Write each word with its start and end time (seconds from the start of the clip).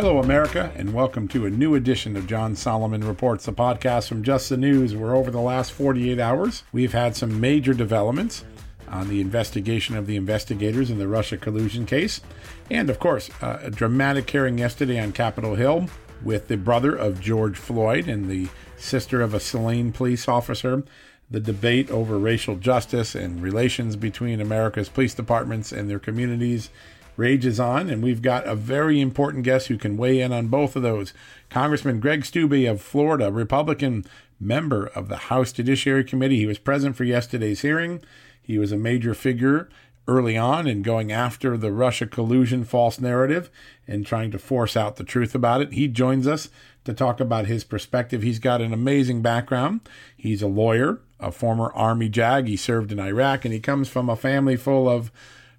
Hello, 0.00 0.18
America, 0.18 0.72
and 0.76 0.94
welcome 0.94 1.28
to 1.28 1.44
a 1.44 1.50
new 1.50 1.74
edition 1.74 2.16
of 2.16 2.26
John 2.26 2.56
Solomon 2.56 3.06
Reports, 3.06 3.44
the 3.44 3.52
podcast 3.52 4.08
from 4.08 4.22
Just 4.22 4.48
the 4.48 4.56
News, 4.56 4.96
where 4.96 5.14
over 5.14 5.30
the 5.30 5.42
last 5.42 5.72
48 5.72 6.18
hours, 6.18 6.62
we've 6.72 6.94
had 6.94 7.14
some 7.14 7.38
major 7.38 7.74
developments 7.74 8.42
on 8.88 9.10
the 9.10 9.20
investigation 9.20 9.98
of 9.98 10.06
the 10.06 10.16
investigators 10.16 10.88
in 10.88 10.98
the 10.98 11.06
Russia 11.06 11.36
collusion 11.36 11.84
case. 11.84 12.22
And 12.70 12.88
of 12.88 12.98
course, 12.98 13.28
uh, 13.42 13.58
a 13.60 13.70
dramatic 13.70 14.30
hearing 14.30 14.56
yesterday 14.56 14.98
on 14.98 15.12
Capitol 15.12 15.54
Hill 15.54 15.90
with 16.24 16.48
the 16.48 16.56
brother 16.56 16.96
of 16.96 17.20
George 17.20 17.58
Floyd 17.58 18.08
and 18.08 18.30
the 18.30 18.48
sister 18.78 19.20
of 19.20 19.34
a 19.34 19.38
slain 19.38 19.92
police 19.92 20.26
officer. 20.26 20.82
The 21.30 21.40
debate 21.40 21.90
over 21.90 22.18
racial 22.18 22.56
justice 22.56 23.14
and 23.14 23.42
relations 23.42 23.96
between 23.96 24.40
America's 24.40 24.88
police 24.88 25.12
departments 25.12 25.72
and 25.72 25.90
their 25.90 25.98
communities 25.98 26.70
rages 27.20 27.60
on, 27.60 27.90
and 27.90 28.02
we've 28.02 28.22
got 28.22 28.46
a 28.46 28.54
very 28.54 28.98
important 28.98 29.44
guest 29.44 29.68
who 29.68 29.76
can 29.76 29.98
weigh 29.98 30.20
in 30.20 30.32
on 30.32 30.48
both 30.48 30.74
of 30.74 30.82
those. 30.82 31.12
Congressman 31.50 32.00
Greg 32.00 32.22
Steube 32.22 32.68
of 32.68 32.80
Florida, 32.80 33.30
Republican 33.30 34.06
member 34.40 34.86
of 34.86 35.08
the 35.08 35.16
House 35.16 35.52
Judiciary 35.52 36.02
Committee. 36.02 36.38
He 36.38 36.46
was 36.46 36.58
present 36.58 36.96
for 36.96 37.04
yesterday's 37.04 37.60
hearing. 37.60 38.02
He 38.40 38.58
was 38.58 38.72
a 38.72 38.78
major 38.78 39.12
figure 39.12 39.68
early 40.08 40.36
on 40.36 40.66
in 40.66 40.80
going 40.80 41.12
after 41.12 41.58
the 41.58 41.70
Russia 41.70 42.06
collusion 42.06 42.64
false 42.64 42.98
narrative 42.98 43.50
and 43.86 44.06
trying 44.06 44.30
to 44.30 44.38
force 44.38 44.74
out 44.74 44.96
the 44.96 45.04
truth 45.04 45.34
about 45.34 45.60
it. 45.60 45.74
He 45.74 45.88
joins 45.88 46.26
us 46.26 46.48
to 46.84 46.94
talk 46.94 47.20
about 47.20 47.46
his 47.46 47.64
perspective. 47.64 48.22
He's 48.22 48.38
got 48.38 48.62
an 48.62 48.72
amazing 48.72 49.20
background. 49.20 49.82
He's 50.16 50.40
a 50.40 50.48
lawyer, 50.48 51.00
a 51.20 51.30
former 51.30 51.70
Army 51.74 52.08
JAG. 52.08 52.48
He 52.48 52.56
served 52.56 52.90
in 52.90 52.98
Iraq, 52.98 53.44
and 53.44 53.52
he 53.52 53.60
comes 53.60 53.90
from 53.90 54.08
a 54.08 54.16
family 54.16 54.56
full 54.56 54.88
of 54.88 55.12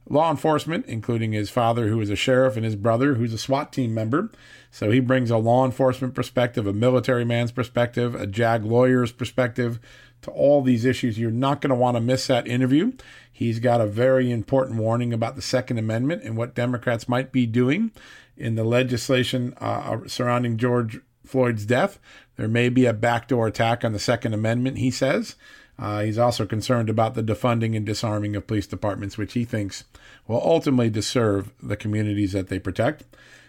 law 0.09 0.29
enforcement, 0.29 0.85
including 0.87 1.31
his 1.31 1.49
father, 1.49 1.87
who 1.87 2.01
is 2.01 2.09
a 2.09 2.15
sheriff, 2.15 2.55
and 2.55 2.65
his 2.65 2.75
brother, 2.75 3.15
who's 3.15 3.33
a 3.33 3.37
SWAT 3.37 3.71
team 3.71 3.93
member. 3.93 4.31
So 4.69 4.91
he 4.91 4.99
brings 4.99 5.29
a 5.29 5.37
law 5.37 5.65
enforcement 5.65 6.15
perspective, 6.15 6.65
a 6.67 6.73
military 6.73 7.25
man's 7.25 7.51
perspective, 7.51 8.15
a 8.15 8.27
JAG 8.27 8.63
lawyer's 8.63 9.11
perspective 9.11 9.79
to 10.21 10.31
all 10.31 10.61
these 10.61 10.85
issues. 10.85 11.19
You're 11.19 11.31
not 11.31 11.61
going 11.61 11.69
to 11.69 11.75
want 11.75 11.97
to 11.97 12.01
miss 12.01 12.27
that 12.27 12.47
interview. 12.47 12.93
He's 13.31 13.59
got 13.59 13.81
a 13.81 13.87
very 13.87 14.31
important 14.31 14.77
warning 14.79 15.13
about 15.13 15.35
the 15.35 15.41
Second 15.41 15.77
Amendment 15.77 16.23
and 16.23 16.37
what 16.37 16.55
Democrats 16.55 17.09
might 17.09 17.31
be 17.31 17.45
doing 17.45 17.91
in 18.37 18.55
the 18.55 18.63
legislation 18.63 19.53
uh, 19.57 19.99
surrounding 20.07 20.57
George 20.57 20.99
Floyd's 21.25 21.65
death. 21.65 21.99
There 22.37 22.47
may 22.47 22.69
be 22.69 22.85
a 22.85 22.93
backdoor 22.93 23.47
attack 23.47 23.83
on 23.83 23.93
the 23.93 23.99
Second 23.99 24.33
Amendment, 24.33 24.77
he 24.77 24.91
says. 24.91 25.35
Uh, 25.81 26.03
he's 26.03 26.19
also 26.19 26.45
concerned 26.45 26.89
about 26.89 27.15
the 27.15 27.23
defunding 27.23 27.75
and 27.75 27.87
disarming 27.87 28.35
of 28.35 28.45
police 28.45 28.67
departments, 28.67 29.17
which 29.17 29.33
he 29.33 29.43
thinks 29.43 29.83
will 30.27 30.41
ultimately 30.45 30.91
disserve 30.91 31.51
the 31.61 31.75
communities 31.75 32.33
that 32.33 32.49
they 32.49 32.59
protect. 32.59 33.03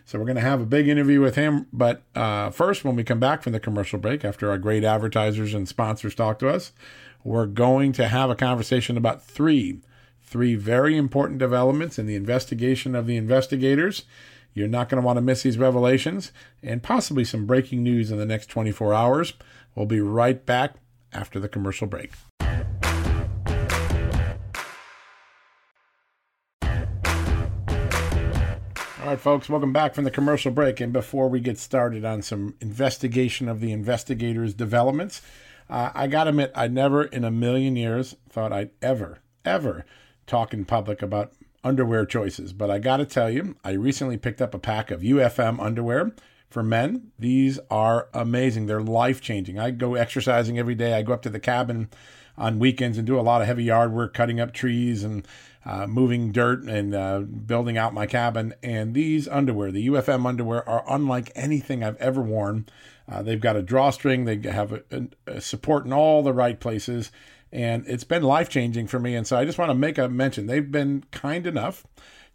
So 0.06 0.18
we're 0.18 0.24
going 0.24 0.36
to 0.36 0.40
have 0.40 0.60
a 0.60 0.66
big 0.66 0.88
interview 0.88 1.20
with 1.20 1.36
him. 1.36 1.66
But 1.74 2.02
uh, 2.14 2.48
first, 2.50 2.84
when 2.84 2.96
we 2.96 3.04
come 3.04 3.20
back 3.20 3.42
from 3.42 3.52
the 3.52 3.60
commercial 3.60 3.98
break, 3.98 4.24
after 4.24 4.50
our 4.50 4.56
great 4.56 4.82
advertisers 4.82 5.52
and 5.52 5.68
sponsors 5.68 6.14
talk 6.14 6.38
to 6.38 6.48
us, 6.48 6.72
we're 7.22 7.46
going 7.46 7.92
to 7.92 8.08
have 8.08 8.30
a 8.30 8.34
conversation 8.34 8.96
about 8.96 9.22
three, 9.22 9.80
three 10.22 10.54
very 10.54 10.96
important 10.96 11.38
developments 11.38 11.98
in 11.98 12.06
the 12.06 12.16
investigation 12.16 12.94
of 12.94 13.06
the 13.06 13.16
investigators. 13.16 14.04
You're 14.54 14.68
not 14.68 14.88
going 14.88 15.00
to 15.00 15.06
want 15.06 15.18
to 15.18 15.22
miss 15.22 15.42
these 15.42 15.58
revelations 15.58 16.32
and 16.62 16.82
possibly 16.82 17.24
some 17.24 17.46
breaking 17.46 17.82
news 17.82 18.10
in 18.10 18.16
the 18.16 18.26
next 18.26 18.46
24 18.46 18.92
hours. 18.94 19.34
We'll 19.74 19.86
be 19.86 20.00
right 20.00 20.44
back 20.44 20.74
after 21.12 21.38
the 21.40 21.48
commercial 21.48 21.86
break. 21.86 22.12
All 29.02 29.08
right, 29.08 29.20
folks, 29.20 29.48
welcome 29.48 29.72
back 29.72 29.96
from 29.96 30.04
the 30.04 30.12
commercial 30.12 30.52
break. 30.52 30.80
And 30.80 30.92
before 30.92 31.28
we 31.28 31.40
get 31.40 31.58
started 31.58 32.04
on 32.04 32.22
some 32.22 32.54
investigation 32.60 33.48
of 33.48 33.60
the 33.60 33.72
investigators' 33.72 34.54
developments, 34.54 35.22
uh, 35.68 35.90
I 35.92 36.06
got 36.06 36.24
to 36.24 36.30
admit, 36.30 36.52
I 36.54 36.68
never 36.68 37.02
in 37.02 37.24
a 37.24 37.30
million 37.30 37.74
years 37.74 38.14
thought 38.28 38.52
I'd 38.52 38.70
ever, 38.80 39.18
ever 39.44 39.84
talk 40.26 40.54
in 40.54 40.64
public 40.64 41.02
about 41.02 41.32
underwear 41.64 42.06
choices. 42.06 42.52
But 42.52 42.70
I 42.70 42.78
got 42.78 42.98
to 42.98 43.04
tell 43.04 43.28
you, 43.28 43.56
I 43.64 43.72
recently 43.72 44.18
picked 44.18 44.40
up 44.40 44.54
a 44.54 44.58
pack 44.60 44.90
of 44.90 45.00
UFM 45.00 45.60
underwear 45.60 46.12
for 46.52 46.62
men. 46.62 47.12
These 47.18 47.58
are 47.70 48.08
amazing. 48.12 48.66
They're 48.66 48.82
life 48.82 49.20
changing. 49.20 49.58
I 49.58 49.70
go 49.70 49.94
exercising 49.94 50.58
every 50.58 50.74
day. 50.74 50.94
I 50.94 51.02
go 51.02 51.12
up 51.12 51.22
to 51.22 51.30
the 51.30 51.40
cabin 51.40 51.88
on 52.36 52.58
weekends 52.58 52.98
and 52.98 53.06
do 53.06 53.18
a 53.18 53.22
lot 53.22 53.40
of 53.40 53.46
heavy 53.46 53.64
yard 53.64 53.92
work, 53.92 54.14
cutting 54.14 54.40
up 54.40 54.52
trees 54.52 55.04
and 55.04 55.26
uh, 55.64 55.86
moving 55.86 56.32
dirt 56.32 56.64
and 56.64 56.94
uh, 56.94 57.20
building 57.20 57.78
out 57.78 57.94
my 57.94 58.06
cabin. 58.06 58.54
And 58.62 58.94
these 58.94 59.28
underwear, 59.28 59.70
the 59.70 59.88
UFM 59.88 60.26
underwear, 60.26 60.68
are 60.68 60.84
unlike 60.88 61.30
anything 61.34 61.84
I've 61.84 61.96
ever 61.96 62.20
worn. 62.20 62.66
Uh, 63.10 63.22
they've 63.22 63.40
got 63.40 63.56
a 63.56 63.62
drawstring, 63.62 64.24
they 64.24 64.38
have 64.48 64.72
a, 64.72 65.08
a 65.26 65.40
support 65.40 65.84
in 65.84 65.92
all 65.92 66.22
the 66.22 66.32
right 66.32 66.58
places, 66.58 67.10
and 67.50 67.84
it's 67.86 68.04
been 68.04 68.22
life 68.22 68.48
changing 68.48 68.86
for 68.86 68.98
me. 68.98 69.14
And 69.14 69.26
so 69.26 69.36
I 69.36 69.44
just 69.44 69.58
want 69.58 69.70
to 69.70 69.74
make 69.74 69.98
a 69.98 70.08
mention. 70.08 70.46
They've 70.46 70.70
been 70.70 71.04
kind 71.10 71.46
enough 71.46 71.84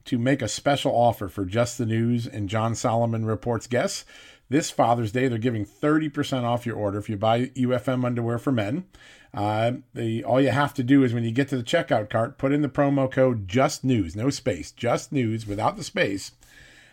to 0.07 0.17
make 0.17 0.41
a 0.41 0.47
special 0.47 0.91
offer 0.91 1.27
for 1.27 1.45
Just 1.45 1.77
the 1.77 1.85
News 1.85 2.27
and 2.27 2.49
John 2.49 2.75
Solomon 2.75 3.25
Reports 3.25 3.67
guests. 3.67 4.05
This 4.49 4.71
Father's 4.71 5.11
Day, 5.11 5.27
they're 5.27 5.37
giving 5.37 5.65
30% 5.65 6.43
off 6.43 6.65
your 6.65 6.77
order 6.77 6.97
if 6.97 7.09
you 7.09 7.17
buy 7.17 7.47
UFM 7.47 8.05
underwear 8.05 8.39
for 8.39 8.51
men. 8.51 8.85
Uh, 9.33 9.73
the 9.93 10.23
all 10.23 10.41
you 10.41 10.49
have 10.49 10.73
to 10.73 10.83
do 10.83 11.03
is 11.03 11.13
when 11.13 11.25
you 11.25 11.31
get 11.31 11.49
to 11.49 11.57
the 11.57 11.63
checkout 11.63 12.09
cart, 12.09 12.37
put 12.37 12.53
in 12.53 12.61
the 12.61 12.69
promo 12.69 13.11
code 13.11 13.47
Just 13.47 13.83
News, 13.83 14.15
no 14.15 14.29
space, 14.29 14.71
Just 14.71 15.11
News 15.11 15.45
without 15.45 15.75
the 15.75 15.83
space, 15.83 16.31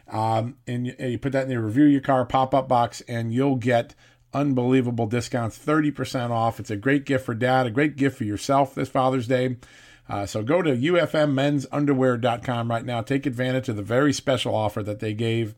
um, 0.09 0.57
and 0.67 0.89
you, 0.89 0.95
you 0.99 1.19
put 1.19 1.33
that 1.33 1.45
in 1.45 1.49
the 1.49 1.61
review 1.61 1.85
your 1.85 2.01
car 2.01 2.25
pop 2.25 2.53
up 2.53 2.69
box, 2.69 3.03
and 3.03 3.33
you'll 3.33 3.57
get 3.57 3.95
unbelievable 4.33 5.07
discounts, 5.07 5.56
thirty 5.56 5.93
percent 5.93 6.33
off. 6.33 6.59
It's 6.59 6.71
a 6.71 6.77
great 6.77 7.06
gift 7.06 7.25
for 7.25 7.35
dad, 7.35 7.67
a 7.69 7.71
great 7.71 7.97
gift 7.97 8.19
for 8.19 8.25
yourself 8.25 8.75
this 8.75 8.88
Father's 8.88 9.29
Day. 9.29 9.56
Uh, 10.09 10.27
so 10.27 10.43
go 10.43 10.62
to 10.62 10.71
ufmmmensunderwear.com 10.71 12.71
right 12.71 12.85
now. 12.85 13.01
Take 13.01 13.27
advantage 13.27 13.69
of 13.69 13.77
the 13.77 13.83
very 13.83 14.12
special 14.12 14.55
offer 14.55 14.83
that 14.83 15.01
they 15.01 15.15
gave 15.15 15.55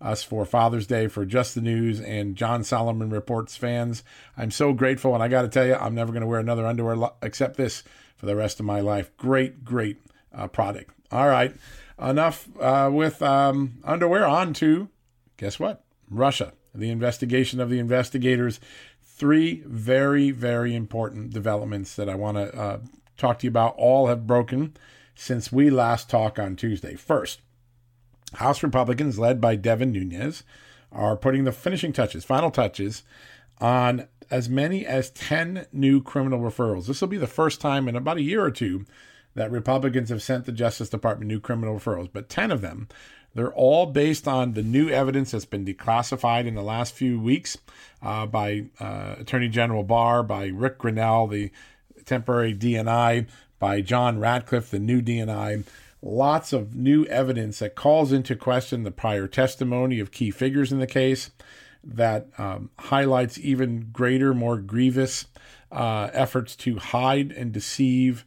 us 0.00 0.22
for 0.22 0.46
Father's 0.46 0.86
Day 0.86 1.06
for 1.06 1.26
Just 1.26 1.54
the 1.54 1.60
News 1.60 2.00
and 2.00 2.36
John 2.36 2.64
Solomon 2.64 3.10
Reports 3.10 3.56
fans. 3.56 4.02
I'm 4.36 4.50
so 4.50 4.72
grateful, 4.72 5.14
and 5.14 5.22
I 5.22 5.28
got 5.28 5.42
to 5.42 5.48
tell 5.48 5.66
you, 5.66 5.74
I'm 5.74 5.94
never 5.94 6.12
going 6.12 6.22
to 6.22 6.26
wear 6.26 6.40
another 6.40 6.66
underwear 6.66 6.96
lo- 6.96 7.14
except 7.22 7.56
this 7.56 7.82
for 8.16 8.26
the 8.26 8.36
rest 8.36 8.60
of 8.60 8.66
my 8.66 8.80
life. 8.80 9.14
Great, 9.18 9.64
great 9.64 9.98
uh, 10.34 10.46
product. 10.46 10.90
All 11.12 11.28
right, 11.28 11.54
enough 12.00 12.48
uh, 12.58 12.88
with 12.90 13.20
um, 13.20 13.80
underwear. 13.84 14.26
On 14.26 14.54
to 14.54 14.88
guess 15.36 15.58
what? 15.58 15.84
Russia. 16.08 16.52
The 16.74 16.90
investigation 16.90 17.60
of 17.60 17.68
the 17.68 17.78
investigators. 17.78 18.60
Three 19.02 19.62
very, 19.66 20.30
very 20.30 20.74
important 20.74 21.32
developments 21.32 21.94
that 21.96 22.08
I 22.08 22.14
want 22.14 22.38
to 22.38 22.58
uh, 22.58 22.78
talk 23.20 23.38
to 23.40 23.46
you 23.46 23.50
about. 23.50 23.74
All 23.76 24.08
have 24.08 24.26
broken 24.26 24.74
since 25.14 25.52
we 25.52 25.70
last 25.70 26.08
talked 26.08 26.38
on 26.38 26.56
Tuesday. 26.56 26.94
First, 26.94 27.40
House 28.34 28.62
Republicans, 28.62 29.18
led 29.18 29.40
by 29.40 29.56
Devin 29.56 29.92
Nunes, 29.92 30.44
are 30.92 31.16
putting 31.16 31.44
the 31.44 31.52
finishing 31.52 31.92
touches, 31.92 32.24
final 32.24 32.50
touches, 32.50 33.02
on 33.60 34.08
as 34.30 34.48
many 34.48 34.86
as 34.86 35.10
10 35.10 35.66
new 35.72 36.02
criminal 36.02 36.40
referrals. 36.40 36.86
This 36.86 37.00
will 37.00 37.08
be 37.08 37.18
the 37.18 37.26
first 37.26 37.60
time 37.60 37.88
in 37.88 37.96
about 37.96 38.16
a 38.16 38.22
year 38.22 38.42
or 38.42 38.50
two 38.50 38.86
that 39.34 39.50
Republicans 39.50 40.08
have 40.08 40.22
sent 40.22 40.44
the 40.44 40.52
Justice 40.52 40.88
Department 40.88 41.28
new 41.28 41.40
criminal 41.40 41.78
referrals, 41.78 42.08
but 42.12 42.28
10 42.28 42.50
of 42.50 42.60
them. 42.60 42.88
They're 43.34 43.52
all 43.52 43.86
based 43.86 44.26
on 44.26 44.54
the 44.54 44.62
new 44.62 44.88
evidence 44.88 45.30
that's 45.30 45.44
been 45.44 45.64
declassified 45.64 46.46
in 46.46 46.56
the 46.56 46.62
last 46.62 46.94
few 46.94 47.20
weeks 47.20 47.58
uh, 48.02 48.26
by 48.26 48.66
uh, 48.80 49.16
Attorney 49.20 49.48
General 49.48 49.84
Barr, 49.84 50.24
by 50.24 50.46
Rick 50.46 50.78
Grenell, 50.78 51.30
the 51.30 51.52
temporary 52.10 52.54
DNI, 52.54 53.26
by 53.60 53.80
John 53.80 54.18
Ratcliffe, 54.18 54.70
the 54.70 54.80
new 54.80 55.00
DNI. 55.00 55.64
Lots 56.02 56.52
of 56.52 56.74
new 56.74 57.04
evidence 57.04 57.60
that 57.60 57.76
calls 57.76 58.10
into 58.10 58.34
question 58.34 58.82
the 58.82 58.90
prior 58.90 59.28
testimony 59.28 60.00
of 60.00 60.10
key 60.10 60.32
figures 60.32 60.72
in 60.72 60.80
the 60.80 60.86
case, 60.86 61.30
that 61.84 62.26
um, 62.36 62.70
highlights 62.78 63.38
even 63.38 63.90
greater, 63.92 64.34
more 64.34 64.56
grievous 64.58 65.26
uh, 65.70 66.10
efforts 66.12 66.56
to 66.56 66.78
hide 66.78 67.30
and 67.30 67.52
deceive 67.52 68.24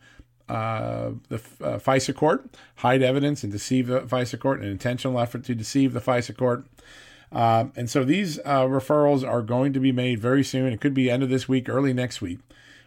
uh, 0.48 1.12
the 1.30 1.36
uh, 1.62 1.78
FISA 1.80 2.16
court, 2.16 2.46
hide 2.76 3.02
evidence 3.02 3.44
and 3.44 3.52
deceive 3.52 3.88
the 3.88 4.02
FISA 4.02 4.40
court, 4.40 4.62
an 4.62 4.68
intentional 4.68 5.20
effort 5.20 5.44
to 5.44 5.56
deceive 5.56 5.94
the 5.94 6.02
FISA 6.02 6.38
court. 6.38 6.66
Uh, 7.32 7.66
and 7.76 7.90
so 7.90 8.04
these 8.04 8.40
uh, 8.40 8.64
referrals 8.64 9.28
are 9.28 9.42
going 9.42 9.74
to 9.74 9.80
be 9.80 9.92
made 9.92 10.20
very 10.20 10.44
soon. 10.44 10.72
It 10.72 10.80
could 10.80 10.94
be 10.94 11.10
end 11.10 11.24
of 11.24 11.30
this 11.30 11.50
week, 11.50 11.68
early 11.68 11.94
next 11.94 12.22
week. 12.22 12.40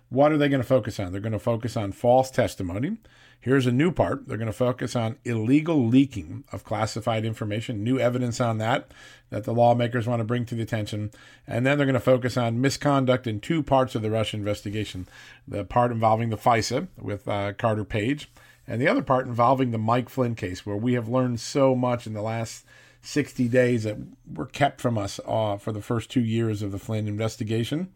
What 0.09 0.33
are 0.33 0.39
they 0.39 0.49
going 0.49 0.63
to 0.63 0.67
focus 0.67 1.01
on? 1.01 1.13
They're 1.13 1.21
going 1.21 1.33
to 1.33 1.39
focus 1.39 1.77
on 1.77 1.93
false 1.93 2.31
testimony. 2.31 2.99
Here's 3.41 3.67
a 3.67 3.73
new 3.73 3.93
part. 3.93 4.27
They're 4.27 4.37
going 4.37 4.47
to 4.47 4.53
focus 4.53 4.97
on 4.97 5.19
illegal 5.25 5.87
leaking 5.87 6.45
of 6.53 6.65
classified 6.65 7.25
information, 7.25 7.85
new 7.85 7.99
evidence 7.99 8.41
on 8.41 8.59
that 8.59 8.91
that 9.31 9.45
the 9.45 9.55
lawmakers 9.55 10.07
want 10.07 10.21
to 10.21 10.25
bring 10.25 10.45
to 10.47 10.55
the 10.55 10.63
attention. 10.63 11.11
And 11.47 11.65
then 11.65 11.79
they're 11.79 11.87
going 11.87 11.95
to 11.95 12.01
focus 12.01 12.37
on 12.37 12.61
misconduct 12.61 13.27
in 13.27 13.41
two 13.41 13.63
parts 13.63 13.95
of 13.95 14.03
the 14.03 14.11
Russia 14.11 14.37
investigation 14.37 15.07
the 15.47 15.65
part 15.65 15.93
involving 15.93 16.31
the 16.31 16.37
FISA 16.37 16.89
with 16.99 17.29
uh, 17.29 17.53
Carter 17.53 17.85
Page, 17.85 18.29
and 18.67 18.81
the 18.81 18.89
other 18.89 19.03
part 19.03 19.27
involving 19.27 19.71
the 19.71 19.79
Mike 19.79 20.09
Flynn 20.09 20.35
case, 20.35 20.67
where 20.67 20.77
we 20.77 20.95
have 20.95 21.09
learned 21.09 21.39
so 21.39 21.77
much 21.77 22.07
in 22.07 22.15
the 22.15 22.23
last 22.23 22.65
60 23.03 23.47
days 23.47 23.85
that 23.85 23.97
were 24.33 24.47
kept 24.47 24.81
from 24.81 24.99
us 24.99 25.21
uh, 25.25 25.57
for 25.57 25.71
the 25.71 25.81
first 25.81 26.11
two 26.11 26.21
years 26.21 26.63
of 26.63 26.73
the 26.73 26.79
Flynn 26.79 27.07
investigation. 27.07 27.93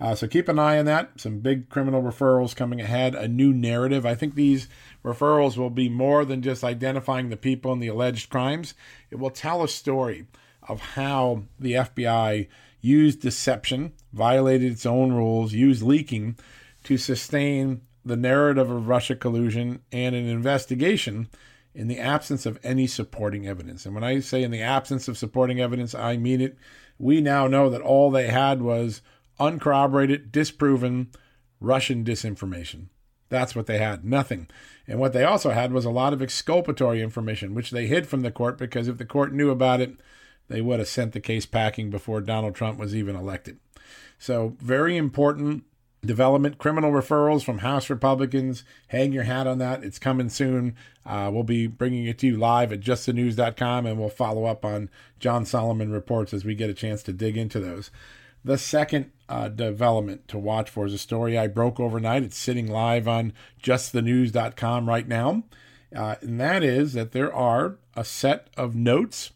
Uh, 0.00 0.14
so 0.14 0.26
keep 0.26 0.48
an 0.48 0.58
eye 0.58 0.78
on 0.78 0.86
that. 0.86 1.10
Some 1.16 1.40
big 1.40 1.68
criminal 1.68 2.02
referrals 2.02 2.56
coming 2.56 2.80
ahead, 2.80 3.14
a 3.14 3.28
new 3.28 3.52
narrative. 3.52 4.06
I 4.06 4.14
think 4.14 4.34
these 4.34 4.66
referrals 5.04 5.58
will 5.58 5.70
be 5.70 5.90
more 5.90 6.24
than 6.24 6.40
just 6.40 6.64
identifying 6.64 7.28
the 7.28 7.36
people 7.36 7.72
and 7.72 7.82
the 7.82 7.88
alleged 7.88 8.30
crimes. 8.30 8.72
It 9.10 9.18
will 9.18 9.30
tell 9.30 9.62
a 9.62 9.68
story 9.68 10.26
of 10.62 10.80
how 10.80 11.42
the 11.58 11.72
FBI 11.72 12.48
used 12.80 13.20
deception, 13.20 13.92
violated 14.12 14.72
its 14.72 14.86
own 14.86 15.12
rules, 15.12 15.52
used 15.52 15.82
leaking 15.82 16.36
to 16.84 16.96
sustain 16.96 17.82
the 18.04 18.16
narrative 18.16 18.70
of 18.70 18.88
Russia 18.88 19.14
collusion 19.14 19.82
and 19.92 20.14
an 20.14 20.26
investigation 20.26 21.28
in 21.74 21.88
the 21.88 21.98
absence 21.98 22.46
of 22.46 22.58
any 22.62 22.86
supporting 22.86 23.46
evidence. 23.46 23.84
And 23.84 23.94
when 23.94 24.02
I 24.02 24.20
say 24.20 24.42
in 24.42 24.50
the 24.50 24.62
absence 24.62 25.08
of 25.08 25.18
supporting 25.18 25.60
evidence, 25.60 25.94
I 25.94 26.16
mean 26.16 26.40
it. 26.40 26.56
We 26.98 27.20
now 27.20 27.46
know 27.46 27.70
that 27.70 27.80
all 27.80 28.10
they 28.10 28.26
had 28.28 28.60
was 28.60 29.02
uncorroborated, 29.40 30.30
disproven 30.30 31.10
Russian 31.60 32.04
disinformation. 32.04 32.86
That's 33.28 33.54
what 33.54 33.66
they 33.66 33.78
had, 33.78 34.04
nothing. 34.04 34.48
And 34.86 34.98
what 34.98 35.12
they 35.12 35.24
also 35.24 35.50
had 35.50 35.72
was 35.72 35.84
a 35.84 35.90
lot 35.90 36.12
of 36.12 36.20
exculpatory 36.20 37.00
information, 37.00 37.54
which 37.54 37.70
they 37.70 37.86
hid 37.86 38.06
from 38.06 38.22
the 38.22 38.32
court 38.32 38.58
because 38.58 38.88
if 38.88 38.98
the 38.98 39.04
court 39.04 39.32
knew 39.32 39.50
about 39.50 39.80
it, 39.80 39.94
they 40.48 40.60
would 40.60 40.80
have 40.80 40.88
sent 40.88 41.12
the 41.12 41.20
case 41.20 41.46
packing 41.46 41.90
before 41.90 42.20
Donald 42.20 42.56
Trump 42.56 42.78
was 42.78 42.94
even 42.94 43.14
elected. 43.14 43.58
So, 44.18 44.56
very 44.58 44.96
important 44.96 45.64
development. 46.04 46.58
Criminal 46.58 46.90
referrals 46.90 47.44
from 47.44 47.58
House 47.58 47.88
Republicans. 47.90 48.64
Hang 48.88 49.12
your 49.12 49.24
hat 49.24 49.46
on 49.46 49.58
that. 49.58 49.84
It's 49.84 49.98
coming 49.98 50.28
soon. 50.28 50.74
Uh, 51.04 51.30
we'll 51.32 51.44
be 51.44 51.66
bringing 51.66 52.06
it 52.06 52.18
to 52.18 52.26
you 52.26 52.36
live 52.36 52.72
at 52.72 52.80
justthenews.com 52.80 53.86
and 53.86 53.98
we'll 53.98 54.08
follow 54.08 54.44
up 54.44 54.64
on 54.64 54.90
John 55.18 55.44
Solomon 55.44 55.92
reports 55.92 56.34
as 56.34 56.44
we 56.44 56.54
get 56.54 56.70
a 56.70 56.74
chance 56.74 57.02
to 57.04 57.12
dig 57.12 57.36
into 57.36 57.60
those. 57.60 57.90
The 58.44 58.58
second 58.58 59.12
uh, 59.30 59.48
development 59.48 60.26
to 60.28 60.38
watch 60.38 60.68
for 60.68 60.86
is 60.86 60.92
a 60.92 60.98
story 60.98 61.38
I 61.38 61.46
broke 61.46 61.78
overnight. 61.78 62.24
It's 62.24 62.36
sitting 62.36 62.66
live 62.66 63.06
on 63.06 63.32
justthenews.com 63.62 64.88
right 64.88 65.06
now. 65.06 65.44
Uh, 65.94 66.16
and 66.20 66.40
that 66.40 66.64
is 66.64 66.92
that 66.94 67.12
there 67.12 67.32
are 67.32 67.76
a 67.94 68.04
set 68.04 68.48
of 68.56 68.74
notes 68.74 69.30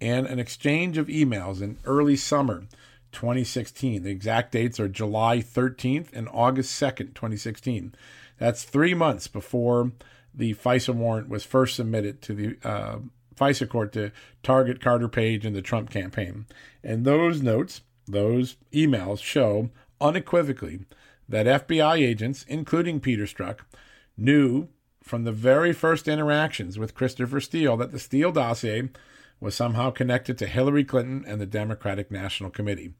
and 0.00 0.26
an 0.26 0.38
exchange 0.38 0.98
of 0.98 1.06
emails 1.06 1.62
in 1.62 1.78
early 1.84 2.14
summer 2.14 2.64
2016. 3.12 4.02
The 4.02 4.10
exact 4.10 4.52
dates 4.52 4.78
are 4.78 4.88
July 4.88 5.38
13th 5.38 6.08
and 6.12 6.28
August 6.30 6.80
2nd, 6.80 7.14
2016. 7.14 7.94
That's 8.38 8.64
three 8.64 8.94
months 8.94 9.28
before 9.28 9.92
the 10.34 10.54
FISA 10.54 10.94
warrant 10.94 11.30
was 11.30 11.44
first 11.44 11.74
submitted 11.74 12.20
to 12.22 12.34
the 12.34 12.56
uh, 12.62 12.98
FISA 13.34 13.68
court 13.68 13.92
to 13.94 14.12
target 14.42 14.82
Carter 14.82 15.08
Page 15.08 15.46
and 15.46 15.56
the 15.56 15.62
Trump 15.62 15.90
campaign. 15.90 16.46
And 16.84 17.04
those 17.04 17.42
notes 17.42 17.80
those 18.08 18.56
emails 18.72 19.22
show 19.22 19.70
unequivocally 20.00 20.80
that 21.28 21.66
FBI 21.68 21.98
agents, 21.98 22.44
including 22.48 23.00
Peter 23.00 23.24
Strzok, 23.24 23.60
knew 24.16 24.68
from 25.02 25.24
the 25.24 25.32
very 25.32 25.72
first 25.72 26.08
interactions 26.08 26.78
with 26.78 26.94
Christopher 26.94 27.40
Steele 27.40 27.76
that 27.76 27.92
the 27.92 27.98
Steele 27.98 28.32
dossier 28.32 28.88
was 29.40 29.54
somehow 29.54 29.90
connected 29.90 30.36
to 30.38 30.46
Hillary 30.46 30.84
Clinton 30.84 31.24
and 31.26 31.40
the 31.40 31.46
Democratic 31.46 32.10
National 32.10 32.50
Committee. 32.50 32.94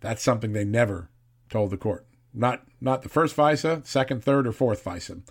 That's 0.00 0.22
something 0.22 0.52
they 0.52 0.64
never 0.64 1.10
told 1.50 1.70
the 1.70 1.76
court. 1.76 2.06
Not 2.34 2.62
not 2.80 3.02
the 3.02 3.08
first 3.08 3.36
FISA, 3.36 3.86
second, 3.86 4.24
third, 4.24 4.46
or 4.46 4.52
fourth 4.52 4.82
FISA. 4.82 5.22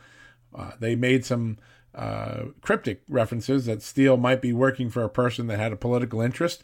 Uh, 0.54 0.72
they 0.80 0.96
made 0.96 1.26
some 1.26 1.58
uh, 1.96 2.44
cryptic 2.62 3.02
references 3.10 3.66
that 3.66 3.82
Steele 3.82 4.18
might 4.18 4.42
be 4.42 4.54
working 4.54 4.90
for 4.90 5.04
a 5.04 5.10
person 5.10 5.48
that 5.48 5.60
had 5.60 5.74
a 5.74 5.78
political 5.78 6.22
interest 6.22 6.64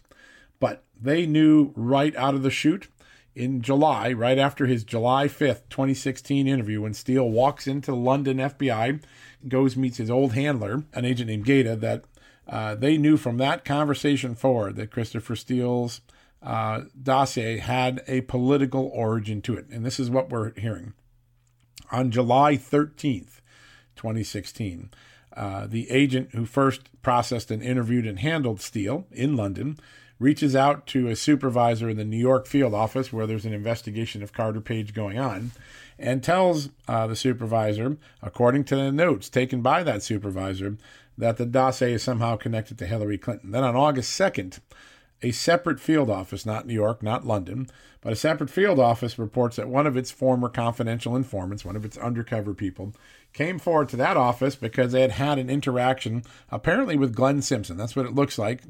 but 0.60 0.84
they 1.00 1.26
knew 1.26 1.72
right 1.76 2.16
out 2.16 2.34
of 2.34 2.44
the 2.44 2.52
chute 2.52 2.88
in 3.36 3.62
July, 3.62 4.12
right 4.12 4.40
after 4.40 4.66
his 4.66 4.84
July 4.84 5.28
5th, 5.28 5.70
2016 5.70 6.48
interview, 6.48 6.82
when 6.82 6.94
Steele 6.94 7.30
walks 7.30 7.68
into 7.68 7.94
London 7.94 8.38
FBI, 8.38 9.02
goes 9.48 9.78
meets 9.78 9.98
his 9.98 10.10
old 10.10 10.34
handler, 10.34 10.84
an 10.94 11.06
agent 11.06 11.30
named 11.30 11.46
Gaeta, 11.46 11.76
that 11.76 12.06
uh, 12.48 12.74
they 12.74 12.98
knew 12.98 13.16
from 13.16 13.38
that 13.38 13.64
conversation 13.64 14.34
forward 14.34 14.76
that 14.78 14.92
Christopher 14.92 15.36
Steele's 15.36 16.02
uh, 16.42 16.82
dossier 17.02 17.58
had 17.58 18.02
a 18.08 18.22
political 18.22 18.90
origin 18.94 19.42
to 19.44 19.56
it. 19.56 19.68
And 19.70 19.86
this 19.86 20.00
is 20.00 20.10
what 20.10 20.30
we're 20.30 20.54
hearing. 20.60 20.94
On 21.92 22.10
July 22.10 22.56
13th, 22.56 23.42
2016, 23.96 24.90
uh, 25.36 25.68
the 25.68 25.90
agent 25.92 26.30
who 26.34 26.46
first 26.46 26.90
processed 27.04 27.52
and 27.52 27.62
interviewed 27.62 28.08
and 28.08 28.20
handled 28.20 28.62
Steele 28.62 29.06
in 29.12 29.36
London 29.36 29.78
reaches 30.20 30.56
out 30.56 30.88
to 30.88 31.08
a 31.08 31.16
supervisor 31.16 31.90
in 31.90 31.98
the 31.98 32.04
New 32.04 32.18
York 32.18 32.48
field 32.48 32.74
office 32.74 33.14
where 33.14 33.28
there's 33.28 33.46
an 33.46 33.54
investigation 33.54 34.24
of 34.24 34.34
Carter 34.34 34.62
Page 34.62 34.94
going 34.94 35.20
on 35.20 35.52
and 36.00 36.24
tells 36.24 36.70
uh, 36.88 37.08
the 37.08 37.16
supervisor, 37.16 37.98
according 38.22 38.64
to 38.66 38.76
the 38.76 38.92
notes 38.92 39.30
taken 39.30 39.62
by 39.62 39.84
that 39.84 40.04
supervisor, 40.04 40.78
that 41.18 41.38
the 41.38 41.46
dossier 41.46 41.94
is 41.94 42.04
somehow 42.04 42.36
connected 42.36 42.78
to 42.78 42.86
Hillary 42.86 43.18
Clinton. 43.18 43.52
Then 43.52 43.64
on 43.64 43.76
August 43.76 44.20
2nd, 44.20 44.60
a 45.22 45.32
separate 45.32 45.80
field 45.80 46.10
office, 46.10 46.46
not 46.46 46.68
New 46.68 46.76
York, 46.76 47.02
not 47.02 47.26
London, 47.26 47.68
but 48.02 48.14
a 48.14 48.16
separate 48.16 48.52
field 48.52 48.80
office 48.80 49.18
reports 49.18 49.56
that 49.56 49.68
one 49.68 49.88
of 49.88 49.98
its 49.98 50.12
former 50.12 50.50
confidential 50.50 51.16
informants, 51.16 51.66
one 51.66 51.76
of 51.76 51.86
its 51.86 51.98
undercover 51.98 52.54
people, 52.54 52.94
came 53.34 53.60
forward 53.60 53.90
to 53.90 53.98
that 53.98 54.18
office 54.18 54.56
because 54.56 54.92
they 54.92 55.02
had 55.02 55.12
had 55.12 55.38
an 55.38 55.50
interaction, 55.50 56.24
apparently 56.50 56.98
with 56.98 57.16
Glenn 57.16 57.42
Simpson. 57.42 57.78
That's 57.78 57.96
what 57.96 58.06
it 58.06 58.16
looks 58.16 58.38
like. 58.38 58.62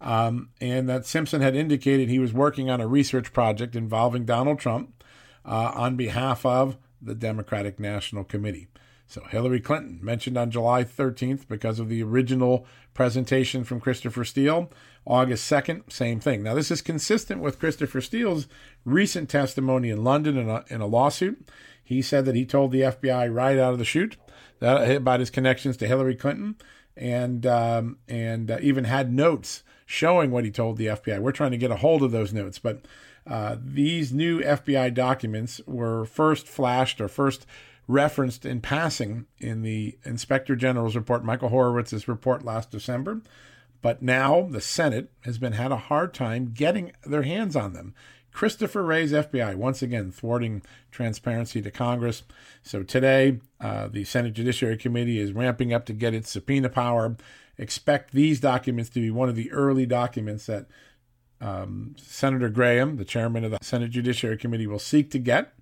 Um, 0.00 0.50
and 0.60 0.88
that 0.88 1.06
Simpson 1.06 1.40
had 1.40 1.56
indicated 1.56 2.08
he 2.08 2.18
was 2.18 2.32
working 2.32 2.70
on 2.70 2.80
a 2.80 2.86
research 2.86 3.32
project 3.32 3.76
involving 3.76 4.24
Donald 4.24 4.58
Trump 4.58 5.02
uh, 5.44 5.72
on 5.74 5.96
behalf 5.96 6.44
of 6.46 6.76
the 7.00 7.14
Democratic 7.14 7.80
National 7.80 8.24
Committee. 8.24 8.68
So 9.12 9.22
Hillary 9.28 9.60
Clinton 9.60 9.98
mentioned 10.02 10.38
on 10.38 10.50
July 10.50 10.84
13th 10.84 11.46
because 11.46 11.78
of 11.78 11.90
the 11.90 12.02
original 12.02 12.66
presentation 12.94 13.62
from 13.62 13.78
Christopher 13.78 14.24
Steele. 14.24 14.70
August 15.04 15.50
2nd, 15.50 15.92
same 15.92 16.18
thing. 16.18 16.42
Now, 16.42 16.54
this 16.54 16.70
is 16.70 16.80
consistent 16.80 17.42
with 17.42 17.58
Christopher 17.58 18.00
Steele's 18.00 18.46
recent 18.84 19.28
testimony 19.28 19.90
in 19.90 20.04
London 20.04 20.38
in 20.38 20.48
a, 20.48 20.64
in 20.68 20.80
a 20.80 20.86
lawsuit. 20.86 21.46
He 21.92 22.02
said 22.02 22.24
that 22.24 22.34
he 22.34 22.44
told 22.44 22.72
the 22.72 22.80
FBI 22.80 23.32
right 23.32 23.58
out 23.58 23.72
of 23.72 23.78
the 23.78 23.84
chute 23.84 24.16
that 24.60 24.90
about 24.90 25.20
his 25.20 25.30
connections 25.30 25.76
to 25.78 25.86
Hillary 25.86 26.14
Clinton, 26.14 26.56
and 26.96 27.46
um, 27.46 27.98
and 28.08 28.50
uh, 28.50 28.58
even 28.60 28.84
had 28.84 29.12
notes 29.12 29.62
showing 29.86 30.30
what 30.30 30.44
he 30.44 30.50
told 30.50 30.76
the 30.76 30.86
FBI. 30.86 31.20
We're 31.20 31.32
trying 31.32 31.50
to 31.50 31.56
get 31.56 31.70
a 31.70 31.76
hold 31.76 32.02
of 32.02 32.12
those 32.12 32.32
notes, 32.32 32.58
but 32.58 32.84
uh, 33.26 33.56
these 33.60 34.12
new 34.12 34.40
FBI 34.40 34.94
documents 34.94 35.60
were 35.66 36.04
first 36.04 36.48
flashed 36.48 37.00
or 37.00 37.08
first 37.08 37.46
referenced 37.86 38.46
in 38.46 38.60
passing 38.60 39.26
in 39.38 39.62
the 39.62 39.98
Inspector 40.04 40.54
General's 40.56 40.96
report, 40.96 41.24
Michael 41.24 41.50
Horowitz's 41.50 42.08
report 42.08 42.44
last 42.44 42.70
December. 42.70 43.20
But 43.80 44.00
now 44.00 44.46
the 44.48 44.60
Senate 44.60 45.10
has 45.22 45.38
been 45.38 45.52
had 45.52 45.72
a 45.72 45.76
hard 45.76 46.14
time 46.14 46.52
getting 46.54 46.92
their 47.04 47.22
hands 47.22 47.56
on 47.56 47.72
them. 47.72 47.94
Christopher 48.32 48.82
Wray's 48.82 49.12
FBI, 49.12 49.54
once 49.56 49.82
again, 49.82 50.10
thwarting 50.10 50.62
transparency 50.90 51.60
to 51.62 51.70
Congress. 51.70 52.22
So 52.62 52.82
today, 52.82 53.40
uh, 53.60 53.88
the 53.88 54.04
Senate 54.04 54.32
Judiciary 54.32 54.76
Committee 54.76 55.18
is 55.18 55.32
ramping 55.32 55.72
up 55.72 55.84
to 55.86 55.92
get 55.92 56.14
its 56.14 56.30
subpoena 56.30 56.68
power. 56.68 57.16
Expect 57.58 58.12
these 58.12 58.40
documents 58.40 58.90
to 58.90 59.00
be 59.00 59.10
one 59.10 59.28
of 59.28 59.36
the 59.36 59.52
early 59.52 59.86
documents 59.86 60.46
that 60.46 60.66
um, 61.40 61.94
Senator 61.98 62.48
Graham, 62.48 62.96
the 62.96 63.04
chairman 63.04 63.44
of 63.44 63.50
the 63.50 63.58
Senate 63.62 63.90
Judiciary 63.90 64.36
Committee, 64.36 64.66
will 64.66 64.78
seek 64.78 65.10
to 65.10 65.18
get 65.18 65.52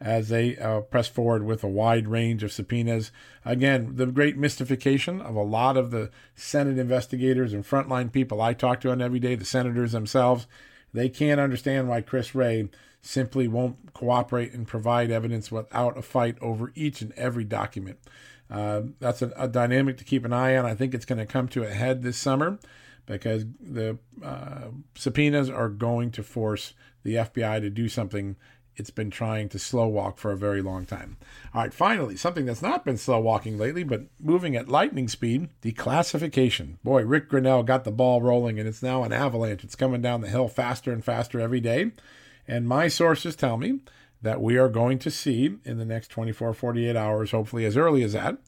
as 0.00 0.28
they 0.28 0.56
uh, 0.56 0.80
press 0.80 1.08
forward 1.08 1.44
with 1.44 1.64
a 1.64 1.68
wide 1.68 2.08
range 2.08 2.42
of 2.42 2.52
subpoenas. 2.52 3.10
Again, 3.44 3.96
the 3.96 4.06
great 4.06 4.36
mystification 4.36 5.20
of 5.20 5.34
a 5.34 5.42
lot 5.42 5.76
of 5.76 5.90
the 5.90 6.10
Senate 6.34 6.78
investigators 6.78 7.52
and 7.52 7.64
frontline 7.64 8.12
people 8.12 8.40
I 8.40 8.52
talk 8.52 8.80
to 8.82 8.90
on 8.90 9.02
every 9.02 9.18
day, 9.18 9.34
the 9.34 9.44
senators 9.44 9.92
themselves, 9.92 10.46
they 10.92 11.08
can't 11.08 11.40
understand 11.40 11.88
why 11.88 12.00
Chris 12.00 12.34
Wray 12.34 12.68
simply 13.00 13.48
won't 13.48 13.92
cooperate 13.94 14.52
and 14.52 14.66
provide 14.66 15.10
evidence 15.10 15.50
without 15.50 15.96
a 15.96 16.02
fight 16.02 16.36
over 16.40 16.72
each 16.74 17.00
and 17.00 17.12
every 17.12 17.44
document. 17.44 17.98
Uh, 18.50 18.82
that's 18.98 19.22
a, 19.22 19.32
a, 19.36 19.46
dynamic 19.46 19.98
to 19.98 20.04
keep 20.04 20.24
an 20.24 20.32
eye 20.32 20.56
on. 20.56 20.64
I 20.64 20.74
think 20.74 20.94
it's 20.94 21.04
going 21.04 21.18
to 21.18 21.26
come 21.26 21.48
to 21.48 21.64
a 21.64 21.70
head 21.70 22.02
this 22.02 22.16
summer 22.16 22.58
because 23.04 23.44
the 23.60 23.98
uh, 24.24 24.68
subpoenas 24.94 25.50
are 25.50 25.68
going 25.68 26.10
to 26.12 26.22
force 26.22 26.72
the 27.02 27.14
FBI 27.14 27.60
to 27.60 27.70
do 27.70 27.88
something 27.88 28.36
it's 28.78 28.90
been 28.90 29.10
trying 29.10 29.48
to 29.50 29.58
slow 29.58 29.88
walk 29.88 30.18
for 30.18 30.30
a 30.30 30.36
very 30.36 30.62
long 30.62 30.86
time. 30.86 31.16
All 31.52 31.62
right, 31.62 31.74
finally, 31.74 32.16
something 32.16 32.46
that's 32.46 32.62
not 32.62 32.84
been 32.84 32.96
slow 32.96 33.18
walking 33.18 33.58
lately, 33.58 33.82
but 33.82 34.04
moving 34.20 34.54
at 34.56 34.68
lightning 34.68 35.08
speed 35.08 35.48
declassification. 35.60 36.76
Boy, 36.84 37.02
Rick 37.04 37.28
Grenell 37.28 37.66
got 37.66 37.84
the 37.84 37.90
ball 37.90 38.22
rolling, 38.22 38.58
and 38.58 38.68
it's 38.68 38.82
now 38.82 39.02
an 39.02 39.12
avalanche. 39.12 39.64
It's 39.64 39.74
coming 39.74 40.00
down 40.00 40.20
the 40.20 40.28
hill 40.28 40.48
faster 40.48 40.92
and 40.92 41.04
faster 41.04 41.40
every 41.40 41.60
day. 41.60 41.90
And 42.46 42.68
my 42.68 42.88
sources 42.88 43.36
tell 43.36 43.56
me 43.56 43.80
that 44.22 44.40
we 44.40 44.56
are 44.56 44.68
going 44.68 44.98
to 45.00 45.10
see 45.10 45.58
in 45.64 45.78
the 45.78 45.84
next 45.84 46.08
24, 46.08 46.54
48 46.54 46.96
hours, 46.96 47.32
hopefully 47.32 47.64
as 47.64 47.76
early 47.76 48.02
as 48.02 48.12
that, 48.12 48.38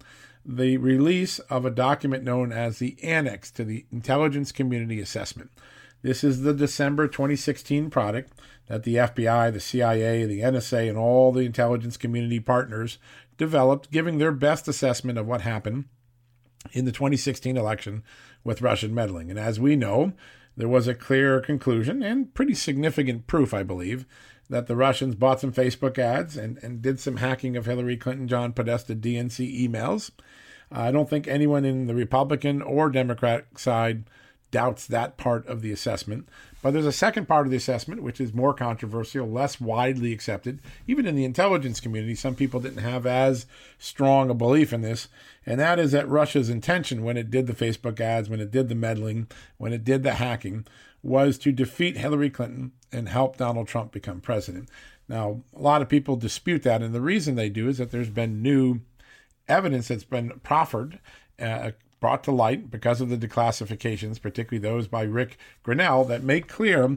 the 0.44 0.76
release 0.78 1.38
of 1.40 1.64
a 1.64 1.70
document 1.70 2.24
known 2.24 2.52
as 2.52 2.78
the 2.78 2.96
Annex 3.02 3.50
to 3.52 3.64
the 3.64 3.84
Intelligence 3.92 4.52
Community 4.52 5.00
Assessment. 5.00 5.50
This 6.02 6.24
is 6.24 6.42
the 6.42 6.54
December 6.54 7.08
2016 7.08 7.90
product 7.90 8.32
that 8.70 8.84
the 8.84 8.94
FBI, 8.94 9.52
the 9.52 9.58
CIA, 9.58 10.24
the 10.26 10.42
NSA, 10.42 10.88
and 10.88 10.96
all 10.96 11.32
the 11.32 11.40
intelligence 11.40 11.96
community 11.96 12.38
partners 12.38 12.98
developed, 13.36 13.90
giving 13.90 14.18
their 14.18 14.30
best 14.30 14.68
assessment 14.68 15.18
of 15.18 15.26
what 15.26 15.40
happened 15.40 15.86
in 16.70 16.84
the 16.84 16.92
2016 16.92 17.56
election 17.56 18.04
with 18.44 18.62
Russian 18.62 18.94
meddling. 18.94 19.28
And 19.28 19.40
as 19.40 19.58
we 19.58 19.74
know, 19.74 20.12
there 20.56 20.68
was 20.68 20.86
a 20.86 20.94
clear 20.94 21.40
conclusion 21.40 22.00
and 22.00 22.32
pretty 22.32 22.54
significant 22.54 23.26
proof, 23.26 23.52
I 23.52 23.64
believe, 23.64 24.06
that 24.48 24.68
the 24.68 24.76
Russians 24.76 25.16
bought 25.16 25.40
some 25.40 25.52
Facebook 25.52 25.98
ads 25.98 26.36
and, 26.36 26.56
and 26.62 26.80
did 26.80 27.00
some 27.00 27.16
hacking 27.16 27.56
of 27.56 27.66
Hillary 27.66 27.96
Clinton, 27.96 28.28
John 28.28 28.52
Podesta 28.52 28.94
DNC 28.94 29.68
emails. 29.68 30.12
I 30.70 30.92
don't 30.92 31.10
think 31.10 31.26
anyone 31.26 31.64
in 31.64 31.88
the 31.88 31.94
Republican 31.96 32.62
or 32.62 32.88
Democratic 32.88 33.58
side 33.58 34.04
doubts 34.50 34.86
that 34.86 35.16
part 35.16 35.46
of 35.46 35.62
the 35.62 35.72
assessment. 35.72 36.28
But 36.62 36.72
there's 36.72 36.86
a 36.86 36.92
second 36.92 37.26
part 37.26 37.46
of 37.46 37.50
the 37.50 37.56
assessment, 37.56 38.02
which 38.02 38.20
is 38.20 38.34
more 38.34 38.52
controversial, 38.52 39.26
less 39.26 39.60
widely 39.60 40.12
accepted. 40.12 40.60
Even 40.86 41.06
in 41.06 41.14
the 41.14 41.24
intelligence 41.24 41.80
community, 41.80 42.14
some 42.14 42.34
people 42.34 42.60
didn't 42.60 42.82
have 42.82 43.06
as 43.06 43.46
strong 43.78 44.28
a 44.28 44.34
belief 44.34 44.72
in 44.72 44.82
this. 44.82 45.08
And 45.46 45.58
that 45.58 45.78
is 45.78 45.92
that 45.92 46.08
Russia's 46.08 46.50
intention 46.50 47.02
when 47.02 47.16
it 47.16 47.30
did 47.30 47.46
the 47.46 47.54
Facebook 47.54 47.98
ads, 47.98 48.28
when 48.28 48.40
it 48.40 48.50
did 48.50 48.68
the 48.68 48.74
meddling, 48.74 49.28
when 49.56 49.72
it 49.72 49.84
did 49.84 50.02
the 50.02 50.14
hacking, 50.14 50.66
was 51.02 51.38
to 51.38 51.52
defeat 51.52 51.96
Hillary 51.96 52.28
Clinton 52.28 52.72
and 52.92 53.08
help 53.08 53.38
Donald 53.38 53.68
Trump 53.68 53.90
become 53.90 54.20
president. 54.20 54.68
Now, 55.08 55.40
a 55.56 55.60
lot 55.60 55.82
of 55.82 55.88
people 55.88 56.16
dispute 56.16 56.62
that. 56.64 56.82
And 56.82 56.94
the 56.94 57.00
reason 57.00 57.34
they 57.34 57.48
do 57.48 57.68
is 57.68 57.78
that 57.78 57.90
there's 57.90 58.10
been 58.10 58.42
new 58.42 58.80
evidence 59.48 59.88
that's 59.88 60.04
been 60.04 60.38
proffered. 60.42 60.98
Uh, 61.40 61.72
brought 62.00 62.24
to 62.24 62.32
light 62.32 62.70
because 62.70 63.00
of 63.00 63.08
the 63.08 63.16
declassifications, 63.16 64.20
particularly 64.20 64.60
those 64.60 64.88
by 64.88 65.02
Rick 65.02 65.38
Grenell, 65.64 66.08
that 66.08 66.22
make 66.22 66.48
clear 66.48 66.96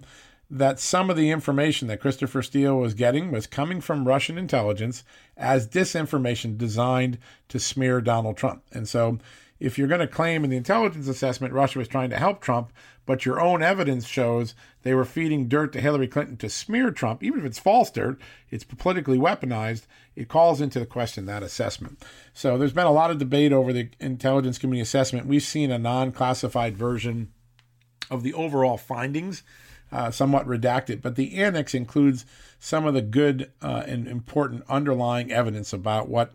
that 0.49 0.79
some 0.79 1.09
of 1.09 1.17
the 1.17 1.31
information 1.31 1.87
that 1.87 1.99
Christopher 1.99 2.41
Steele 2.41 2.77
was 2.77 2.93
getting 2.93 3.31
was 3.31 3.47
coming 3.47 3.81
from 3.81 4.07
Russian 4.07 4.37
intelligence 4.37 5.03
as 5.35 5.67
disinformation 5.67 6.57
designed 6.57 7.17
to 7.49 7.59
smear 7.59 8.01
Donald 8.01 8.37
Trump. 8.37 8.63
And 8.71 8.87
so, 8.87 9.19
if 9.63 9.77
you're 9.77 9.87
going 9.87 10.01
to 10.01 10.07
claim 10.07 10.43
in 10.43 10.49
the 10.49 10.57
intelligence 10.57 11.07
assessment 11.07 11.53
Russia 11.53 11.79
was 11.79 11.87
trying 11.87 12.09
to 12.09 12.17
help 12.17 12.41
Trump, 12.41 12.73
but 13.05 13.25
your 13.25 13.39
own 13.39 13.63
evidence 13.63 14.05
shows 14.05 14.55
they 14.81 14.93
were 14.93 15.05
feeding 15.05 15.47
dirt 15.47 15.71
to 15.71 15.79
Hillary 15.79 16.07
Clinton 16.07 16.35
to 16.37 16.49
smear 16.49 16.91
Trump, 16.91 17.23
even 17.23 17.39
if 17.39 17.45
it's 17.45 17.59
false 17.59 17.89
dirt, 17.89 18.19
it's 18.49 18.65
politically 18.65 19.17
weaponized, 19.17 19.83
it 20.17 20.27
calls 20.27 20.59
into 20.59 20.79
the 20.79 20.85
question 20.85 21.25
that 21.25 21.43
assessment. 21.43 22.03
So 22.33 22.57
there's 22.57 22.73
been 22.73 22.85
a 22.85 22.91
lot 22.91 23.09
of 23.09 23.19
debate 23.19 23.53
over 23.53 23.71
the 23.71 23.89
intelligence 24.01 24.57
community 24.57 24.81
assessment. 24.81 25.27
We've 25.27 25.41
seen 25.41 25.71
a 25.71 25.79
non 25.79 26.11
classified 26.11 26.75
version 26.75 27.31
of 28.11 28.21
the 28.21 28.33
overall 28.33 28.77
findings. 28.77 29.43
Uh, 29.91 30.09
somewhat 30.09 30.47
redacted, 30.47 31.03
but 31.03 31.15
the 31.15 31.35
annex 31.35 31.75
includes 31.75 32.25
some 32.59 32.87
of 32.87 32.95
the 32.95 33.01
good 33.03 33.51
uh, 33.61 33.83
and 33.85 34.07
important 34.07 34.63
underlying 34.67 35.31
evidence 35.31 35.71
about 35.71 36.09
what 36.09 36.33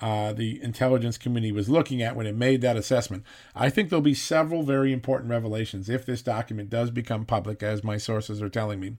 uh, 0.00 0.32
the 0.32 0.62
intelligence 0.62 1.16
community 1.16 1.52
was 1.52 1.68
looking 1.68 2.02
at 2.02 2.16
when 2.16 2.26
it 2.26 2.34
made 2.34 2.60
that 2.60 2.76
assessment. 2.76 3.24
I 3.54 3.70
think 3.70 3.88
there'll 3.88 4.02
be 4.02 4.14
several 4.14 4.62
very 4.62 4.92
important 4.92 5.30
revelations 5.30 5.88
if 5.88 6.04
this 6.04 6.22
document 6.22 6.70
does 6.70 6.90
become 6.90 7.24
public, 7.24 7.62
as 7.62 7.84
my 7.84 7.96
sources 7.96 8.42
are 8.42 8.48
telling 8.48 8.80
me. 8.80 8.96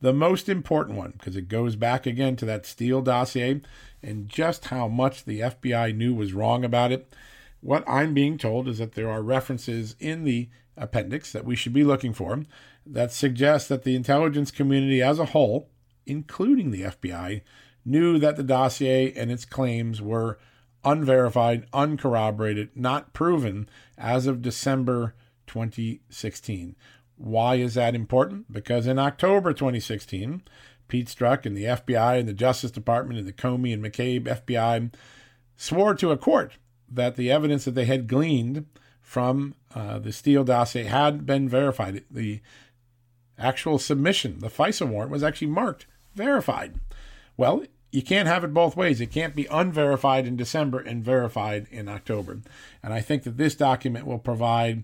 The 0.00 0.12
most 0.12 0.48
important 0.48 0.98
one, 0.98 1.12
because 1.12 1.34
it 1.34 1.48
goes 1.48 1.76
back 1.76 2.06
again 2.06 2.36
to 2.36 2.44
that 2.44 2.66
Steele 2.66 3.00
dossier 3.00 3.62
and 4.02 4.28
just 4.28 4.66
how 4.66 4.86
much 4.86 5.24
the 5.24 5.40
FBI 5.40 5.96
knew 5.96 6.14
was 6.14 6.34
wrong 6.34 6.64
about 6.64 6.92
it. 6.92 7.12
What 7.60 7.88
I'm 7.88 8.12
being 8.12 8.36
told 8.36 8.68
is 8.68 8.78
that 8.78 8.92
there 8.92 9.08
are 9.08 9.22
references 9.22 9.96
in 9.98 10.24
the 10.24 10.50
appendix 10.76 11.32
that 11.32 11.46
we 11.46 11.56
should 11.56 11.72
be 11.72 11.84
looking 11.84 12.12
for 12.12 12.42
that 12.84 13.12
suggest 13.12 13.68
that 13.70 13.84
the 13.84 13.96
intelligence 13.96 14.50
community 14.50 15.00
as 15.00 15.18
a 15.18 15.26
whole, 15.26 15.70
including 16.04 16.70
the 16.70 16.82
FBI, 16.82 17.40
knew 17.84 18.18
that 18.18 18.36
the 18.36 18.42
dossier 18.42 19.12
and 19.12 19.30
its 19.30 19.44
claims 19.44 20.00
were 20.00 20.38
unverified, 20.84 21.66
uncorroborated, 21.72 22.70
not 22.74 23.12
proven 23.12 23.68
as 23.96 24.26
of 24.26 24.42
December 24.42 25.14
2016. 25.46 26.76
Why 27.16 27.56
is 27.56 27.74
that 27.74 27.94
important? 27.94 28.52
Because 28.52 28.86
in 28.86 28.98
October 28.98 29.52
2016, 29.52 30.42
Pete 30.88 31.06
Strzok 31.06 31.46
and 31.46 31.56
the 31.56 31.64
FBI 31.64 32.18
and 32.18 32.28
the 32.28 32.34
Justice 32.34 32.70
Department 32.70 33.18
and 33.18 33.28
the 33.28 33.32
Comey 33.32 33.72
and 33.72 33.82
McCabe 33.82 34.24
FBI 34.24 34.92
swore 35.56 35.94
to 35.94 36.10
a 36.10 36.16
court 36.16 36.58
that 36.90 37.16
the 37.16 37.30
evidence 37.30 37.64
that 37.64 37.74
they 37.74 37.86
had 37.86 38.08
gleaned 38.08 38.66
from 39.00 39.54
uh, 39.74 39.98
the 39.98 40.12
Steele 40.12 40.44
dossier 40.44 40.84
had 40.84 41.24
been 41.24 41.48
verified. 41.48 42.04
The 42.10 42.40
actual 43.38 43.78
submission, 43.78 44.40
the 44.40 44.48
FISA 44.48 44.88
warrant, 44.88 45.10
was 45.10 45.22
actually 45.22 45.48
marked 45.48 45.86
verified. 46.14 46.74
Well, 47.36 47.64
you 47.94 48.02
can't 48.02 48.26
have 48.26 48.42
it 48.42 48.52
both 48.52 48.76
ways. 48.76 49.00
It 49.00 49.12
can't 49.12 49.36
be 49.36 49.46
unverified 49.46 50.26
in 50.26 50.34
December 50.34 50.80
and 50.80 51.04
verified 51.04 51.68
in 51.70 51.88
October. 51.88 52.40
And 52.82 52.92
I 52.92 53.00
think 53.00 53.22
that 53.22 53.36
this 53.36 53.54
document 53.54 54.04
will 54.04 54.18
provide 54.18 54.82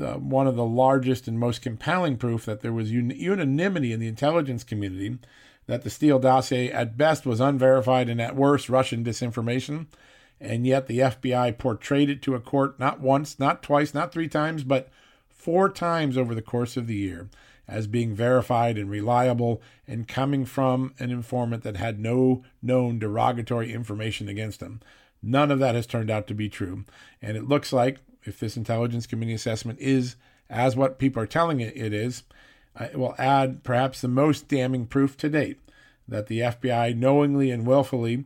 uh, 0.00 0.14
one 0.14 0.46
of 0.46 0.54
the 0.54 0.64
largest 0.64 1.26
and 1.26 1.36
most 1.36 1.62
compelling 1.62 2.16
proof 2.16 2.44
that 2.44 2.60
there 2.60 2.72
was 2.72 2.90
un- 2.90 3.10
unanimity 3.10 3.92
in 3.92 3.98
the 3.98 4.06
intelligence 4.06 4.62
community 4.62 5.18
that 5.66 5.82
the 5.82 5.90
Steele 5.90 6.20
dossier 6.20 6.70
at 6.70 6.96
best 6.96 7.26
was 7.26 7.40
unverified 7.40 8.08
and 8.08 8.22
at 8.22 8.36
worst 8.36 8.68
Russian 8.68 9.02
disinformation. 9.02 9.86
And 10.40 10.64
yet 10.64 10.86
the 10.86 11.00
FBI 11.00 11.58
portrayed 11.58 12.08
it 12.08 12.22
to 12.22 12.36
a 12.36 12.40
court 12.40 12.78
not 12.78 13.00
once, 13.00 13.40
not 13.40 13.64
twice, 13.64 13.92
not 13.92 14.12
three 14.12 14.28
times, 14.28 14.62
but 14.62 14.90
four 15.28 15.68
times 15.68 16.16
over 16.16 16.36
the 16.36 16.40
course 16.40 16.76
of 16.76 16.86
the 16.86 16.94
year 16.94 17.28
as 17.66 17.86
being 17.86 18.14
verified 18.14 18.76
and 18.76 18.90
reliable 18.90 19.62
and 19.86 20.08
coming 20.08 20.44
from 20.44 20.94
an 20.98 21.10
informant 21.10 21.62
that 21.62 21.76
had 21.76 21.98
no 21.98 22.44
known 22.62 22.98
derogatory 22.98 23.72
information 23.72 24.28
against 24.28 24.60
him. 24.60 24.80
None 25.22 25.50
of 25.50 25.58
that 25.58 25.74
has 25.74 25.86
turned 25.86 26.10
out 26.10 26.26
to 26.26 26.34
be 26.34 26.48
true. 26.48 26.84
And 27.22 27.36
it 27.36 27.48
looks 27.48 27.72
like, 27.72 27.98
if 28.24 28.38
this 28.38 28.56
intelligence 28.56 29.06
community 29.06 29.34
assessment 29.34 29.78
is 29.80 30.16
as 30.50 30.76
what 30.76 30.98
people 30.98 31.22
are 31.22 31.26
telling 31.26 31.60
it 31.60 31.76
it 31.76 31.92
is, 31.92 32.22
uh, 32.78 32.84
it 32.84 32.98
will 32.98 33.14
add 33.18 33.62
perhaps 33.62 34.00
the 34.00 34.08
most 34.08 34.48
damning 34.48 34.86
proof 34.86 35.16
to 35.18 35.28
date 35.28 35.60
that 36.06 36.26
the 36.26 36.40
FBI 36.40 36.96
knowingly 36.96 37.50
and 37.50 37.66
willfully 37.66 38.24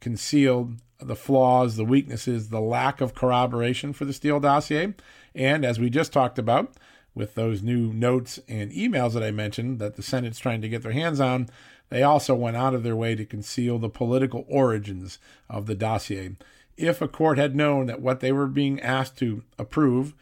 concealed 0.00 0.76
the 1.00 1.16
flaws, 1.16 1.76
the 1.76 1.84
weaknesses, 1.84 2.48
the 2.48 2.60
lack 2.60 3.00
of 3.00 3.14
corroboration 3.14 3.92
for 3.92 4.04
the 4.04 4.12
Steele 4.12 4.40
dossier. 4.40 4.94
And 5.34 5.64
as 5.64 5.78
we 5.78 5.90
just 5.90 6.12
talked 6.12 6.38
about, 6.38 6.72
with 7.18 7.34
those 7.34 7.62
new 7.62 7.92
notes 7.92 8.38
and 8.48 8.70
emails 8.70 9.12
that 9.12 9.22
I 9.22 9.32
mentioned 9.32 9.80
that 9.80 9.96
the 9.96 10.02
Senate's 10.02 10.38
trying 10.38 10.62
to 10.62 10.68
get 10.68 10.82
their 10.82 10.92
hands 10.92 11.20
on, 11.20 11.48
they 11.90 12.02
also 12.02 12.34
went 12.34 12.56
out 12.56 12.74
of 12.74 12.84
their 12.84 12.96
way 12.96 13.14
to 13.16 13.26
conceal 13.26 13.78
the 13.78 13.90
political 13.90 14.46
origins 14.48 15.18
of 15.50 15.66
the 15.66 15.74
dossier. 15.74 16.36
If 16.76 17.02
a 17.02 17.08
court 17.08 17.36
had 17.36 17.56
known 17.56 17.86
that 17.86 18.00
what 18.00 18.20
they 18.20 18.30
were 18.30 18.46
being 18.46 18.80
asked 18.80 19.18
to 19.18 19.42
approve 19.58 20.14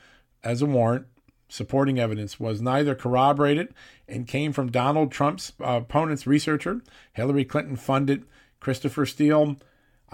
as 0.42 0.62
a 0.62 0.66
warrant 0.66 1.06
supporting 1.48 1.98
evidence 1.98 2.40
was 2.40 2.60
neither 2.60 2.94
corroborated 2.94 3.72
and 4.08 4.26
came 4.26 4.52
from 4.52 4.70
Donald 4.70 5.12
Trump's 5.12 5.52
uh, 5.60 5.80
opponent's 5.82 6.26
researcher. 6.26 6.80
Hillary 7.12 7.44
Clinton 7.44 7.76
funded 7.76 8.24
Christopher 8.58 9.06
Steele. 9.06 9.56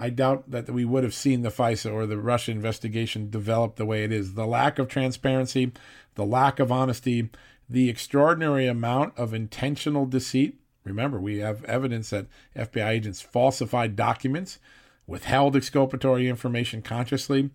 I 0.03 0.09
doubt 0.09 0.51
that 0.51 0.69
we 0.69 0.83
would 0.83 1.05
have 1.05 1.13
seen 1.13 1.43
the 1.43 1.49
FISA 1.49 1.89
or 1.89 2.05
the 2.05 2.17
Russia 2.17 2.51
investigation 2.51 3.29
develop 3.29 3.77
the 3.77 3.85
way 3.85 4.03
it 4.03 4.11
is. 4.11 4.33
The 4.33 4.45
lack 4.45 4.77
of 4.77 4.89
transparency, 4.89 5.71
the 6.15 6.25
lack 6.25 6.59
of 6.59 6.73
honesty, 6.73 7.29
the 7.69 7.89
extraordinary 7.89 8.67
amount 8.67 9.17
of 9.17 9.33
intentional 9.33 10.05
deceit. 10.05 10.59
Remember, 10.83 11.21
we 11.21 11.37
have 11.37 11.63
evidence 11.63 12.09
that 12.09 12.27
FBI 12.53 12.89
agents 12.89 13.21
falsified 13.21 13.95
documents, 13.95 14.59
withheld 15.07 15.55
exculpatory 15.55 16.27
information 16.27 16.81
consciously. 16.81 17.51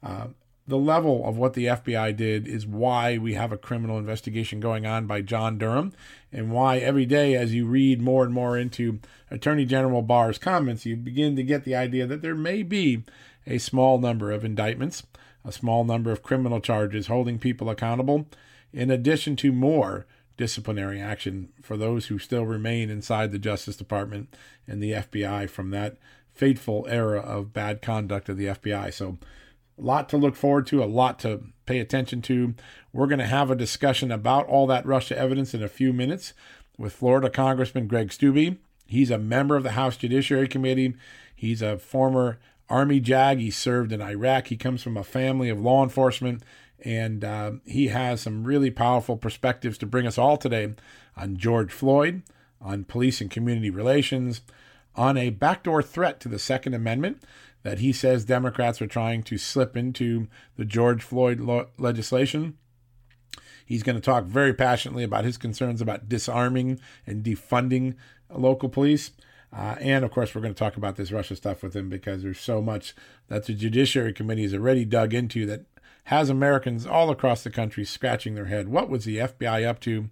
Uh, 0.00 0.28
the 0.68 0.76
level 0.76 1.24
of 1.24 1.38
what 1.38 1.54
the 1.54 1.64
FBI 1.64 2.14
did 2.14 2.46
is 2.46 2.66
why 2.66 3.16
we 3.16 3.32
have 3.32 3.52
a 3.52 3.56
criminal 3.56 3.98
investigation 3.98 4.60
going 4.60 4.84
on 4.84 5.06
by 5.06 5.22
John 5.22 5.56
Durham, 5.56 5.94
and 6.30 6.52
why 6.52 6.76
every 6.76 7.06
day, 7.06 7.34
as 7.34 7.54
you 7.54 7.64
read 7.64 8.02
more 8.02 8.22
and 8.22 8.34
more 8.34 8.58
into 8.58 9.00
Attorney 9.30 9.64
General 9.64 10.02
Barr's 10.02 10.36
comments, 10.36 10.84
you 10.84 10.94
begin 10.94 11.36
to 11.36 11.42
get 11.42 11.64
the 11.64 11.74
idea 11.74 12.06
that 12.06 12.20
there 12.20 12.34
may 12.34 12.62
be 12.62 13.04
a 13.46 13.56
small 13.56 13.98
number 13.98 14.30
of 14.30 14.44
indictments, 14.44 15.04
a 15.42 15.52
small 15.52 15.84
number 15.84 16.12
of 16.12 16.22
criminal 16.22 16.60
charges 16.60 17.06
holding 17.06 17.38
people 17.38 17.70
accountable, 17.70 18.26
in 18.70 18.90
addition 18.90 19.36
to 19.36 19.50
more 19.50 20.06
disciplinary 20.36 21.00
action 21.00 21.48
for 21.62 21.78
those 21.78 22.06
who 22.06 22.18
still 22.18 22.44
remain 22.44 22.90
inside 22.90 23.32
the 23.32 23.38
Justice 23.38 23.76
Department 23.76 24.36
and 24.66 24.82
the 24.82 24.92
FBI 24.92 25.48
from 25.48 25.70
that 25.70 25.96
fateful 26.30 26.86
era 26.90 27.20
of 27.20 27.54
bad 27.54 27.80
conduct 27.80 28.28
of 28.28 28.36
the 28.36 28.46
FBI. 28.46 28.92
So, 28.92 29.16
a 29.78 29.82
lot 29.82 30.08
to 30.08 30.16
look 30.16 30.36
forward 30.36 30.66
to, 30.68 30.82
a 30.82 30.86
lot 30.86 31.18
to 31.20 31.42
pay 31.66 31.78
attention 31.78 32.22
to. 32.22 32.54
We're 32.92 33.06
going 33.06 33.18
to 33.18 33.26
have 33.26 33.50
a 33.50 33.56
discussion 33.56 34.10
about 34.10 34.46
all 34.46 34.66
that 34.66 34.86
Russia 34.86 35.16
evidence 35.16 35.54
in 35.54 35.62
a 35.62 35.68
few 35.68 35.92
minutes 35.92 36.32
with 36.76 36.92
Florida 36.92 37.30
Congressman 37.30 37.86
Greg 37.86 38.08
Steube. 38.08 38.58
He's 38.86 39.10
a 39.10 39.18
member 39.18 39.56
of 39.56 39.62
the 39.62 39.72
House 39.72 39.96
Judiciary 39.96 40.48
Committee. 40.48 40.94
He's 41.34 41.62
a 41.62 41.78
former 41.78 42.38
Army 42.68 43.00
JAG. 43.00 43.38
He 43.38 43.50
served 43.50 43.92
in 43.92 44.00
Iraq. 44.00 44.48
He 44.48 44.56
comes 44.56 44.82
from 44.82 44.96
a 44.96 45.04
family 45.04 45.48
of 45.50 45.60
law 45.60 45.82
enforcement, 45.82 46.42
and 46.84 47.24
uh, 47.24 47.52
he 47.64 47.88
has 47.88 48.22
some 48.22 48.44
really 48.44 48.70
powerful 48.70 49.16
perspectives 49.16 49.78
to 49.78 49.86
bring 49.86 50.06
us 50.06 50.18
all 50.18 50.36
today 50.36 50.74
on 51.16 51.36
George 51.36 51.72
Floyd, 51.72 52.22
on 52.60 52.84
police 52.84 53.20
and 53.20 53.30
community 53.30 53.70
relations, 53.70 54.40
on 54.96 55.16
a 55.16 55.30
backdoor 55.30 55.82
threat 55.82 56.18
to 56.20 56.28
the 56.28 56.38
Second 56.38 56.74
Amendment 56.74 57.22
that 57.62 57.78
he 57.78 57.92
says 57.92 58.24
Democrats 58.24 58.80
are 58.80 58.86
trying 58.86 59.22
to 59.24 59.38
slip 59.38 59.76
into 59.76 60.28
the 60.56 60.64
George 60.64 61.02
Floyd 61.02 61.40
lo- 61.40 61.68
legislation. 61.78 62.56
He's 63.64 63.82
going 63.82 63.96
to 63.96 64.02
talk 64.02 64.24
very 64.24 64.54
passionately 64.54 65.04
about 65.04 65.24
his 65.24 65.36
concerns 65.36 65.80
about 65.80 66.08
disarming 66.08 66.80
and 67.06 67.22
defunding 67.22 67.96
local 68.30 68.68
police. 68.68 69.10
Uh, 69.52 69.76
and 69.80 70.04
of 70.04 70.10
course, 70.10 70.34
we're 70.34 70.40
going 70.40 70.54
to 70.54 70.58
talk 70.58 70.76
about 70.76 70.96
this 70.96 71.12
Russia 71.12 71.36
stuff 71.36 71.62
with 71.62 71.74
him 71.74 71.88
because 71.88 72.22
there's 72.22 72.40
so 72.40 72.62
much 72.62 72.94
that 73.28 73.46
the 73.46 73.54
Judiciary 73.54 74.12
Committee 74.12 74.42
has 74.42 74.54
already 74.54 74.84
dug 74.84 75.12
into 75.12 75.46
that 75.46 75.64
has 76.04 76.30
Americans 76.30 76.86
all 76.86 77.10
across 77.10 77.42
the 77.42 77.50
country 77.50 77.84
scratching 77.84 78.34
their 78.34 78.46
head. 78.46 78.68
What 78.68 78.88
was 78.88 79.04
the 79.04 79.18
FBI 79.18 79.66
up 79.66 79.80
to? 79.80 80.08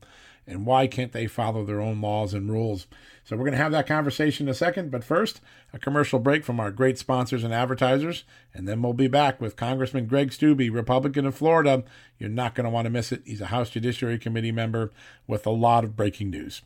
And 0.47 0.65
why 0.65 0.87
can't 0.87 1.13
they 1.13 1.27
follow 1.27 1.65
their 1.65 1.81
own 1.81 2.01
laws 2.01 2.33
and 2.33 2.51
rules? 2.51 2.87
So 3.25 3.37
we're 3.37 3.43
going 3.43 3.53
to 3.53 3.59
have 3.59 3.73
that 3.73 3.89
conversation 3.89 4.47
in 4.47 4.51
a 4.51 4.55
second. 4.55 4.93
But 4.93 5.03
first, 5.03 5.41
a 5.73 5.79
commercial 5.79 6.21
break 6.21 6.45
from 6.45 6.61
our 6.61 6.71
great 6.71 6.99
sponsors 6.99 7.43
and 7.43 7.53
advertisers. 7.53 8.23
And 8.55 8.69
then 8.69 8.81
we'll 8.81 8.93
be 8.93 9.09
back 9.09 9.41
with 9.41 9.57
Congressman 9.57 10.07
Greg 10.07 10.31
Steube, 10.31 10.73
Republican 10.73 11.27
of 11.27 11.35
Florida. 11.35 11.83
You're 12.19 12.31
not 12.31 12.55
going 12.55 12.65
to 12.65 12.71
want 12.71 12.87
to 12.87 12.91
miss 12.91 13.11
it. 13.11 13.23
He's 13.25 13.41
a 13.41 13.47
House 13.47 13.71
Judiciary 13.71 14.19
Committee 14.19 14.53
member 14.53 14.93
with 15.27 15.47
a 15.47 15.51
lot 15.51 15.83
of 15.83 15.97
breaking 15.97 16.31
news. 16.31 16.63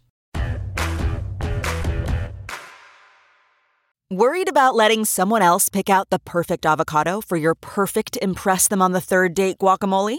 Worried 4.13 4.49
about 4.49 4.75
letting 4.75 5.05
someone 5.05 5.41
else 5.41 5.69
pick 5.69 5.89
out 5.89 6.11
the 6.11 6.19
perfect 6.19 6.67
avocado 6.67 7.21
for 7.21 7.37
your 7.37 7.55
perfect 7.55 8.19
Impress 8.21 8.67
Them 8.67 8.83
on 8.83 8.91
the 8.91 9.01
Third 9.01 9.35
Date 9.35 9.59
guacamole? 9.59 10.19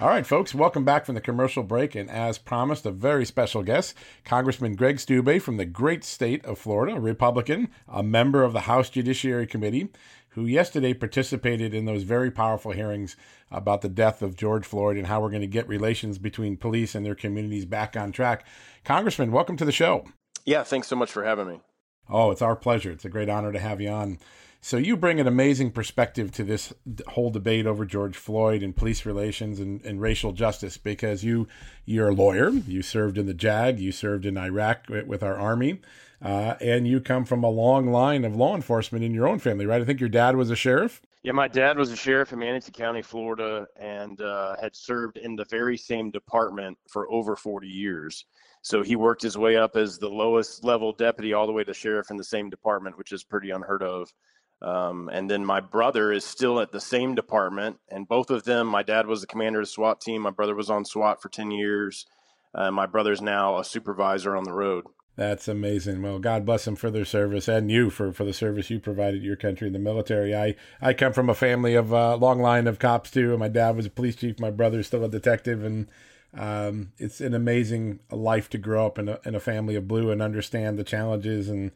All 0.00 0.06
right, 0.06 0.24
folks, 0.24 0.54
welcome 0.54 0.84
back 0.84 1.04
from 1.04 1.16
the 1.16 1.20
commercial 1.20 1.64
break. 1.64 1.96
And 1.96 2.08
as 2.08 2.38
promised, 2.38 2.86
a 2.86 2.92
very 2.92 3.24
special 3.24 3.64
guest, 3.64 3.96
Congressman 4.24 4.76
Greg 4.76 4.98
Steube 4.98 5.42
from 5.42 5.56
the 5.56 5.64
great 5.64 6.04
state 6.04 6.44
of 6.44 6.56
Florida, 6.56 6.94
a 6.94 7.00
Republican, 7.00 7.68
a 7.88 8.04
member 8.04 8.44
of 8.44 8.52
the 8.52 8.60
House 8.60 8.90
Judiciary 8.90 9.44
Committee, 9.44 9.88
who 10.30 10.46
yesterday 10.46 10.94
participated 10.94 11.74
in 11.74 11.84
those 11.84 12.04
very 12.04 12.30
powerful 12.30 12.70
hearings 12.70 13.16
about 13.50 13.80
the 13.80 13.88
death 13.88 14.22
of 14.22 14.36
George 14.36 14.64
Floyd 14.64 14.96
and 14.96 15.08
how 15.08 15.20
we're 15.20 15.30
going 15.30 15.40
to 15.40 15.48
get 15.48 15.66
relations 15.66 16.16
between 16.16 16.56
police 16.56 16.94
and 16.94 17.04
their 17.04 17.16
communities 17.16 17.64
back 17.64 17.96
on 17.96 18.12
track. 18.12 18.46
Congressman, 18.84 19.32
welcome 19.32 19.56
to 19.56 19.64
the 19.64 19.72
show. 19.72 20.04
Yeah, 20.44 20.62
thanks 20.62 20.86
so 20.86 20.94
much 20.94 21.10
for 21.10 21.24
having 21.24 21.48
me. 21.48 21.60
Oh, 22.08 22.30
it's 22.30 22.40
our 22.40 22.54
pleasure. 22.54 22.92
It's 22.92 23.04
a 23.04 23.10
great 23.10 23.28
honor 23.28 23.50
to 23.50 23.58
have 23.58 23.80
you 23.80 23.88
on. 23.88 24.20
So 24.60 24.76
you 24.76 24.96
bring 24.96 25.20
an 25.20 25.26
amazing 25.26 25.70
perspective 25.70 26.32
to 26.32 26.44
this 26.44 26.72
whole 27.08 27.30
debate 27.30 27.64
over 27.64 27.84
George 27.84 28.16
Floyd 28.16 28.62
and 28.62 28.74
police 28.74 29.06
relations 29.06 29.60
and, 29.60 29.80
and 29.84 30.00
racial 30.00 30.32
justice 30.32 30.76
because 30.76 31.22
you 31.22 31.46
you're 31.84 32.08
a 32.08 32.14
lawyer. 32.14 32.50
You 32.50 32.82
served 32.82 33.18
in 33.18 33.26
the 33.26 33.34
JAG. 33.34 33.78
You 33.78 33.92
served 33.92 34.26
in 34.26 34.36
Iraq 34.36 34.86
with 34.88 35.22
our 35.22 35.36
army, 35.36 35.80
uh, 36.20 36.54
and 36.60 36.88
you 36.88 37.00
come 37.00 37.24
from 37.24 37.44
a 37.44 37.50
long 37.50 37.92
line 37.92 38.24
of 38.24 38.34
law 38.34 38.56
enforcement 38.56 39.04
in 39.04 39.14
your 39.14 39.28
own 39.28 39.38
family, 39.38 39.64
right? 39.64 39.80
I 39.80 39.84
think 39.84 40.00
your 40.00 40.08
dad 40.08 40.34
was 40.34 40.50
a 40.50 40.56
sheriff. 40.56 41.00
Yeah, 41.22 41.32
my 41.32 41.48
dad 41.48 41.78
was 41.78 41.90
a 41.90 41.96
sheriff 41.96 42.32
in 42.32 42.38
Manatee 42.38 42.72
County, 42.72 43.02
Florida, 43.02 43.66
and 43.76 44.20
uh, 44.20 44.56
had 44.60 44.74
served 44.74 45.18
in 45.18 45.36
the 45.36 45.44
very 45.46 45.76
same 45.76 46.10
department 46.10 46.78
for 46.88 47.10
over 47.10 47.36
40 47.36 47.66
years. 47.66 48.24
So 48.62 48.82
he 48.82 48.96
worked 48.96 49.22
his 49.22 49.38
way 49.38 49.56
up 49.56 49.76
as 49.76 49.98
the 49.98 50.08
lowest 50.08 50.64
level 50.64 50.92
deputy 50.92 51.32
all 51.32 51.46
the 51.46 51.52
way 51.52 51.64
to 51.64 51.74
sheriff 51.74 52.10
in 52.10 52.16
the 52.16 52.24
same 52.24 52.50
department, 52.50 52.98
which 52.98 53.12
is 53.12 53.24
pretty 53.24 53.50
unheard 53.50 53.82
of. 53.82 54.12
Um, 54.60 55.08
and 55.12 55.30
then 55.30 55.44
my 55.44 55.60
brother 55.60 56.12
is 56.12 56.24
still 56.24 56.60
at 56.60 56.72
the 56.72 56.80
same 56.80 57.14
department, 57.14 57.78
and 57.88 58.08
both 58.08 58.30
of 58.30 58.44
them, 58.44 58.66
my 58.66 58.82
dad 58.82 59.06
was 59.06 59.20
the 59.20 59.26
commander 59.26 59.60
of 59.60 59.66
the 59.66 59.70
SWAT 59.70 60.00
team. 60.00 60.22
My 60.22 60.30
brother 60.30 60.54
was 60.54 60.68
on 60.68 60.84
SWAT 60.84 61.22
for 61.22 61.28
10 61.28 61.50
years. 61.52 62.06
Uh, 62.54 62.70
my 62.70 62.86
brother's 62.86 63.22
now 63.22 63.58
a 63.58 63.64
supervisor 63.64 64.36
on 64.36 64.44
the 64.44 64.52
road. 64.52 64.84
That's 65.18 65.48
amazing. 65.48 66.00
Well, 66.00 66.20
God 66.20 66.46
bless 66.46 66.64
them 66.64 66.76
for 66.76 66.92
their 66.92 67.04
service 67.04 67.48
and 67.48 67.72
you 67.72 67.90
for, 67.90 68.12
for 68.12 68.24
the 68.24 68.32
service 68.32 68.70
you 68.70 68.78
provided 68.78 69.24
your 69.24 69.34
country 69.34 69.66
in 69.66 69.72
the 69.72 69.80
military. 69.80 70.34
I, 70.34 70.54
I 70.80 70.92
come 70.92 71.12
from 71.12 71.28
a 71.28 71.34
family 71.34 71.74
of 71.74 71.92
a 71.92 71.96
uh, 71.96 72.16
long 72.16 72.40
line 72.40 72.68
of 72.68 72.78
cops 72.78 73.10
too. 73.10 73.36
My 73.36 73.48
dad 73.48 73.74
was 73.74 73.86
a 73.86 73.90
police 73.90 74.14
chief. 74.14 74.38
My 74.38 74.52
brother's 74.52 74.86
still 74.86 75.02
a 75.02 75.08
detective. 75.08 75.64
And 75.64 75.88
um, 76.34 76.92
it's 76.98 77.20
an 77.20 77.34
amazing 77.34 77.98
life 78.12 78.48
to 78.50 78.58
grow 78.58 78.86
up 78.86 78.96
in 78.96 79.08
a, 79.08 79.18
in 79.24 79.34
a 79.34 79.40
family 79.40 79.74
of 79.74 79.88
blue 79.88 80.12
and 80.12 80.22
understand 80.22 80.78
the 80.78 80.84
challenges 80.84 81.48
and 81.48 81.72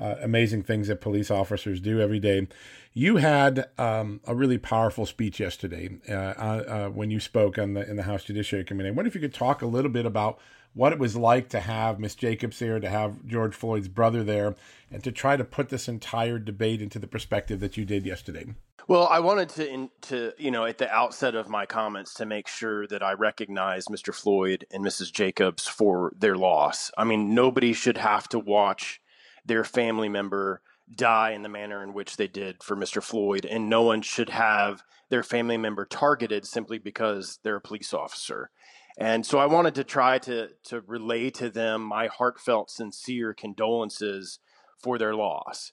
uh, 0.00 0.16
amazing 0.22 0.62
things 0.62 0.88
that 0.88 1.00
police 1.00 1.30
officers 1.30 1.80
do 1.80 2.00
every 2.00 2.18
day. 2.18 2.46
You 2.92 3.16
had 3.16 3.68
um, 3.78 4.20
a 4.26 4.34
really 4.34 4.58
powerful 4.58 5.06
speech 5.06 5.40
yesterday 5.40 5.90
uh, 6.08 6.12
uh, 6.12 6.88
when 6.88 7.10
you 7.10 7.20
spoke 7.20 7.58
on 7.58 7.74
the 7.74 7.88
in 7.88 7.96
the 7.96 8.04
House 8.04 8.24
Judiciary 8.24 8.64
Committee. 8.64 8.88
I 8.88 8.92
wonder 8.92 9.08
if 9.08 9.14
you 9.14 9.20
could 9.20 9.34
talk 9.34 9.62
a 9.62 9.66
little 9.66 9.90
bit 9.90 10.06
about 10.06 10.38
what 10.74 10.92
it 10.92 10.98
was 10.98 11.16
like 11.16 11.48
to 11.50 11.60
have 11.60 12.00
Miss 12.00 12.14
Jacobs 12.14 12.58
here, 12.58 12.80
to 12.80 12.88
have 12.88 13.24
George 13.26 13.54
Floyd's 13.54 13.88
brother 13.88 14.24
there, 14.24 14.56
and 14.90 15.02
to 15.04 15.12
try 15.12 15.36
to 15.36 15.44
put 15.44 15.68
this 15.68 15.88
entire 15.88 16.38
debate 16.38 16.82
into 16.82 16.98
the 16.98 17.06
perspective 17.06 17.60
that 17.60 17.76
you 17.76 17.84
did 17.84 18.04
yesterday. 18.04 18.46
Well, 18.86 19.06
I 19.06 19.20
wanted 19.20 19.48
to, 19.50 19.68
in, 19.68 19.90
to 20.02 20.32
you 20.36 20.50
know, 20.50 20.66
at 20.66 20.78
the 20.78 20.90
outset 20.92 21.34
of 21.34 21.48
my 21.48 21.64
comments, 21.64 22.12
to 22.14 22.26
make 22.26 22.48
sure 22.48 22.86
that 22.88 23.02
I 23.02 23.12
recognize 23.12 23.86
Mr. 23.86 24.14
Floyd 24.14 24.66
and 24.70 24.84
Mrs. 24.84 25.10
Jacobs 25.10 25.66
for 25.66 26.12
their 26.18 26.36
loss. 26.36 26.90
I 26.98 27.04
mean, 27.04 27.34
nobody 27.34 27.72
should 27.72 27.96
have 27.96 28.28
to 28.30 28.38
watch 28.38 29.00
their 29.44 29.64
family 29.64 30.08
member 30.08 30.62
die 30.94 31.30
in 31.30 31.42
the 31.42 31.48
manner 31.48 31.82
in 31.82 31.94
which 31.94 32.16
they 32.16 32.28
did 32.28 32.62
for 32.62 32.76
Mr. 32.76 33.02
Floyd, 33.02 33.44
and 33.46 33.68
no 33.70 33.82
one 33.82 34.02
should 34.02 34.30
have 34.30 34.82
their 35.08 35.22
family 35.22 35.56
member 35.56 35.84
targeted 35.86 36.46
simply 36.46 36.78
because 36.78 37.38
they're 37.42 37.56
a 37.56 37.60
police 37.60 37.94
officer. 37.94 38.50
And 38.98 39.24
so 39.26 39.38
I 39.38 39.46
wanted 39.46 39.74
to 39.76 39.84
try 39.84 40.18
to 40.20 40.50
to 40.64 40.80
relay 40.86 41.30
to 41.30 41.50
them 41.50 41.82
my 41.82 42.06
heartfelt, 42.06 42.70
sincere 42.70 43.34
condolences 43.34 44.38
for 44.82 44.98
their 44.98 45.14
loss. 45.14 45.72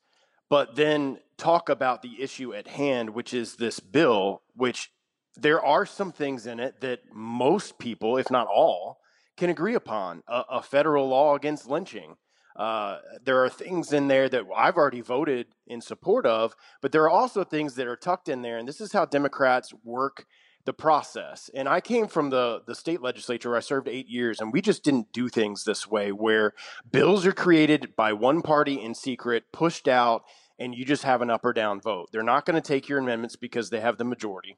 but 0.50 0.76
then 0.76 1.18
talk 1.38 1.70
about 1.70 2.02
the 2.02 2.22
issue 2.22 2.54
at 2.54 2.68
hand, 2.68 3.12
which 3.12 3.34
is 3.34 3.56
this 3.56 3.80
bill, 3.80 4.42
which 4.54 4.92
there 5.38 5.64
are 5.64 5.86
some 5.86 6.12
things 6.12 6.46
in 6.46 6.60
it 6.60 6.82
that 6.82 7.00
most 7.14 7.80
people, 7.80 8.18
if 8.18 8.30
not 8.30 8.48
all, 8.48 9.00
can 9.38 9.50
agree 9.50 9.76
upon. 9.76 10.24
A, 10.28 10.44
a 10.50 10.62
federal 10.62 11.08
law 11.08 11.36
against 11.36 11.70
lynching. 11.70 12.18
Uh, 12.56 13.00
there 13.24 13.44
are 13.44 13.50
things 13.50 13.94
in 13.94 14.08
there 14.08 14.30
that 14.30 14.44
I've 14.56 14.78
already 14.78 15.02
voted 15.02 15.48
in 15.68 15.82
support 15.82 16.26
of, 16.26 16.56
but 16.82 16.92
there 16.92 17.04
are 17.04 17.10
also 17.10 17.44
things 17.44 17.76
that 17.76 17.88
are 17.88 17.96
tucked 17.96 18.30
in 18.30 18.42
there. 18.42 18.58
And 18.58 18.68
this 18.68 18.82
is 18.82 18.92
how 18.92 19.06
Democrats 19.06 19.74
work 19.84 20.26
the 20.66 20.74
process. 20.74 21.50
And 21.54 21.68
I 21.68 21.82
came 21.82 22.08
from 22.08 22.30
the 22.30 22.62
the 22.66 22.76
state 22.76 23.02
legislature. 23.02 23.56
I 23.56 23.62
served 23.62 23.88
eight 23.88 24.08
years, 24.08 24.40
and 24.40 24.54
we 24.54 24.62
just 24.62 24.84
didn't 24.84 25.12
do 25.12 25.30
things 25.30 25.64
this 25.64 25.88
way, 25.88 26.12
where 26.12 26.54
bills 26.92 27.26
are 27.26 27.32
created 27.32 27.96
by 27.96 28.14
one 28.14 28.42
party 28.42 28.80
in 28.80 28.94
secret, 28.94 29.46
pushed 29.52 29.88
out, 29.88 30.24
and 30.60 30.76
you 30.76 30.86
just 30.86 31.04
have 31.04 31.22
an 31.22 31.30
up 31.30 31.44
or 31.44 31.54
down 31.54 31.82
vote. 31.82 32.10
They're 32.12 32.24
not 32.24 32.46
going 32.46 32.62
to 32.62 32.68
take 32.68 32.88
your 32.88 33.00
amendments 33.00 33.36
because 33.36 33.70
they 33.70 33.80
have 33.80 33.98
the 33.98 34.04
majority. 34.04 34.58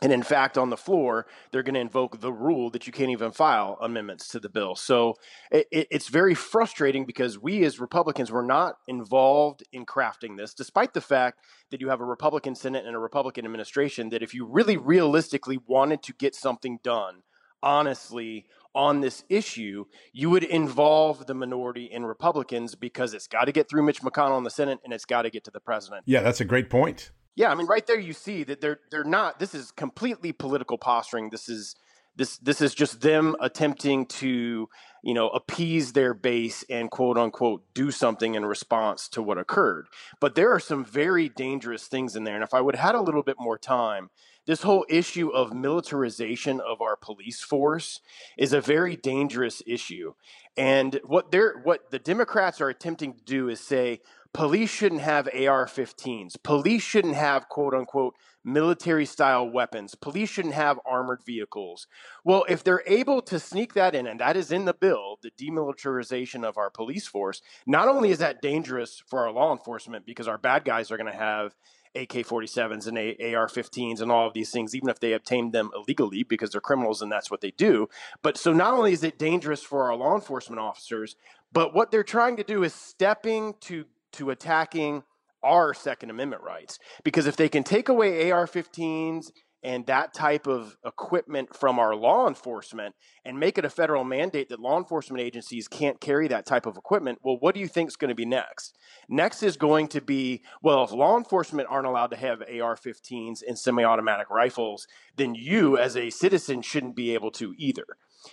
And 0.00 0.12
in 0.12 0.22
fact, 0.22 0.58
on 0.58 0.70
the 0.70 0.76
floor, 0.76 1.26
they're 1.50 1.62
going 1.62 1.74
to 1.74 1.80
invoke 1.80 2.20
the 2.20 2.32
rule 2.32 2.70
that 2.70 2.86
you 2.86 2.92
can't 2.92 3.10
even 3.10 3.30
file 3.30 3.78
amendments 3.80 4.28
to 4.28 4.40
the 4.40 4.48
bill. 4.48 4.74
So 4.74 5.14
it, 5.50 5.66
it's 5.70 6.08
very 6.08 6.34
frustrating 6.34 7.04
because 7.04 7.38
we 7.38 7.64
as 7.64 7.78
Republicans 7.78 8.30
were 8.30 8.42
not 8.42 8.76
involved 8.88 9.62
in 9.72 9.86
crafting 9.86 10.36
this, 10.36 10.54
despite 10.54 10.94
the 10.94 11.00
fact 11.00 11.38
that 11.70 11.80
you 11.80 11.88
have 11.88 12.00
a 12.00 12.04
Republican 12.04 12.54
Senate 12.54 12.84
and 12.84 12.96
a 12.96 12.98
Republican 12.98 13.44
administration. 13.44 14.08
That 14.08 14.22
if 14.22 14.34
you 14.34 14.46
really 14.46 14.76
realistically 14.76 15.58
wanted 15.66 16.02
to 16.04 16.12
get 16.14 16.34
something 16.34 16.78
done, 16.82 17.22
honestly, 17.62 18.46
on 18.74 19.00
this 19.00 19.24
issue, 19.28 19.84
you 20.12 20.30
would 20.30 20.44
involve 20.44 21.26
the 21.26 21.34
minority 21.34 21.84
in 21.84 22.04
Republicans 22.04 22.74
because 22.74 23.14
it's 23.14 23.26
got 23.26 23.44
to 23.44 23.52
get 23.52 23.68
through 23.68 23.82
Mitch 23.82 24.00
McConnell 24.02 24.38
in 24.38 24.44
the 24.44 24.50
Senate 24.50 24.80
and 24.84 24.92
it's 24.92 25.04
got 25.04 25.22
to 25.22 25.30
get 25.30 25.44
to 25.44 25.50
the 25.50 25.60
president. 25.60 26.02
Yeah, 26.06 26.22
that's 26.22 26.40
a 26.40 26.44
great 26.44 26.70
point. 26.70 27.10
Yeah, 27.34 27.50
I 27.50 27.54
mean, 27.54 27.66
right 27.66 27.86
there 27.86 27.98
you 27.98 28.12
see 28.12 28.44
that 28.44 28.60
they're 28.60 28.80
they're 28.90 29.04
not. 29.04 29.38
This 29.38 29.54
is 29.54 29.70
completely 29.70 30.32
political 30.32 30.76
posturing. 30.76 31.30
This 31.30 31.48
is 31.48 31.74
this 32.16 32.36
this 32.38 32.60
is 32.60 32.74
just 32.74 33.00
them 33.00 33.34
attempting 33.40 34.04
to 34.06 34.68
you 35.02 35.14
know 35.14 35.28
appease 35.30 35.92
their 35.92 36.12
base 36.12 36.62
and 36.68 36.90
quote 36.90 37.16
unquote 37.16 37.64
do 37.74 37.90
something 37.90 38.34
in 38.34 38.44
response 38.44 39.08
to 39.10 39.22
what 39.22 39.38
occurred. 39.38 39.86
But 40.20 40.34
there 40.34 40.52
are 40.52 40.60
some 40.60 40.84
very 40.84 41.28
dangerous 41.30 41.86
things 41.86 42.16
in 42.16 42.24
there, 42.24 42.34
and 42.34 42.44
if 42.44 42.52
I 42.52 42.60
would 42.60 42.76
have 42.76 42.88
had 42.88 42.94
a 42.96 43.00
little 43.02 43.22
bit 43.22 43.36
more 43.38 43.56
time, 43.56 44.10
this 44.46 44.62
whole 44.62 44.84
issue 44.90 45.30
of 45.30 45.54
militarization 45.54 46.60
of 46.60 46.82
our 46.82 46.96
police 46.96 47.40
force 47.42 48.00
is 48.36 48.52
a 48.52 48.60
very 48.60 48.96
dangerous 48.96 49.62
issue. 49.66 50.12
And 50.56 51.00
what 51.04 51.30
they're 51.30 51.60
what 51.62 51.90
the 51.90 51.98
Democrats 51.98 52.60
are 52.60 52.68
attempting 52.68 53.14
to 53.14 53.24
do 53.24 53.48
is 53.48 53.60
say 53.60 54.00
police 54.32 54.70
shouldn't 54.70 55.02
have 55.02 55.26
AR 55.26 55.66
15s. 55.66 56.42
Police 56.42 56.82
shouldn't 56.82 57.14
have 57.14 57.48
quote 57.48 57.74
unquote 57.74 58.14
military 58.44 59.06
style 59.06 59.48
weapons. 59.48 59.94
Police 59.94 60.30
shouldn't 60.30 60.54
have 60.54 60.80
armored 60.84 61.22
vehicles. 61.24 61.86
Well, 62.24 62.44
if 62.48 62.64
they're 62.64 62.82
able 62.86 63.22
to 63.22 63.38
sneak 63.38 63.74
that 63.74 63.94
in, 63.94 64.06
and 64.06 64.20
that 64.20 64.36
is 64.36 64.50
in 64.50 64.64
the 64.64 64.74
bill, 64.74 65.18
the 65.22 65.30
demilitarization 65.30 66.44
of 66.44 66.58
our 66.58 66.70
police 66.70 67.06
force, 67.06 67.40
not 67.66 67.88
only 67.88 68.10
is 68.10 68.18
that 68.18 68.42
dangerous 68.42 69.02
for 69.06 69.26
our 69.26 69.32
law 69.32 69.52
enforcement 69.52 70.06
because 70.06 70.28
our 70.28 70.38
bad 70.38 70.64
guys 70.64 70.90
are 70.90 70.96
going 70.96 71.12
to 71.12 71.18
have 71.18 71.54
AK 71.94 72.26
47s 72.26 72.86
and 72.86 72.96
AR 72.98 73.48
15s 73.48 74.00
and 74.00 74.10
all 74.10 74.26
of 74.26 74.32
these 74.32 74.50
things, 74.50 74.74
even 74.74 74.88
if 74.88 74.98
they 74.98 75.12
obtained 75.12 75.52
them 75.52 75.70
illegally 75.74 76.22
because 76.22 76.50
they're 76.50 76.60
criminals 76.60 77.02
and 77.02 77.12
that's 77.12 77.30
what 77.30 77.42
they 77.42 77.50
do. 77.50 77.88
But 78.22 78.38
so 78.38 78.52
not 78.52 78.72
only 78.72 78.92
is 78.92 79.04
it 79.04 79.18
dangerous 79.18 79.62
for 79.62 79.84
our 79.84 79.96
law 79.96 80.14
enforcement 80.14 80.58
officers, 80.58 81.16
but 81.52 81.74
what 81.74 81.90
they're 81.90 82.02
trying 82.02 82.36
to 82.36 82.44
do 82.44 82.62
is 82.64 82.72
stepping 82.72 83.54
to 83.60 83.84
to 84.12 84.30
attacking 84.30 85.02
our 85.42 85.74
Second 85.74 86.10
Amendment 86.10 86.42
rights. 86.42 86.78
Because 87.04 87.26
if 87.26 87.36
they 87.36 87.48
can 87.48 87.64
take 87.64 87.88
away 87.88 88.30
AR 88.30 88.46
15s 88.46 89.30
and 89.64 89.86
that 89.86 90.12
type 90.12 90.46
of 90.46 90.76
equipment 90.84 91.54
from 91.54 91.78
our 91.78 91.94
law 91.94 92.26
enforcement 92.26 92.94
and 93.24 93.38
make 93.38 93.58
it 93.58 93.64
a 93.64 93.70
federal 93.70 94.02
mandate 94.02 94.48
that 94.48 94.60
law 94.60 94.76
enforcement 94.76 95.22
agencies 95.22 95.68
can't 95.68 96.00
carry 96.00 96.26
that 96.28 96.46
type 96.46 96.66
of 96.66 96.76
equipment, 96.76 97.18
well, 97.22 97.36
what 97.38 97.54
do 97.54 97.60
you 97.60 97.68
think 97.68 97.88
is 97.88 97.96
going 97.96 98.08
to 98.08 98.14
be 98.14 98.24
next? 98.24 98.76
Next 99.08 99.42
is 99.42 99.56
going 99.56 99.88
to 99.88 100.00
be 100.00 100.42
well, 100.62 100.82
if 100.84 100.92
law 100.92 101.16
enforcement 101.16 101.68
aren't 101.70 101.86
allowed 101.86 102.08
to 102.08 102.16
have 102.16 102.40
AR 102.40 102.76
15s 102.76 103.42
and 103.46 103.58
semi 103.58 103.84
automatic 103.84 104.30
rifles, 104.30 104.86
then 105.16 105.34
you 105.34 105.78
as 105.78 105.96
a 105.96 106.10
citizen 106.10 106.62
shouldn't 106.62 106.96
be 106.96 107.14
able 107.14 107.30
to 107.32 107.54
either. 107.56 107.86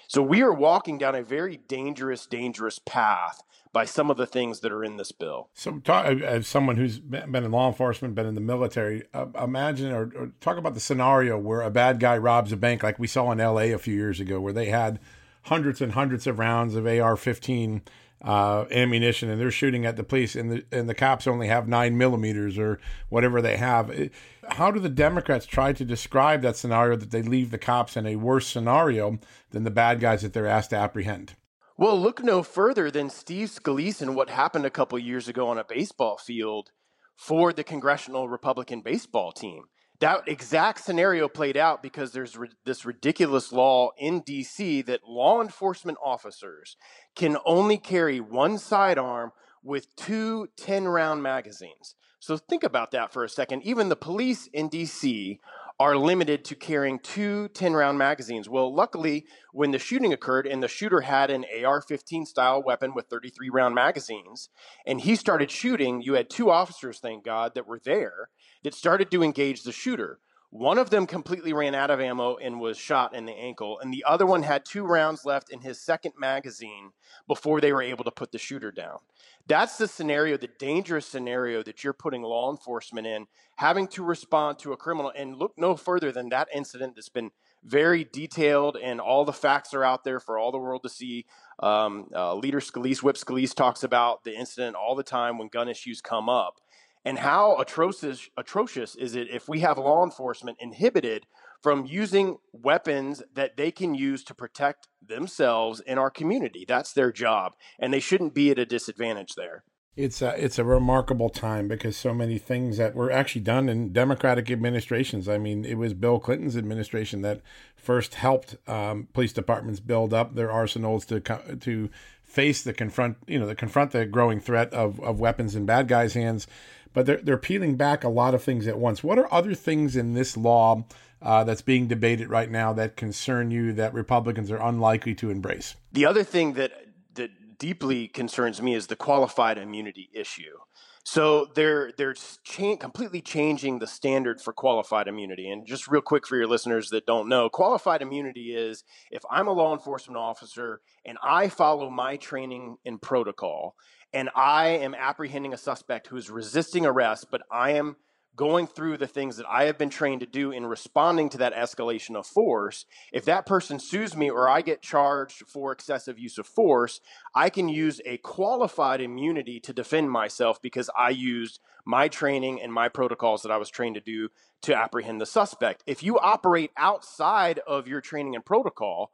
So 0.08 0.22
we 0.22 0.42
are 0.42 0.54
walking 0.54 0.98
down 0.98 1.16
a 1.16 1.24
very 1.24 1.58
dangerous, 1.58 2.28
dangerous 2.28 2.80
path 2.86 3.42
by 3.72 3.86
some 3.86 4.10
of 4.10 4.18
the 4.18 4.26
things 4.26 4.62
that 4.62 4.72
are 4.72 4.84
in 4.84 4.98
this 4.98 5.12
bill. 5.12 5.50
So, 5.54 5.80
talk, 5.80 6.06
as 6.06 6.48
someone 6.48 6.78
who's 6.78 7.00
been 7.00 7.36
in 7.36 7.52
law 7.52 7.68
enforcement, 7.68 8.16
been 8.16 8.26
in 8.26 8.36
the 8.36 8.42
military, 8.42 9.04
uh, 9.14 9.28
imagine 9.42 9.92
or, 9.92 10.12
or, 10.16 10.32
talk 10.42 10.58
about 10.58 10.74
the 10.74 10.80
scenario 10.80 11.38
where 11.38 11.62
a 11.62 11.70
bad 11.70 12.00
guy 12.00 12.18
robs 12.18 12.52
a 12.52 12.58
bank, 12.58 12.84
like 12.84 12.98
we 13.00 13.08
saw 13.08 13.32
in 13.32 13.40
L.A. 13.40 13.72
a 13.72 13.78
few 13.78 13.94
years 13.94 14.20
ago, 14.20 14.40
where 14.40 14.54
they 14.54 14.70
had 14.70 15.00
hundreds 15.44 15.82
and 15.82 15.94
hundreds 15.94 16.26
of 16.28 16.40
rounds 16.40 16.76
of 16.76 16.86
AR-15 16.86 17.82
uh, 18.22 18.66
ammunition, 18.72 19.30
and 19.30 19.40
they're 19.40 19.52
shooting 19.52 19.86
at 19.86 19.96
the 19.96 20.04
police, 20.04 20.36
and 20.36 20.52
the 20.52 20.66
and 20.72 20.90
the 20.90 20.96
cops 20.96 21.26
only 21.26 21.48
have 21.48 21.68
nine 21.68 21.98
millimeters 21.98 22.58
or 22.58 22.80
whatever 23.08 23.42
they 23.42 23.56
have. 23.56 24.10
How 24.50 24.72
do 24.72 24.80
the 24.80 24.90
Democrats 24.90 25.46
try 25.46 25.74
to 25.74 25.86
describe 25.86 26.42
that 26.42 26.58
scenario 26.58 26.98
that 26.98 27.12
they 27.12 27.22
leave 27.22 27.52
the 27.52 27.58
cops 27.58 27.96
in 27.96 28.06
a 28.06 28.18
worse 28.18 28.48
scenario 28.48 29.20
than 29.52 29.64
the 29.64 29.72
bad 29.72 30.00
guys 30.00 30.22
that 30.24 30.34
they're 30.34 30.48
asked 30.48 30.72
to 30.72 30.76
apprehend? 30.76 31.36
Well, 31.80 31.98
look 31.98 32.22
no 32.22 32.44
further 32.44 32.92
than 32.92 33.10
Steve 33.10 33.48
Scalise 33.48 34.02
and 34.02 34.14
what 34.14 34.30
happened 34.30 34.66
a 34.66 34.70
couple 34.70 35.00
years 35.00 35.30
ago 35.30 35.48
on 35.48 35.58
a 35.58 35.64
baseball 35.64 36.18
field 36.18 36.72
for 37.16 37.54
the 37.54 37.64
congressional 37.64 38.28
Republican 38.28 38.82
baseball 38.82 39.32
team. 39.32 39.64
That 40.02 40.28
exact 40.28 40.82
scenario 40.82 41.30
played 41.30 41.56
out 41.56 41.82
because 41.82 42.12
there's 42.12 42.36
re- 42.36 42.50
this 42.66 42.84
ridiculous 42.84 43.54
law 43.54 43.92
in 43.98 44.24
DC 44.24 44.86
that 44.88 45.08
law 45.08 45.42
enforcement 45.42 45.98
officers 46.04 46.76
can 47.16 47.38
only 47.46 47.78
carry 47.78 48.20
one 48.20 48.58
sidearm 48.58 49.32
with 49.64 49.96
two 49.96 50.50
10 50.58 50.90
round 50.90 51.24
magazines. 51.24 51.96
So 52.20 52.36
think 52.36 52.66
about 52.66 52.92
that 52.92 53.14
for 53.14 53.24
a 53.24 53.30
second. 53.30 53.64
Even 53.64 53.88
the 53.88 53.96
police 53.96 54.48
in 54.48 54.70
DC 54.70 55.40
are 55.80 55.96
limited 55.96 56.44
to 56.44 56.56
carrying 56.56 57.00
two 57.00 57.48
10 57.50 57.74
round 57.74 57.98
magazines. 57.98 58.50
Well, 58.50 58.74
luckily, 58.74 59.26
when 59.54 59.72
the 59.72 59.80
shooting 59.80 60.12
occurred 60.12 60.46
and 60.46 60.62
the 60.62 60.68
shooter 60.68 61.02
had 61.02 61.30
an 61.30 61.46
AR 61.64 61.82
15 61.82 62.26
style 62.26 62.62
weapon 62.62 62.94
with 62.94 63.08
33 63.08 63.50
round 63.50 63.74
magazines, 63.74 64.50
and 64.86 65.00
he 65.00 65.16
started 65.16 65.50
shooting, 65.50 66.02
you 66.02 66.14
had 66.14 66.30
two 66.30 66.52
officers, 66.52 67.00
thank 67.00 67.24
God, 67.24 67.56
that 67.56 67.66
were 67.66 67.80
there 67.84 68.30
that 68.64 68.74
started 68.74 69.10
to 69.12 69.24
engage 69.24 69.64
the 69.64 69.72
shooter. 69.72 70.20
One 70.52 70.80
of 70.80 70.90
them 70.90 71.06
completely 71.06 71.54
ran 71.54 71.76
out 71.76 71.92
of 71.92 72.02
ammo 72.02 72.38
and 72.38 72.60
was 72.60 72.76
shot 72.76 73.14
in 73.14 73.26
the 73.26 73.34
ankle, 73.34 73.80
and 73.80 73.94
the 73.94 74.04
other 74.08 74.26
one 74.26 74.42
had 74.42 74.66
two 74.66 74.84
rounds 74.84 75.24
left 75.24 75.52
in 75.52 75.60
his 75.60 75.80
second 75.80 76.14
magazine 76.18 76.92
before 77.28 77.62
they 77.62 77.72
were 77.72 77.84
able 77.84 78.04
to 78.04 78.12
put 78.12 78.32
the 78.32 78.40
shooter 78.40 78.72
down. 78.72 78.98
That's 79.46 79.78
the 79.78 79.88
scenario, 79.88 80.38
the 80.38 80.50
dangerous 80.58 81.06
scenario 81.06 81.62
that 81.64 81.84
you're 81.84 81.94
putting 81.94 82.24
law 82.24 82.50
enforcement 82.50 83.06
in, 83.06 83.28
having 83.58 83.88
to 83.90 84.04
respond 84.04 84.58
to 84.60 84.74
a 84.74 84.78
criminal. 84.78 85.12
And 85.16 85.36
look 85.36 85.54
no 85.56 85.76
further 85.76 86.12
than 86.12 86.30
that 86.30 86.48
incident 86.54 86.96
that's 86.96 87.10
been 87.10 87.30
very 87.64 88.04
detailed, 88.04 88.76
and 88.78 89.00
all 89.00 89.26
the 89.26 89.34
facts 89.34 89.74
are 89.76 89.84
out 89.84 90.04
there 90.04 90.20
for 90.20 90.40
all 90.40 90.52
the 90.52 90.58
world 90.58 90.82
to 90.84 90.90
see. 90.90 91.26
Um, 91.62 92.08
uh, 92.16 92.34
Leader 92.36 92.60
Scalise, 92.60 93.04
Whip 93.04 93.18
Scalise, 93.18 93.54
talks 93.54 93.84
about 93.84 94.24
the 94.24 94.36
incident 94.36 94.76
all 94.76 94.96
the 94.96 95.04
time 95.04 95.38
when 95.38 95.50
gun 95.50 95.70
issues 95.70 96.02
come 96.02 96.28
up. 96.28 96.60
And 97.06 97.20
how 97.20 97.58
atrocious, 97.58 98.30
atrocious 98.38 98.96
is 98.96 99.16
it 99.16 99.30
if 99.30 99.48
we 99.48 99.62
have 99.62 99.78
law 99.78 100.04
enforcement 100.04 100.58
inhibited 100.60 101.26
from 101.62 101.86
using 101.86 102.38
weapons 102.54 103.22
that 103.34 103.58
they 103.58 103.72
can 103.72 103.96
use 103.96 104.24
to 104.26 104.34
protect 104.34 104.88
themselves 105.06 105.82
and 105.82 105.98
our 105.98 106.10
community? 106.10 106.66
That's 106.68 106.94
their 106.94 107.12
job, 107.12 107.54
and 107.80 107.94
they 107.94 108.00
shouldn't 108.00 108.34
be 108.34 108.52
at 108.52 108.60
a 108.60 108.66
disadvantage 108.66 109.36
there. 109.36 109.64
It's 109.96 110.22
a, 110.22 110.34
it's 110.42 110.58
a 110.58 110.64
remarkable 110.64 111.30
time 111.30 111.68
because 111.68 111.98
so 111.98 112.14
many 112.14 112.38
things 112.38 112.78
that 112.78 112.96
were 112.96 113.12
actually 113.12 113.42
done 113.42 113.68
in 113.68 113.92
Democratic 113.92 114.50
administrations. 114.50 115.28
I 115.28 115.38
mean, 115.38 115.66
it 115.66 115.78
was 115.78 115.94
Bill 115.94 116.20
Clinton's 116.20 116.56
administration 116.56 117.22
that 117.24 117.42
first 117.76 118.16
helped 118.16 118.56
um, 118.66 119.10
police 119.14 119.34
departments 119.34 119.82
build 119.82 120.14
up 120.14 120.36
their 120.36 120.52
arsenals 120.52 121.06
to 121.08 121.20
to 121.20 121.90
face 122.24 122.62
the 122.62 122.74
confront 122.74 123.18
you 123.28 123.40
know 123.40 123.48
the 123.48 123.56
confront 123.56 123.92
the 123.92 124.06
growing 124.06 124.40
threat 124.40 124.72
of, 124.72 125.00
of 125.02 125.20
weapons 125.20 125.56
in 125.56 125.66
bad 125.66 125.88
guys' 125.88 126.14
hands 126.14 126.46
but 126.94 127.06
they're, 127.06 127.18
they're 127.22 127.38
peeling 127.38 127.76
back 127.76 128.04
a 128.04 128.10
lot 128.10 128.34
of 128.34 128.44
things 128.44 128.68
at 128.68 128.78
once. 128.78 129.04
What 129.04 129.20
are 129.20 129.32
other 129.32 129.54
things 129.54 129.96
in 129.96 130.14
this 130.14 130.36
law 130.36 130.86
uh, 131.22 131.44
that's 131.44 131.62
being 131.62 131.88
debated 131.88 132.30
right 132.30 132.50
now 132.50 132.74
that 132.74 132.96
concern 132.96 133.52
you 133.52 133.74
that 133.74 133.94
Republicans 133.94 134.52
are 134.52 134.62
unlikely 134.62 135.16
to 135.16 135.30
embrace? 135.30 135.76
The 135.92 136.06
other 136.06 136.24
thing 136.24 136.54
that 136.54 136.72
that 137.16 137.58
deeply 137.58 138.08
concerns 138.08 138.62
me 138.62 138.74
is 138.74 138.88
the 138.88 138.96
qualified 138.96 139.58
immunity 139.58 140.10
issue. 140.14 140.58
So 141.04 141.48
they're 141.56 141.92
they're 141.98 142.14
cha- 142.14 142.76
completely 142.76 143.22
changing 143.22 143.80
the 143.80 143.88
standard 143.88 144.42
for 144.42 144.54
qualified 144.54 145.08
immunity. 145.08 145.50
And 145.50 145.66
just 145.66 145.88
real 145.88 146.02
quick 146.02 146.28
for 146.28 146.38
your 146.38 146.48
listeners 146.48 146.90
that 146.90 147.06
don't 147.06 147.28
know, 147.28 147.50
qualified 147.50 148.02
immunity 148.02 148.54
is 148.54 148.84
if 149.10 149.24
I'm 149.30 149.48
a 149.48 149.52
law 149.52 149.74
enforcement 149.74 150.18
officer 150.18 150.82
and 151.06 151.18
I 151.24 151.50
follow 151.50 151.90
my 151.90 152.18
training 152.18 152.78
and 152.86 153.02
protocol 153.02 153.76
and 154.14 154.30
I 154.36 154.68
am 154.68 154.96
apprehending 154.96 155.54
a 155.54 155.58
suspect 155.58 156.08
who 156.08 156.18
is 156.18 156.30
resisting 156.30 156.86
arrest, 156.86 157.28
but 157.32 157.42
I 157.52 157.72
am 157.72 157.96
going 158.40 158.68
through 158.68 158.96
the 158.96 159.06
things 159.06 159.36
that 159.36 159.46
I 159.50 159.66
have 159.66 159.78
been 159.78 159.90
trained 159.90 160.22
to 160.22 160.26
do 160.26 160.52
in 160.52 160.66
responding 160.66 161.28
to 161.30 161.38
that 161.40 161.54
escalation 161.54 162.16
of 162.16 162.26
force, 162.26 162.86
if 163.12 163.26
that 163.26 163.46
person 163.46 163.80
sues 163.80 164.16
me 164.16 164.30
or 164.30 164.48
I 164.48 164.62
get 164.62 164.82
charged 164.82 165.44
for 165.46 165.74
excessive 165.74 166.18
use 166.18 166.38
of 166.38 166.48
force, 166.48 167.02
I 167.36 167.50
can 167.50 167.68
use 167.68 168.00
a 168.06 168.18
qualified 168.20 169.02
immunity 169.02 169.60
to 169.60 169.74
defend 169.74 170.10
myself 170.10 170.62
because 170.62 170.90
I 170.98 171.10
used 171.10 171.60
my 171.86 172.08
training 172.08 172.62
and 172.62 172.72
my 172.72 172.88
protocols 172.88 173.42
that 173.42 173.52
I 173.52 173.58
was 173.58 173.70
trained 173.70 173.96
to 173.96 174.02
do 174.02 174.30
to 174.62 174.74
apprehend 174.74 175.20
the 175.20 175.26
suspect. 175.26 175.84
If 175.86 176.02
you 176.02 176.18
operate 176.18 176.72
outside 176.78 177.60
of 177.68 177.90
your 177.90 178.00
training 178.00 178.36
and 178.36 178.46
protocol, 178.46 179.12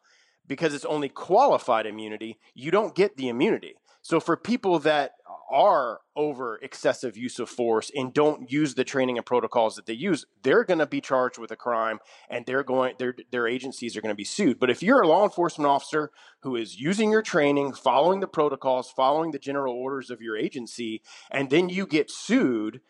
because 0.47 0.75
it's 0.75 0.85
only 0.85 1.09
qualified 1.09 1.87
immunity, 1.87 2.37
you 2.53 2.69
don't 2.69 2.93
get 2.93 3.17
the 3.17 3.29
immunity. 3.29 3.75
So 4.05 4.19
for 4.19 4.37
people 4.37 4.77
that 4.81 5.13
are 5.51 6.01
over 6.15 6.57
excessive 6.57 7.17
use 7.17 7.39
of 7.39 7.49
force 7.49 7.89
and 7.95 8.13
don't 8.13 8.51
use 8.51 8.75
the 8.75 8.83
training 8.83 9.17
and 9.17 9.25
protocols 9.25 9.77
that 9.77 9.87
they 9.87 9.93
use, 9.93 10.27
they're 10.43 10.63
going 10.63 10.77
to 10.77 10.85
be 10.85 11.01
charged 11.01 11.39
with 11.39 11.49
a 11.49 11.55
crime 11.55 11.97
and 12.29 12.45
they're 12.45 12.61
going 12.61 12.93
their 12.99 13.15
their 13.31 13.47
agencies 13.47 13.97
are 13.97 14.01
going 14.01 14.13
to 14.13 14.15
be 14.15 14.23
sued. 14.23 14.59
But 14.59 14.69
if 14.69 14.83
you're 14.83 15.01
a 15.01 15.07
law 15.07 15.23
enforcement 15.23 15.67
officer 15.67 16.11
who 16.41 16.55
is 16.55 16.79
using 16.79 17.09
your 17.09 17.23
training, 17.23 17.73
following 17.73 18.19
the 18.19 18.27
protocols, 18.27 18.91
following 18.91 19.31
the 19.31 19.39
general 19.39 19.73
orders 19.73 20.11
of 20.11 20.21
your 20.21 20.37
agency, 20.37 21.01
and 21.31 21.49
then 21.49 21.69
you 21.69 21.87
get 21.87 22.11
sued, 22.11 22.81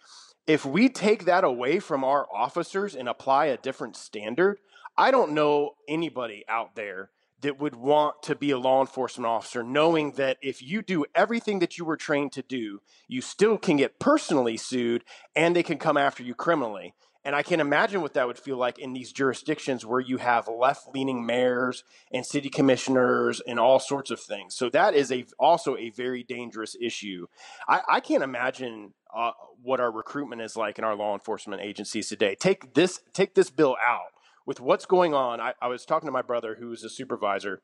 if 0.45 0.65
we 0.65 0.89
take 0.89 1.23
that 1.23 1.45
away 1.45 1.79
from 1.79 2.03
our 2.03 2.27
officers 2.35 2.93
and 2.93 3.07
apply 3.07 3.45
a 3.45 3.55
different 3.55 3.95
standard, 3.95 4.59
I 4.97 5.11
don't 5.11 5.31
know 5.31 5.75
anybody 5.87 6.43
out 6.49 6.75
there 6.75 7.11
that 7.45 7.59
would 7.59 7.75
want 7.75 8.23
to 8.23 8.33
be 8.33 8.49
a 8.49 8.57
law 8.57 8.81
enforcement 8.81 9.27
officer, 9.27 9.61
knowing 9.61 10.13
that 10.13 10.37
if 10.41 10.63
you 10.63 10.81
do 10.81 11.05
everything 11.13 11.59
that 11.59 11.77
you 11.77 11.85
were 11.85 11.95
trained 11.95 12.31
to 12.31 12.41
do, 12.41 12.81
you 13.07 13.21
still 13.21 13.55
can 13.59 13.77
get 13.77 13.99
personally 13.99 14.57
sued 14.57 15.03
and 15.35 15.55
they 15.55 15.61
can 15.61 15.77
come 15.77 15.95
after 15.95 16.23
you 16.23 16.33
criminally. 16.33 16.95
And 17.23 17.35
I 17.35 17.43
can 17.43 17.59
imagine 17.59 18.01
what 18.01 18.15
that 18.15 18.25
would 18.25 18.39
feel 18.39 18.57
like 18.57 18.79
in 18.79 18.93
these 18.93 19.11
jurisdictions 19.11 19.85
where 19.85 19.99
you 19.99 20.17
have 20.17 20.47
left 20.47 20.87
leaning 20.95 21.23
mayors 21.23 21.83
and 22.11 22.25
city 22.25 22.49
commissioners 22.49 23.41
and 23.47 23.59
all 23.59 23.77
sorts 23.77 24.09
of 24.09 24.19
things. 24.19 24.55
So 24.55 24.67
that 24.71 24.95
is 24.95 25.11
a, 25.11 25.23
also 25.37 25.77
a 25.77 25.91
very 25.91 26.23
dangerous 26.23 26.75
issue. 26.81 27.27
I, 27.69 27.81
I 27.87 27.99
can't 27.99 28.23
imagine 28.23 28.95
uh, 29.15 29.33
what 29.61 29.79
our 29.79 29.91
recruitment 29.91 30.41
is 30.41 30.55
like 30.55 30.79
in 30.79 30.83
our 30.83 30.95
law 30.95 31.13
enforcement 31.13 31.61
agencies 31.61 32.09
today. 32.09 32.33
Take 32.33 32.73
this, 32.73 33.01
take 33.13 33.35
this 33.35 33.51
bill 33.51 33.75
out 33.85 34.14
with 34.45 34.59
what's 34.59 34.85
going 34.85 35.13
on, 35.13 35.39
I, 35.39 35.53
I 35.61 35.67
was 35.67 35.85
talking 35.85 36.07
to 36.07 36.11
my 36.11 36.21
brother 36.21 36.55
who 36.59 36.71
is 36.71 36.83
a 36.83 36.89
supervisor 36.89 37.61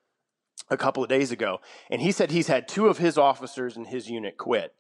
a 0.70 0.78
couple 0.78 1.04
of 1.04 1.10
days 1.10 1.32
ago, 1.32 1.60
and 1.90 2.02
he 2.02 2.12
said 2.12 2.32
he's 2.32 2.48
had 2.48 2.68
two 2.68 2.88
of 2.88 2.98
his 2.98 3.18
officers 3.18 3.78
in 3.78 3.86
his 3.86 4.10
unit 4.10 4.38
quit 4.38 4.74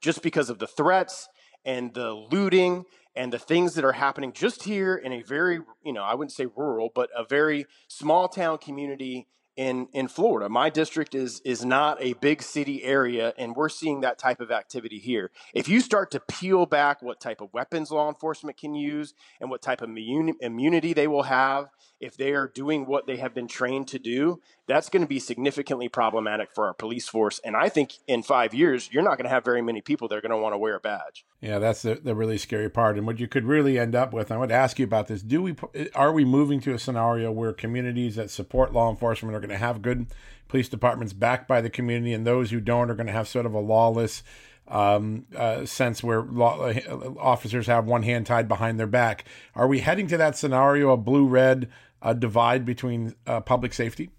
just 0.00 0.22
because 0.22 0.50
of 0.50 0.58
the 0.58 0.66
threats 0.66 1.28
and 1.64 1.94
the 1.94 2.12
looting 2.12 2.84
and 3.16 3.32
the 3.32 3.38
things 3.38 3.74
that 3.74 3.84
are 3.84 3.92
happening 3.92 4.32
just 4.32 4.62
here 4.62 4.94
in 4.94 5.12
a 5.12 5.22
very, 5.22 5.60
you 5.84 5.92
know, 5.92 6.02
I 6.02 6.14
wouldn't 6.14 6.32
say 6.32 6.46
rural, 6.56 6.90
but 6.94 7.10
a 7.16 7.24
very 7.24 7.66
small 7.88 8.28
town 8.28 8.58
community 8.58 9.26
in 9.58 9.88
in 9.92 10.06
Florida. 10.06 10.48
My 10.48 10.70
district 10.70 11.16
is 11.16 11.42
is 11.44 11.64
not 11.64 11.98
a 12.00 12.12
big 12.14 12.42
city 12.42 12.84
area 12.84 13.34
and 13.36 13.56
we're 13.56 13.68
seeing 13.68 14.00
that 14.00 14.16
type 14.16 14.40
of 14.40 14.52
activity 14.52 14.98
here. 14.98 15.32
If 15.52 15.68
you 15.68 15.80
start 15.80 16.12
to 16.12 16.20
peel 16.20 16.64
back 16.64 17.02
what 17.02 17.20
type 17.20 17.40
of 17.40 17.52
weapons 17.52 17.90
law 17.90 18.08
enforcement 18.08 18.56
can 18.56 18.74
use 18.74 19.14
and 19.40 19.50
what 19.50 19.60
type 19.60 19.82
of 19.82 19.90
immunity 19.90 20.92
they 20.92 21.08
will 21.08 21.24
have 21.24 21.70
if 22.00 22.16
they 22.16 22.32
are 22.32 22.46
doing 22.46 22.86
what 22.86 23.06
they 23.06 23.16
have 23.16 23.34
been 23.34 23.48
trained 23.48 23.88
to 23.88 23.98
do, 23.98 24.40
that's 24.66 24.88
going 24.88 25.02
to 25.02 25.08
be 25.08 25.18
significantly 25.18 25.88
problematic 25.88 26.50
for 26.54 26.66
our 26.66 26.74
police 26.74 27.08
force. 27.08 27.40
And 27.44 27.56
I 27.56 27.68
think 27.68 27.94
in 28.06 28.22
five 28.22 28.54
years, 28.54 28.88
you're 28.92 29.02
not 29.02 29.16
going 29.16 29.24
to 29.24 29.30
have 29.30 29.44
very 29.44 29.62
many 29.62 29.80
people 29.80 30.06
that 30.08 30.16
are 30.16 30.20
going 30.20 30.30
to 30.30 30.36
want 30.36 30.52
to 30.52 30.58
wear 30.58 30.76
a 30.76 30.80
badge. 30.80 31.24
Yeah, 31.40 31.58
that's 31.58 31.82
the, 31.82 31.96
the 31.96 32.14
really 32.14 32.38
scary 32.38 32.70
part. 32.70 32.96
And 32.96 33.06
what 33.06 33.18
you 33.18 33.26
could 33.26 33.44
really 33.44 33.78
end 33.78 33.94
up 33.94 34.12
with, 34.12 34.30
I 34.30 34.36
would 34.36 34.52
ask 34.52 34.78
you 34.78 34.84
about 34.84 35.08
this: 35.08 35.22
Do 35.22 35.42
we 35.42 35.56
eh, 35.74 35.86
are 35.94 36.12
we 36.12 36.24
moving 36.24 36.60
to 36.60 36.74
a 36.74 36.78
scenario 36.78 37.32
where 37.32 37.52
communities 37.52 38.16
that 38.16 38.30
support 38.30 38.72
law 38.72 38.90
enforcement 38.90 39.34
are 39.36 39.40
going 39.48 39.58
to 39.58 39.66
have 39.66 39.82
good 39.82 40.06
police 40.48 40.68
departments 40.68 41.12
backed 41.12 41.48
by 41.48 41.60
the 41.60 41.70
community, 41.70 42.12
and 42.12 42.26
those 42.26 42.50
who 42.50 42.60
don't 42.60 42.90
are 42.90 42.94
going 42.94 43.06
to 43.06 43.12
have 43.12 43.28
sort 43.28 43.46
of 43.46 43.54
a 43.54 43.60
lawless 43.60 44.22
um, 44.68 45.26
uh, 45.36 45.64
sense 45.64 46.02
where 46.02 46.22
law, 46.22 46.60
uh, 46.60 47.14
officers 47.18 47.66
have 47.66 47.86
one 47.86 48.02
hand 48.02 48.26
tied 48.26 48.48
behind 48.48 48.78
their 48.78 48.86
back. 48.86 49.24
Are 49.54 49.66
we 49.66 49.80
heading 49.80 50.06
to 50.08 50.16
that 50.18 50.36
scenario, 50.36 50.90
a 50.90 50.96
blue 50.96 51.26
red 51.26 51.68
uh, 52.02 52.12
divide 52.12 52.64
between 52.64 53.14
uh, 53.26 53.40
public 53.40 53.72
safety? 53.72 54.10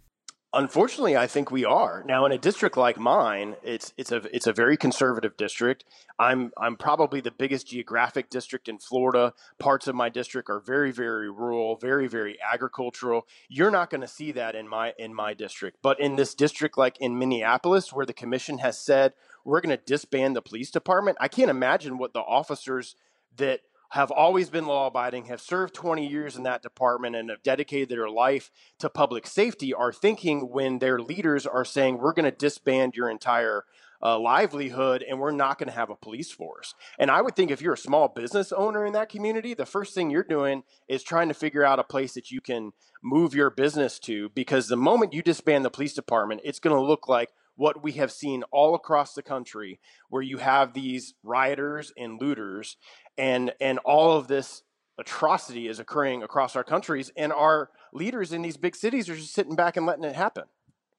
Unfortunately, 0.52 1.16
I 1.16 1.28
think 1.28 1.52
we 1.52 1.64
are 1.64 2.04
now 2.08 2.26
in 2.26 2.32
a 2.32 2.38
district 2.40 2.76
like 2.76 2.98
mine. 2.98 3.56
It's 3.62 3.94
it's 3.98 4.12
a 4.12 4.18
it's 4.36 4.48
a 4.48 4.54
very 4.54 4.78
conservative 4.78 5.38
district. 5.38 5.86
I'm 6.18 6.52
I'm 6.58 6.76
probably 6.76 7.22
the 7.22 7.30
biggest 7.30 7.68
geographic 7.68 8.32
district 8.32 8.68
in 8.68 8.80
Florida. 8.80 9.34
Parts 9.60 9.88
of 9.88 9.94
my 9.94 10.10
district 10.10 10.50
are 10.50 10.60
very 10.60 10.92
very 10.92 11.30
rural, 11.30 11.76
very 11.76 12.08
very 12.08 12.40
agricultural. 12.42 13.28
You're 13.48 13.70
not 13.70 13.92
going 13.92 14.02
to 14.02 14.08
see 14.08 14.32
that 14.32 14.56
in 14.56 14.68
my 14.68 14.94
in 14.98 15.14
my 15.14 15.36
district, 15.36 15.78
but 15.84 16.00
in 16.00 16.16
this 16.16 16.34
district 16.34 16.80
like 16.80 16.98
in 17.00 17.20
Minneapolis, 17.20 17.94
where 17.94 18.08
the 18.08 18.14
commission 18.14 18.58
has 18.58 18.80
said 18.80 19.14
we're 19.46 19.62
going 19.62 19.78
to 19.78 19.84
disband 19.86 20.36
the 20.36 20.42
police 20.42 20.72
department, 20.72 21.18
I 21.22 21.28
can't 21.28 21.52
imagine 21.52 22.00
what 22.00 22.14
the 22.14 22.22
officers 22.22 22.96
that 23.38 23.62
have 23.90 24.12
always 24.12 24.50
been 24.50 24.66
law 24.66 24.88
abiding, 24.88 25.26
have 25.26 25.42
served 25.42 25.74
20 25.74 26.08
years 26.08 26.36
in 26.36 26.44
that 26.44 26.62
department, 26.62 27.16
and 27.16 27.30
have 27.30 27.44
dedicated 27.44 27.90
their 27.90 28.10
life 28.10 28.52
to 28.80 28.90
public 28.90 29.26
safety 29.26 29.74
are 29.74 29.92
thinking 29.92 30.50
when 30.52 30.80
their 30.80 31.00
leaders 31.00 31.46
are 31.46 31.66
saying, 31.66 31.98
We're 31.98 32.14
going 32.14 32.30
to 32.30 32.38
disband 32.38 32.96
your 32.96 33.10
entire 33.10 33.66
uh, 34.02 34.18
livelihood 34.18 35.04
and 35.08 35.20
we're 35.20 35.32
not 35.32 35.58
going 35.58 35.68
to 35.68 35.76
have 35.76 35.90
a 35.90 35.96
police 35.96 36.32
force. 36.32 36.74
And 36.98 37.12
I 37.12 37.22
would 37.22 37.36
think 37.36 37.52
if 37.52 37.62
you're 37.62 37.74
a 37.74 37.78
small 37.78 38.08
business 38.08 38.52
owner 38.52 38.86
in 38.86 38.94
that 38.94 39.10
community, 39.10 39.54
the 39.54 39.66
first 39.66 39.94
thing 39.94 40.10
you're 40.10 40.24
doing 40.24 40.64
is 40.88 41.04
trying 41.04 41.28
to 41.28 41.34
figure 41.34 41.66
out 41.66 41.80
a 41.80 41.84
place 41.84 42.14
that 42.14 42.32
you 42.32 42.42
can 42.42 42.72
move 43.04 43.34
your 43.34 43.50
business 43.50 44.00
to 44.00 44.30
because 44.30 44.68
the 44.68 44.78
moment 44.78 45.14
you 45.14 45.22
disband 45.22 45.66
the 45.66 45.70
police 45.70 45.94
department, 45.94 46.42
it's 46.44 46.60
going 46.60 46.76
to 46.76 46.82
look 46.82 47.08
like 47.08 47.30
what 47.60 47.84
we 47.84 47.92
have 47.92 48.10
seen 48.10 48.42
all 48.52 48.74
across 48.74 49.14
the 49.14 49.22
country 49.22 49.82
where 50.10 50.22
you 50.22 50.38
have 50.38 50.74
these 50.74 51.14
rioters 51.24 51.92
and 51.98 52.20
looters 52.20 52.78
and 53.18 53.52
and 53.60 53.80
all 53.80 54.14
of 54.14 54.28
this 54.30 54.64
atrocity 54.98 55.68
is 55.68 55.78
occurring 55.78 56.24
across 56.24 56.56
our 56.56 56.64
countries 56.64 57.12
and 57.18 57.34
our 57.34 57.70
leaders 57.92 58.32
in 58.32 58.42
these 58.42 58.56
big 58.56 58.78
cities 58.78 59.10
are 59.10 59.16
just 59.16 59.34
sitting 59.34 59.58
back 59.58 59.76
and 59.76 59.86
letting 59.86 60.06
it 60.06 60.16
happen. 60.16 60.46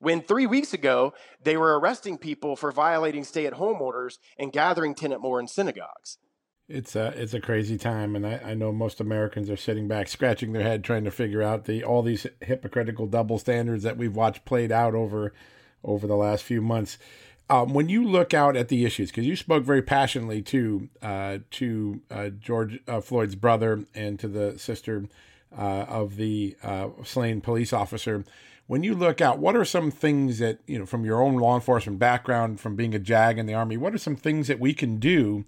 When 0.00 0.20
three 0.20 0.46
weeks 0.46 0.74
ago 0.74 1.14
they 1.42 1.56
were 1.56 1.80
arresting 1.80 2.18
people 2.18 2.56
for 2.56 2.70
violating 2.70 3.24
stay-at-home 3.24 3.80
orders 3.80 4.18
and 4.38 4.52
gathering 4.52 4.94
tenant 4.94 5.22
more 5.22 5.40
in 5.40 5.48
synagogues. 5.48 6.18
It's 6.68 6.94
a 6.94 7.06
it's 7.16 7.34
a 7.34 7.40
crazy 7.40 7.78
time, 7.78 8.14
and 8.14 8.24
I, 8.24 8.40
I 8.44 8.54
know 8.54 8.70
most 8.70 9.00
Americans 9.00 9.50
are 9.50 9.56
sitting 9.56 9.88
back, 9.88 10.06
scratching 10.06 10.52
their 10.52 10.62
head, 10.62 10.84
trying 10.84 11.02
to 11.02 11.10
figure 11.10 11.42
out 11.42 11.64
the 11.64 11.82
all 11.82 12.02
these 12.02 12.26
hypocritical 12.42 13.08
double 13.08 13.38
standards 13.38 13.82
that 13.82 13.96
we've 13.96 14.14
watched 14.14 14.44
played 14.44 14.70
out 14.70 14.94
over 14.94 15.32
over 15.84 16.06
the 16.06 16.16
last 16.16 16.44
few 16.44 16.60
months. 16.60 16.98
Um, 17.48 17.74
when 17.74 17.88
you 17.88 18.04
look 18.06 18.32
out 18.32 18.56
at 18.56 18.68
the 18.68 18.84
issues, 18.84 19.10
because 19.10 19.26
you 19.26 19.34
spoke 19.34 19.64
very 19.64 19.82
passionately 19.82 20.40
to 20.42 20.88
uh, 21.02 21.38
to 21.52 22.00
uh, 22.10 22.28
George 22.28 22.78
uh, 22.86 23.00
Floyd's 23.00 23.34
brother 23.34 23.84
and 23.92 24.20
to 24.20 24.28
the 24.28 24.56
sister 24.56 25.06
uh, 25.56 25.84
of 25.88 26.14
the 26.14 26.56
uh, 26.62 26.90
slain 27.02 27.40
police 27.40 27.72
officer, 27.72 28.24
when 28.68 28.84
you 28.84 28.94
look 28.94 29.20
out, 29.20 29.40
what 29.40 29.56
are 29.56 29.64
some 29.64 29.90
things 29.90 30.38
that 30.38 30.60
you 30.68 30.78
know 30.78 30.86
from 30.86 31.04
your 31.04 31.20
own 31.20 31.34
law 31.38 31.56
enforcement 31.56 31.98
background, 31.98 32.60
from 32.60 32.76
being 32.76 32.94
a 32.94 33.00
JAG 33.00 33.36
in 33.36 33.46
the 33.46 33.54
army, 33.54 33.76
what 33.76 33.92
are 33.92 33.98
some 33.98 34.14
things 34.14 34.46
that 34.46 34.60
we 34.60 34.72
can 34.72 34.98
do 34.98 35.44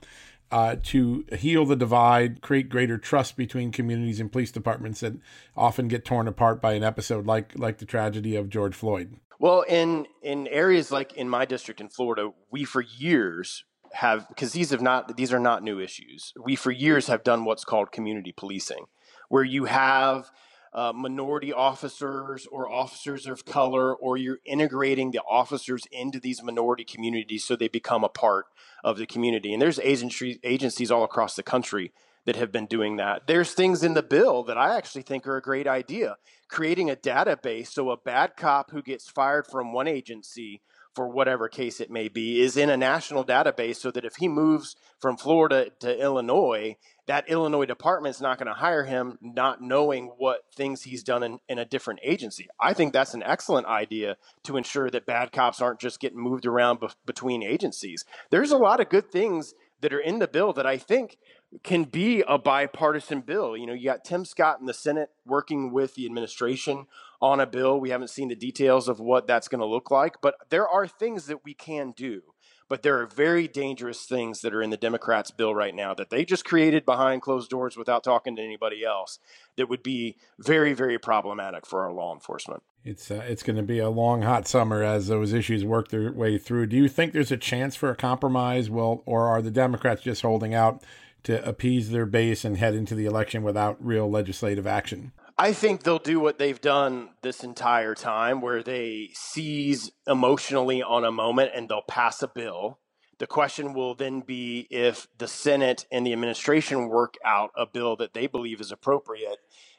uh, 0.51 0.75
to 0.83 1.25
heal 1.38 1.64
the 1.64 1.77
divide, 1.77 2.40
create 2.42 2.68
greater 2.68 2.99
trust 2.99 3.37
between 3.37 3.71
communities 3.71 4.18
and 4.18 4.33
police 4.33 4.51
departments 4.51 5.01
that 5.01 5.14
often 5.57 5.87
get 5.87 6.05
torn 6.05 6.27
apart 6.27 6.61
by 6.61 6.73
an 6.73 6.83
episode 6.83 7.27
like 7.27 7.57
like 7.57 7.79
the 7.79 7.87
tragedy 7.87 8.35
of 8.35 8.51
George 8.51 8.75
Floyd? 8.75 9.14
Well, 9.42 9.62
in 9.62 10.07
in 10.22 10.46
areas 10.46 10.92
like 10.92 11.14
in 11.14 11.28
my 11.28 11.46
district 11.46 11.81
in 11.81 11.88
Florida, 11.88 12.31
we 12.52 12.62
for 12.62 12.81
years 12.81 13.64
have 13.92 14.28
because 14.28 14.52
these 14.52 14.70
have 14.70 14.81
not 14.81 15.16
these 15.16 15.33
are 15.33 15.40
not 15.40 15.64
new 15.64 15.81
issues. 15.81 16.33
We 16.40 16.55
for 16.55 16.70
years 16.70 17.09
have 17.09 17.24
done 17.24 17.44
what's 17.44 17.64
called 17.64 17.90
community 17.90 18.31
policing, 18.31 18.85
where 19.31 19.42
you 19.42 19.64
have 19.64 20.31
uh, 20.72 20.92
minority 20.94 21.52
officers 21.52 22.46
or 22.52 22.70
officers 22.70 23.26
of 23.26 23.44
color, 23.44 23.92
or 23.92 24.16
you're 24.16 24.38
integrating 24.46 25.11
the 25.11 25.22
officers 25.28 25.87
into 25.90 26.20
these 26.20 26.40
minority 26.40 26.85
communities 26.85 27.42
so 27.42 27.57
they 27.57 27.66
become 27.66 28.05
a 28.05 28.09
part 28.09 28.44
of 28.85 28.96
the 28.96 29.07
community. 29.07 29.52
And 29.52 29.61
there's 29.61 29.81
agencies 29.81 30.92
all 30.92 31.02
across 31.02 31.35
the 31.35 31.42
country 31.42 31.90
that 32.24 32.37
have 32.37 32.52
been 32.52 32.66
doing 32.66 32.96
that. 32.96 33.26
There's 33.26 33.52
things 33.52 33.82
in 33.82 33.94
the 33.94 34.02
bill 34.02 34.44
that 34.44 34.58
I 34.58 34.76
actually 34.76 35.02
think 35.02 35.26
are 35.26 35.37
a 35.37 35.42
great 35.42 35.66
idea. 35.66 36.16
Creating 36.48 36.90
a 36.90 36.96
database 36.96 37.68
so 37.68 37.90
a 37.90 37.96
bad 37.96 38.37
cop 38.37 38.70
who 38.70 38.82
gets 38.82 39.08
fired 39.08 39.46
from 39.46 39.72
one 39.72 39.88
agency 39.88 40.62
for 40.94 41.08
whatever 41.08 41.48
case 41.48 41.80
it 41.80 41.90
may 41.90 42.08
be 42.08 42.40
is 42.40 42.56
in 42.56 42.68
a 42.68 42.76
national 42.76 43.24
database 43.24 43.76
so 43.76 43.90
that 43.90 44.04
if 44.04 44.16
he 44.16 44.28
moves 44.28 44.76
from 45.00 45.16
Florida 45.16 45.70
to 45.80 45.98
Illinois, 45.98 46.76
that 47.06 47.28
Illinois 47.28 47.64
department's 47.64 48.20
not 48.20 48.38
going 48.38 48.46
to 48.46 48.61
hire 48.61 48.85
him 48.85 49.18
not 49.20 49.62
knowing 49.62 50.12
what 50.18 50.40
things 50.54 50.82
he's 50.82 51.02
done 51.02 51.22
in, 51.22 51.38
in 51.48 51.58
a 51.58 51.64
different 51.64 52.00
agency. 52.04 52.46
I 52.61 52.74
think 52.74 52.92
that's 52.92 53.14
an 53.14 53.22
excellent 53.22 53.66
idea 53.66 54.16
to 54.44 54.56
ensure 54.56 54.90
that 54.90 55.06
bad 55.06 55.32
cops 55.32 55.61
aren't 55.61 55.80
just 55.80 56.00
getting 56.00 56.20
moved 56.20 56.46
around 56.46 56.80
be- 56.80 56.88
between 57.06 57.42
agencies. 57.42 58.04
There's 58.30 58.52
a 58.52 58.58
lot 58.58 58.80
of 58.80 58.90
good 58.90 59.11
things 59.11 59.54
that 59.80 59.92
are 59.92 60.00
in 60.00 60.20
the 60.20 60.28
bill 60.28 60.52
that 60.52 60.66
I 60.66 60.78
think 60.78 61.16
can 61.62 61.85
be 61.85 62.23
a 62.27 62.38
bipartisan 62.38 63.21
bill. 63.21 63.57
You 63.57 63.67
know, 63.67 63.73
you 63.73 63.85
got 63.85 64.05
Tim 64.05 64.25
Scott 64.25 64.61
in 64.61 64.67
the 64.67 64.75
Senate 64.75 65.11
working 65.27 65.73
with 65.73 65.95
the 65.95 66.07
administration 66.07 66.87
on 67.21 67.41
a 67.41 67.47
bill. 67.47 67.79
We 67.79 67.91
haven't 67.91 68.11
seen 68.11 68.29
the 68.29 68.35
details 68.35 68.88
of 68.88 69.01
what 69.01 69.27
that's 69.27 69.49
going 69.49 69.61
to 69.61 69.67
look 69.67 69.91
like, 69.91 70.21
but 70.21 70.35
there 70.51 70.69
are 70.69 70.87
things 70.87 71.27
that 71.27 71.45
we 71.45 71.55
can 71.55 71.93
do. 71.93 72.23
But 72.69 72.83
there 72.83 73.01
are 73.01 73.07
very 73.07 73.49
dangerous 73.49 74.07
things 74.07 74.41
that 74.41 74.55
are 74.55 74.62
in 74.62 74.71
the 74.71 74.79
Democrats' 74.79 75.31
bill 75.31 75.55
right 75.55 75.75
now 75.75 75.93
that 75.93 76.09
they 76.09 76.25
just 76.25 76.47
created 76.47 76.87
behind 76.87 77.21
closed 77.21 77.51
doors 77.51 77.77
without 77.77 78.03
talking 78.03 78.35
to 78.37 78.43
anybody 78.43 78.83
else 78.83 79.19
that 79.57 79.69
would 79.69 79.83
be 79.83 80.17
very, 80.38 80.73
very 80.73 80.99
problematic 80.99 81.67
for 81.67 81.83
our 81.85 81.93
law 81.93 82.15
enforcement. 82.15 82.62
It's 82.83 83.11
uh, 83.11 83.23
it's 83.29 83.43
going 83.43 83.57
to 83.57 83.62
be 83.62 83.79
a 83.79 83.91
long, 83.91 84.23
hot 84.23 84.49
summer 84.49 84.83
as 84.83 85.09
those 85.09 85.35
issues 85.35 85.67
work 85.67 85.88
their 85.88 86.12
way 86.12 86.38
through. 86.38 86.67
Do 86.67 86.77
you 86.77 86.88
think 86.88 87.12
there's 87.12 87.31
a 87.31 87.37
chance 87.37 87.77
for 87.77 87.91
a 87.91 87.97
compromise? 87.97 88.71
Well, 88.71 89.03
or 89.05 89.29
are 89.29 89.43
the 89.43 89.51
Democrats 89.51 90.03
just 90.03 90.23
holding 90.23 90.55
out 90.55 90.83
to 91.24 91.46
appease 91.46 91.90
their 91.90 92.06
base 92.06 92.44
and 92.44 92.56
head 92.56 92.74
into 92.74 92.94
the 92.94 93.06
election 93.06 93.42
without 93.42 93.85
real 93.85 94.11
legislative 94.11 94.66
action? 94.66 95.12
I 95.38 95.52
think 95.52 95.82
they'll 95.82 95.98
do 95.98 96.20
what 96.20 96.38
they've 96.38 96.61
done 96.61 97.11
this 97.22 97.42
entire 97.42 97.94
time, 97.94 98.40
where 98.40 98.62
they 98.62 99.11
seize 99.14 99.90
emotionally 100.06 100.82
on 100.82 101.04
a 101.04 101.12
moment 101.12 101.52
and 101.54 101.68
they'll 101.68 101.82
pass 101.82 102.22
a 102.22 102.28
bill. 102.28 102.78
The 103.18 103.26
question 103.26 103.72
will 103.72 103.94
then 103.94 104.20
be 104.20 104.66
if 104.70 105.08
the 105.16 105.28
Senate 105.28 105.87
and 105.90 106.06
the 106.06 106.12
administration 106.12 106.88
work 106.88 107.14
out 107.24 107.50
a 107.56 107.66
bill 107.66 107.96
that 107.96 108.14
they 108.14 108.26
believe 108.26 108.61
is 108.61 108.72
appropriate, 108.72 109.38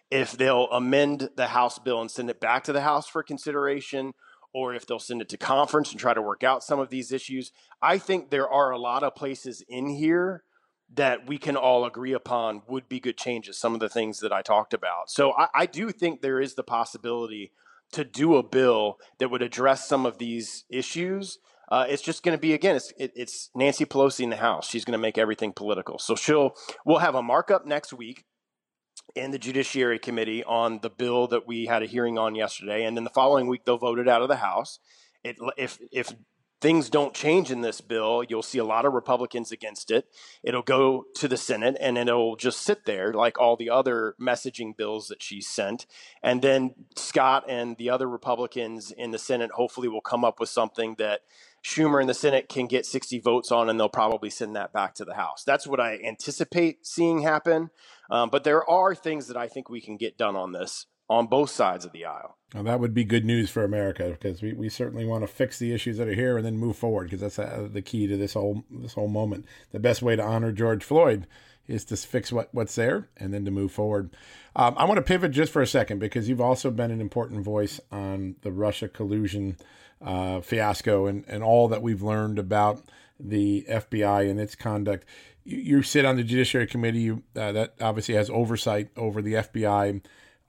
if 0.10 0.32
they'll 0.32 0.68
amend 0.72 1.30
the 1.36 1.48
House 1.48 1.78
bill 1.80 2.02
and 2.02 2.10
send 2.10 2.30
it 2.30 2.40
back 2.40 2.64
to 2.66 2.74
the 2.74 2.82
House 2.82 3.08
for 3.08 3.22
consideration, 3.22 4.14
or 4.54 4.74
if 4.74 4.86
they'll 4.86 5.00
send 5.00 5.22
it 5.22 5.30
to 5.30 5.38
conference 5.38 5.92
and 5.92 6.00
try 6.00 6.14
to 6.14 6.22
work 6.22 6.44
out 6.44 6.64
some 6.64 6.80
of 6.80 6.90
these 6.90 7.12
issues. 7.12 7.52
I 7.82 7.98
think 7.98 8.30
there 8.30 8.50
are 8.50 8.72
a 8.72 8.80
lot 8.80 9.04
of 9.04 9.16
places 9.16 9.64
in 9.68 9.90
here 9.90 10.44
that 10.92 11.28
we 11.28 11.38
can 11.38 11.56
all 11.56 11.86
agree 11.86 12.14
upon 12.14 12.62
would 12.68 12.88
be 12.88 13.00
good 13.00 13.18
changes, 13.18 13.58
some 13.58 13.74
of 13.74 13.80
the 13.80 13.90
things 13.90 14.20
that 14.20 14.32
I 14.32 14.42
talked 14.42 14.74
about. 14.74 15.10
So 15.10 15.34
I, 15.34 15.48
I, 15.54 15.66
do 15.66 15.92
think 15.92 16.22
there 16.22 16.40
is 16.40 16.54
the 16.54 16.64
possibility 16.64 17.52
to 17.94 18.04
do 18.04 18.36
a 18.36 18.44
bill 18.44 18.98
that 19.18 19.30
would 19.30 19.42
address 19.42 19.88
some 19.88 20.06
of 20.06 20.18
these 20.18 20.66
issues. 20.70 21.40
Uh, 21.72 21.86
it's 21.88 22.02
just 22.02 22.24
going 22.24 22.38
to 22.38 22.42
be 22.42 22.54
again, 22.54 22.76
it's, 22.76 22.94
it, 22.98 23.12
it's 23.16 23.50
Nancy 23.56 23.86
Pelosi 23.86 24.22
in 24.22 24.30
the 24.30 24.36
House. 24.36 24.70
She's 24.70 24.86
going 24.86 24.94
to 24.94 25.02
make 25.02 25.18
everything 25.18 25.54
political. 25.54 25.98
So 25.98 26.16
she'll 26.16 26.54
we'll 26.86 27.00
have 27.00 27.16
a 27.16 27.24
markup 27.24 27.66
next 27.66 27.94
week 27.94 28.26
in 29.16 29.32
the 29.32 29.40
Judiciary 29.40 30.00
Committee 30.00 30.44
on 30.44 30.80
the 30.82 30.90
bill 30.90 31.28
that 31.28 31.48
we 31.48 31.66
had 31.66 31.84
a 31.84 31.88
hearing 31.88 32.18
on 32.18 32.36
yesterday, 32.36 32.84
and 32.84 32.96
then 32.96 33.04
the 33.04 33.10
following 33.10 33.48
week 33.48 33.66
they'll 33.66 33.78
vote 33.78 34.00
it 34.00 34.08
out 34.08 34.22
of 34.22 34.28
the 34.28 34.38
House. 34.38 34.80
It, 35.24 35.38
if 35.58 35.80
if 35.92 36.14
things 36.64 36.90
don't 36.90 37.14
change 37.14 37.52
in 37.52 37.60
this 37.60 37.82
bill, 37.82 38.24
you'll 38.24 38.42
see 38.42 38.58
a 38.58 38.64
lot 38.64 38.86
of 38.86 38.94
Republicans 38.94 39.52
against 39.52 39.92
it. 39.92 40.08
It'll 40.44 40.62
go 40.62 41.04
to 41.16 41.28
the 41.28 41.36
Senate 41.36 41.76
and 41.82 41.98
it'll 41.98 42.38
just 42.38 42.62
sit 42.62 42.86
there 42.86 43.12
like 43.12 43.38
all 43.38 43.58
the 43.58 43.70
other 43.70 44.16
messaging 44.20 44.76
bills 44.76 45.10
that 45.10 45.22
she 45.22 45.42
sent. 45.42 45.86
And 46.24 46.42
then 46.42 46.74
Scott 46.96 47.44
and 47.50 47.76
the 47.76 47.90
other 47.90 48.08
Republicans 48.08 48.94
in 48.98 49.12
the 49.12 49.20
Senate 49.20 49.52
hopefully 49.52 49.90
will 49.90 50.00
come 50.00 50.24
up 50.24 50.40
with 50.40 50.48
something 50.48 50.96
that 51.00 51.20
Schumer 51.66 52.00
in 52.00 52.08
the 52.08 52.14
Senate 52.14 52.48
can 52.48 52.68
get 52.68 52.86
60 52.86 53.20
votes 53.20 53.52
on, 53.52 53.70
and 53.70 53.78
they'll 53.78 53.90
probably 53.90 54.30
send 54.30 54.56
that 54.56 54.72
back 54.72 54.96
to 54.96 55.06
the 55.06 55.16
House. 55.16 55.44
That's 55.46 55.68
what 55.68 55.82
I 55.82 55.98
anticipate 55.98 56.86
seeing 56.88 57.22
happen. 57.22 57.72
Um, 58.10 58.30
but 58.30 58.46
there 58.46 58.70
are 58.70 58.96
things 58.96 59.28
that 59.28 59.38
I 59.38 59.48
think 59.50 59.70
we 59.70 59.82
can 59.82 59.98
get 59.98 60.18
done 60.18 60.36
on 60.38 60.54
this 60.54 60.86
on 61.14 61.28
both 61.28 61.50
sides 61.50 61.86
of 61.86 61.92
the 61.92 62.06
aisle. 62.06 62.38
Well, 62.54 62.64
that 62.64 62.80
would 62.80 62.94
be 62.94 63.04
good 63.04 63.26
news 63.26 63.50
for 63.50 63.64
America 63.64 64.10
because 64.10 64.42
we, 64.42 64.54
we 64.54 64.70
certainly 64.70 65.06
want 65.06 65.24
to 65.24 65.28
fix 65.28 65.58
the 65.58 65.74
issues 65.74 65.98
that 65.98 66.08
are 66.08 66.14
here 66.14 66.38
and 66.38 66.46
then 66.46 66.58
move 66.58 66.76
forward 66.76 67.06
because 67.06 67.22
that's 67.22 67.40
uh, 67.40 67.68
the 67.72 67.82
key 67.82 68.06
to 68.08 68.18
this 68.18 68.34
whole 68.34 68.64
this 68.70 68.94
whole 68.94 69.08
moment. 69.08 69.46
The 69.72 69.80
best 69.80 70.02
way 70.02 70.16
to 70.16 70.24
honor 70.24 70.52
George 70.52 70.84
Floyd 70.84 71.28
is 71.68 71.86
to 71.86 71.98
fix 71.98 72.32
what, 72.32 72.50
what's 72.52 72.76
there 72.76 73.10
and 73.18 73.34
then 73.34 73.46
to 73.46 73.52
move 73.52 73.72
forward. 73.72 74.12
Um, 74.56 74.76
I 74.78 74.86
want 74.86 74.98
to 74.98 75.02
pivot 75.02 75.32
just 75.32 75.52
for 75.52 75.62
a 75.62 75.68
second 75.68 76.00
because 76.00 76.28
you've 76.28 76.42
also 76.42 76.70
been 76.70 76.92
an 76.92 77.02
important 77.02 77.44
voice 77.44 77.80
on 77.92 78.36
the 78.42 78.52
Russia 78.52 78.88
collusion 78.88 79.58
uh, 80.02 80.42
fiasco 80.42 81.08
and, 81.08 81.24
and 81.28 81.44
all 81.44 81.70
that 81.70 81.82
we've 81.82 82.04
learned 82.04 82.38
about 82.38 82.84
the 83.20 83.66
FBI 83.70 84.30
and 84.30 84.40
its 84.40 84.56
conduct. 84.56 85.06
You, 85.44 85.58
you 85.58 85.82
sit 85.84 86.06
on 86.06 86.18
the 86.18 86.24
Judiciary 86.24 86.68
Committee 86.68 87.00
you, 87.00 87.24
uh, 87.36 87.54
that 87.54 87.76
obviously 87.82 88.16
has 88.16 88.30
oversight 88.30 88.90
over 88.98 89.22
the 89.22 89.36
FBI 89.36 90.02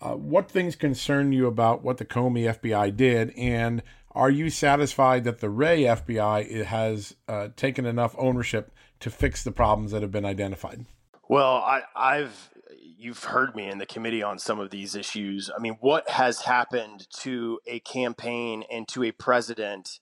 uh, 0.05 0.15
what 0.15 0.51
things 0.51 0.77
concern 0.77 1.33
you 1.33 1.47
about 1.47 1.83
what 1.83 1.97
the 1.97 2.05
Comey 2.05 2.45
FBI 2.61 2.95
did, 2.95 3.33
and 3.37 3.83
are 4.13 4.31
you 4.31 4.51
satisfied 4.51 5.25
that 5.25 5.41
the 5.41 5.49
Wray 5.49 5.83
FBI 5.83 6.65
has 6.67 7.17
uh, 7.27 7.49
taken 7.57 7.87
enough 7.87 8.15
ownership 8.19 8.71
to 9.01 9.11
fix 9.11 9.43
the 9.43 9.51
problems 9.51 9.93
that 9.93 10.03
have 10.03 10.13
been 10.13 10.27
identified? 10.27 10.85
Well, 11.29 11.57
I, 11.57 11.83
I've 11.97 12.51
you've 12.97 13.25
heard 13.25 13.57
me 13.57 13.69
in 13.69 13.79
the 13.79 13.87
committee 13.87 14.23
on 14.23 14.39
some 14.39 14.61
of 14.61 14.71
these 14.71 14.95
issues. 14.95 15.51
I 15.57 15.61
mean, 15.61 15.77
what 15.81 16.09
has 16.09 16.43
happened 16.43 17.07
to 17.21 17.61
a 17.67 17.81
campaign 17.81 18.65
and 18.71 18.87
to 18.89 19.05
a 19.05 19.13
president 19.13 20.01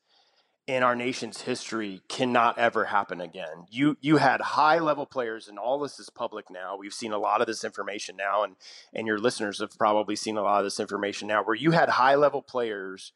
in 0.66 0.82
our 0.82 0.94
nation's 0.94 1.42
history 1.42 2.02
cannot 2.08 2.58
ever 2.58 2.84
happen 2.84 3.20
again. 3.20 3.66
You 3.70 3.96
you 4.00 4.18
had 4.18 4.40
high 4.40 4.78
level 4.78 5.06
players, 5.06 5.48
and 5.48 5.58
all 5.58 5.80
this 5.80 5.98
is 5.98 6.10
public 6.10 6.50
now. 6.50 6.76
We've 6.76 6.94
seen 6.94 7.12
a 7.12 7.18
lot 7.18 7.40
of 7.40 7.46
this 7.46 7.64
information 7.64 8.16
now, 8.16 8.44
and 8.44 8.56
and 8.94 9.06
your 9.06 9.18
listeners 9.18 9.60
have 9.60 9.76
probably 9.76 10.16
seen 10.16 10.36
a 10.36 10.42
lot 10.42 10.58
of 10.58 10.64
this 10.64 10.80
information 10.80 11.28
now, 11.28 11.42
where 11.42 11.56
you 11.56 11.72
had 11.72 11.88
high 11.88 12.14
level 12.14 12.42
players 12.42 13.12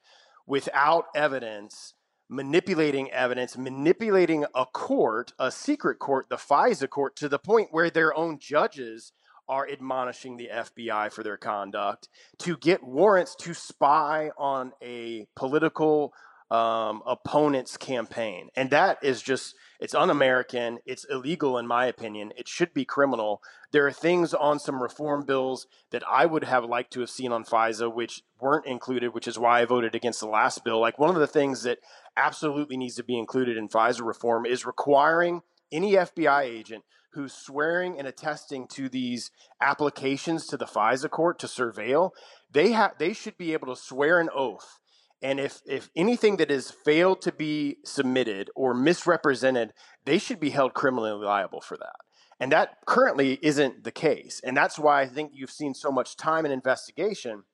without 0.46 1.06
evidence 1.14 1.94
manipulating 2.28 3.11
evidence, 3.12 3.56
manipulating 3.56 4.44
a 4.54 4.66
court, 4.66 5.32
a 5.38 5.50
secret 5.50 5.98
court, 5.98 6.28
the 6.28 6.37
FISA 6.37 6.88
court, 6.88 7.16
to 7.16 7.28
the 7.28 7.38
point 7.38 7.68
where 7.70 7.90
their 7.90 8.16
own 8.16 8.38
judges 8.38 9.12
are 9.48 9.68
admonishing 9.68 10.37
the 10.37 10.50
FBI 10.52 11.12
for 11.12 11.22
their 11.22 11.37
conduct 11.37 12.09
to 12.38 12.56
get 12.56 12.82
warrants 12.82 13.37
to 13.37 13.54
spy 13.54 14.30
on 14.37 14.72
a 14.82 15.26
political 15.37 16.12
um, 16.50 17.02
opponent's 17.06 17.76
campaign. 17.76 18.48
And 18.54 18.70
that 18.70 18.98
is 19.02 19.22
just, 19.22 19.54
it's 19.80 19.94
un 19.94 20.11
American. 20.11 20.78
It's 20.87 21.04
illegal, 21.04 21.59
in 21.59 21.66
my 21.66 21.87
opinion. 21.87 22.32
It 22.37 22.48
should 22.48 22.72
be 22.72 22.85
criminal. 22.85 23.42
There 23.72 23.87
are 23.87 23.92
things 23.92 24.32
on 24.32 24.59
some 24.59 24.82
reform 24.82 25.24
bills 25.24 25.66
that 25.90 26.04
I 26.09 26.26
would 26.26 26.44
have 26.44 26.64
liked 26.64 26.92
to 26.94 27.00
have 27.00 27.11
seen 27.11 27.32
on 27.32 27.44
FISA, 27.44 27.92
which 27.92 28.22
weren't 28.40 28.66
included, 28.66 29.14
which 29.14 29.28
is 29.28 29.38
why 29.38 29.61
I 29.61 29.64
voted 29.64 29.94
against 29.94 30.20
the 30.20 30.28
last 30.28 30.64
bill. 30.64 30.80
Like 30.80 30.98
one 30.98 31.14
of 31.14 31.20
the 31.20 31.26
things 31.26 31.62
that 31.64 31.78
absolutely 32.16 32.76
needs 32.76 32.94
to 32.96 33.04
be 33.04 33.18
included 33.18 33.56
in 33.56 33.68
FISA 33.68 34.06
reform 34.06 34.46
is 34.46 34.64
requiring 34.64 35.42
any 35.72 35.92
FBI 35.92 36.42
agent 36.42 36.85
who's 37.16 37.32
swearing 37.32 37.98
and 37.98 38.06
attesting 38.06 38.68
to 38.68 38.88
these 38.88 39.30
applications 39.61 40.46
to 40.46 40.56
the 40.56 40.66
FISA 40.66 41.11
court 41.11 41.38
to 41.38 41.46
surveil, 41.46 42.11
they 42.52 42.72
have 42.72 42.92
they 42.98 43.14
should 43.14 43.37
be 43.38 43.54
able 43.54 43.74
to 43.74 43.80
swear 43.80 44.20
an 44.20 44.28
oath 44.32 44.80
and 45.22 45.40
if, 45.40 45.61
if 45.66 45.90
anything 45.96 46.37
that 46.37 46.50
has 46.50 46.70
failed 46.70 47.22
to 47.22 47.33
be 47.33 47.79
submitted 47.85 48.50
or 48.55 48.74
misrepresented, 48.74 49.72
they 50.05 50.18
should 50.18 50.40
be 50.40 50.50
held 50.50 50.74
criminally 50.74 51.11
liable 51.11 51.61
for 51.61 51.76
that. 51.76 51.96
And 52.38 52.52
that 52.52 52.76
currently 52.87 53.38
isn't 53.40 53.85
the 53.85 53.92
case. 53.92 54.40
And 54.44 54.57
that's 54.57 54.79
why 54.79 55.00
I 55.00 55.07
think 55.07 55.33
you've 55.35 55.50
seen 55.50 55.72
so 55.72 55.90
much 55.90 56.16
time 56.16 56.44
and 56.44 56.52
investigation 56.52 57.44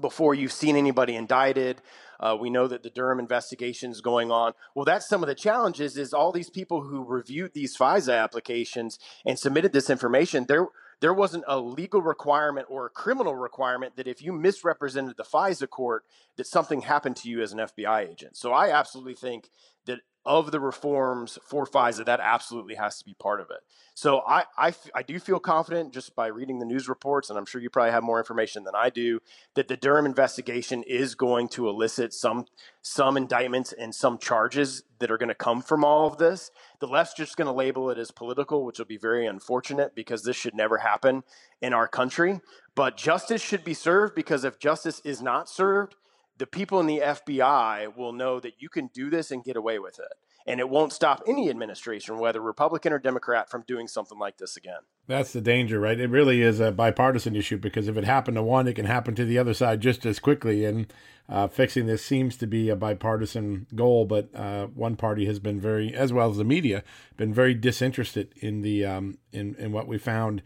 before 0.00 0.34
you've 0.34 0.52
seen 0.52 0.76
anybody 0.76 1.16
indicted. 1.16 1.82
Uh, 2.20 2.36
we 2.40 2.50
know 2.50 2.68
that 2.68 2.82
the 2.82 2.90
Durham 2.90 3.18
investigation 3.18 3.90
is 3.90 4.00
going 4.00 4.30
on. 4.30 4.52
Well, 4.74 4.84
that's 4.84 5.08
some 5.08 5.22
of 5.22 5.28
the 5.28 5.34
challenges 5.34 5.96
is 5.96 6.14
all 6.14 6.32
these 6.32 6.50
people 6.50 6.82
who 6.82 7.04
reviewed 7.04 7.54
these 7.54 7.76
FISA 7.76 8.16
applications 8.22 8.98
and 9.26 9.38
submitted 9.38 9.72
this 9.72 9.90
information, 9.90 10.46
they're 10.48 10.68
there 11.04 11.12
wasn't 11.12 11.44
a 11.46 11.60
legal 11.60 12.00
requirement 12.00 12.66
or 12.70 12.86
a 12.86 12.88
criminal 12.88 13.34
requirement 13.34 13.94
that 13.96 14.08
if 14.08 14.22
you 14.22 14.32
misrepresented 14.32 15.18
the 15.18 15.22
FISA 15.22 15.68
court, 15.68 16.02
that 16.36 16.46
something 16.46 16.80
happened 16.80 17.14
to 17.16 17.28
you 17.28 17.42
as 17.42 17.52
an 17.52 17.58
FBI 17.58 18.08
agent. 18.10 18.38
So 18.38 18.52
I 18.52 18.70
absolutely 18.70 19.12
think 19.12 19.50
that 19.84 19.98
of 20.26 20.50
the 20.50 20.60
reforms 20.60 21.38
for 21.42 21.66
FISA, 21.66 22.06
that 22.06 22.20
absolutely 22.20 22.74
has 22.76 22.98
to 22.98 23.04
be 23.04 23.14
part 23.14 23.40
of 23.40 23.50
it. 23.50 23.58
So 23.96 24.22
I, 24.26 24.44
I, 24.56 24.74
I 24.94 25.02
do 25.02 25.20
feel 25.20 25.38
confident 25.38 25.92
just 25.92 26.16
by 26.16 26.26
reading 26.26 26.58
the 26.58 26.64
news 26.64 26.88
reports, 26.88 27.30
and 27.30 27.38
I'm 27.38 27.46
sure 27.46 27.60
you 27.60 27.70
probably 27.70 27.92
have 27.92 28.02
more 28.02 28.18
information 28.18 28.64
than 28.64 28.74
I 28.74 28.90
do, 28.90 29.20
that 29.54 29.68
the 29.68 29.76
Durham 29.76 30.06
investigation 30.06 30.82
is 30.82 31.14
going 31.14 31.48
to 31.50 31.68
elicit 31.68 32.12
some 32.12 32.46
some 32.82 33.16
indictments 33.16 33.72
and 33.72 33.94
some 33.94 34.18
charges 34.18 34.82
that 34.98 35.10
are 35.10 35.16
going 35.16 35.28
to 35.28 35.34
come 35.34 35.62
from 35.62 35.84
all 35.84 36.06
of 36.06 36.18
this. 36.18 36.50
The 36.80 36.86
left's 36.86 37.14
just 37.14 37.36
going 37.36 37.46
to 37.46 37.52
label 37.52 37.88
it 37.90 37.98
as 37.98 38.10
political, 38.10 38.64
which 38.64 38.78
will 38.78 38.86
be 38.86 38.98
very 38.98 39.26
unfortunate 39.26 39.94
because 39.94 40.22
this 40.22 40.36
should 40.36 40.54
never 40.54 40.78
happen 40.78 41.22
in 41.62 41.72
our 41.72 41.88
country. 41.88 42.40
But 42.74 42.96
justice 42.96 43.40
should 43.40 43.64
be 43.64 43.74
served 43.74 44.14
because 44.14 44.44
if 44.44 44.58
justice 44.58 45.00
is 45.04 45.22
not 45.22 45.48
served, 45.48 45.94
the 46.38 46.46
people 46.46 46.80
in 46.80 46.86
the 46.86 47.00
FBI 47.00 47.96
will 47.96 48.12
know 48.12 48.40
that 48.40 48.54
you 48.58 48.68
can 48.68 48.88
do 48.92 49.10
this 49.10 49.30
and 49.30 49.44
get 49.44 49.56
away 49.56 49.78
with 49.78 49.98
it. 49.98 50.12
And 50.46 50.60
it 50.60 50.68
won't 50.68 50.92
stop 50.92 51.22
any 51.26 51.48
administration, 51.48 52.18
whether 52.18 52.40
Republican 52.40 52.92
or 52.92 52.98
Democrat, 52.98 53.48
from 53.48 53.64
doing 53.66 53.88
something 53.88 54.18
like 54.18 54.36
this 54.36 54.58
again. 54.58 54.80
That's 55.06 55.32
the 55.32 55.40
danger, 55.40 55.80
right? 55.80 55.98
It 55.98 56.10
really 56.10 56.42
is 56.42 56.60
a 56.60 56.70
bipartisan 56.70 57.34
issue 57.34 57.56
because 57.56 57.88
if 57.88 57.96
it 57.96 58.04
happened 58.04 58.36
to 58.36 58.42
one, 58.42 58.68
it 58.68 58.74
can 58.74 58.84
happen 58.84 59.14
to 59.14 59.24
the 59.24 59.38
other 59.38 59.54
side 59.54 59.80
just 59.80 60.04
as 60.04 60.18
quickly. 60.18 60.66
And 60.66 60.92
uh, 61.30 61.48
fixing 61.48 61.86
this 61.86 62.04
seems 62.04 62.36
to 62.36 62.46
be 62.46 62.68
a 62.68 62.76
bipartisan 62.76 63.66
goal, 63.74 64.04
but 64.04 64.28
uh, 64.34 64.66
one 64.66 64.96
party 64.96 65.24
has 65.24 65.38
been 65.38 65.58
very, 65.58 65.94
as 65.94 66.12
well 66.12 66.30
as 66.30 66.36
the 66.36 66.44
media, 66.44 66.84
been 67.16 67.32
very 67.32 67.54
disinterested 67.54 68.34
in 68.36 68.60
the 68.60 68.84
um, 68.84 69.16
in 69.32 69.54
in 69.54 69.72
what 69.72 69.88
we 69.88 69.96
found. 69.96 70.42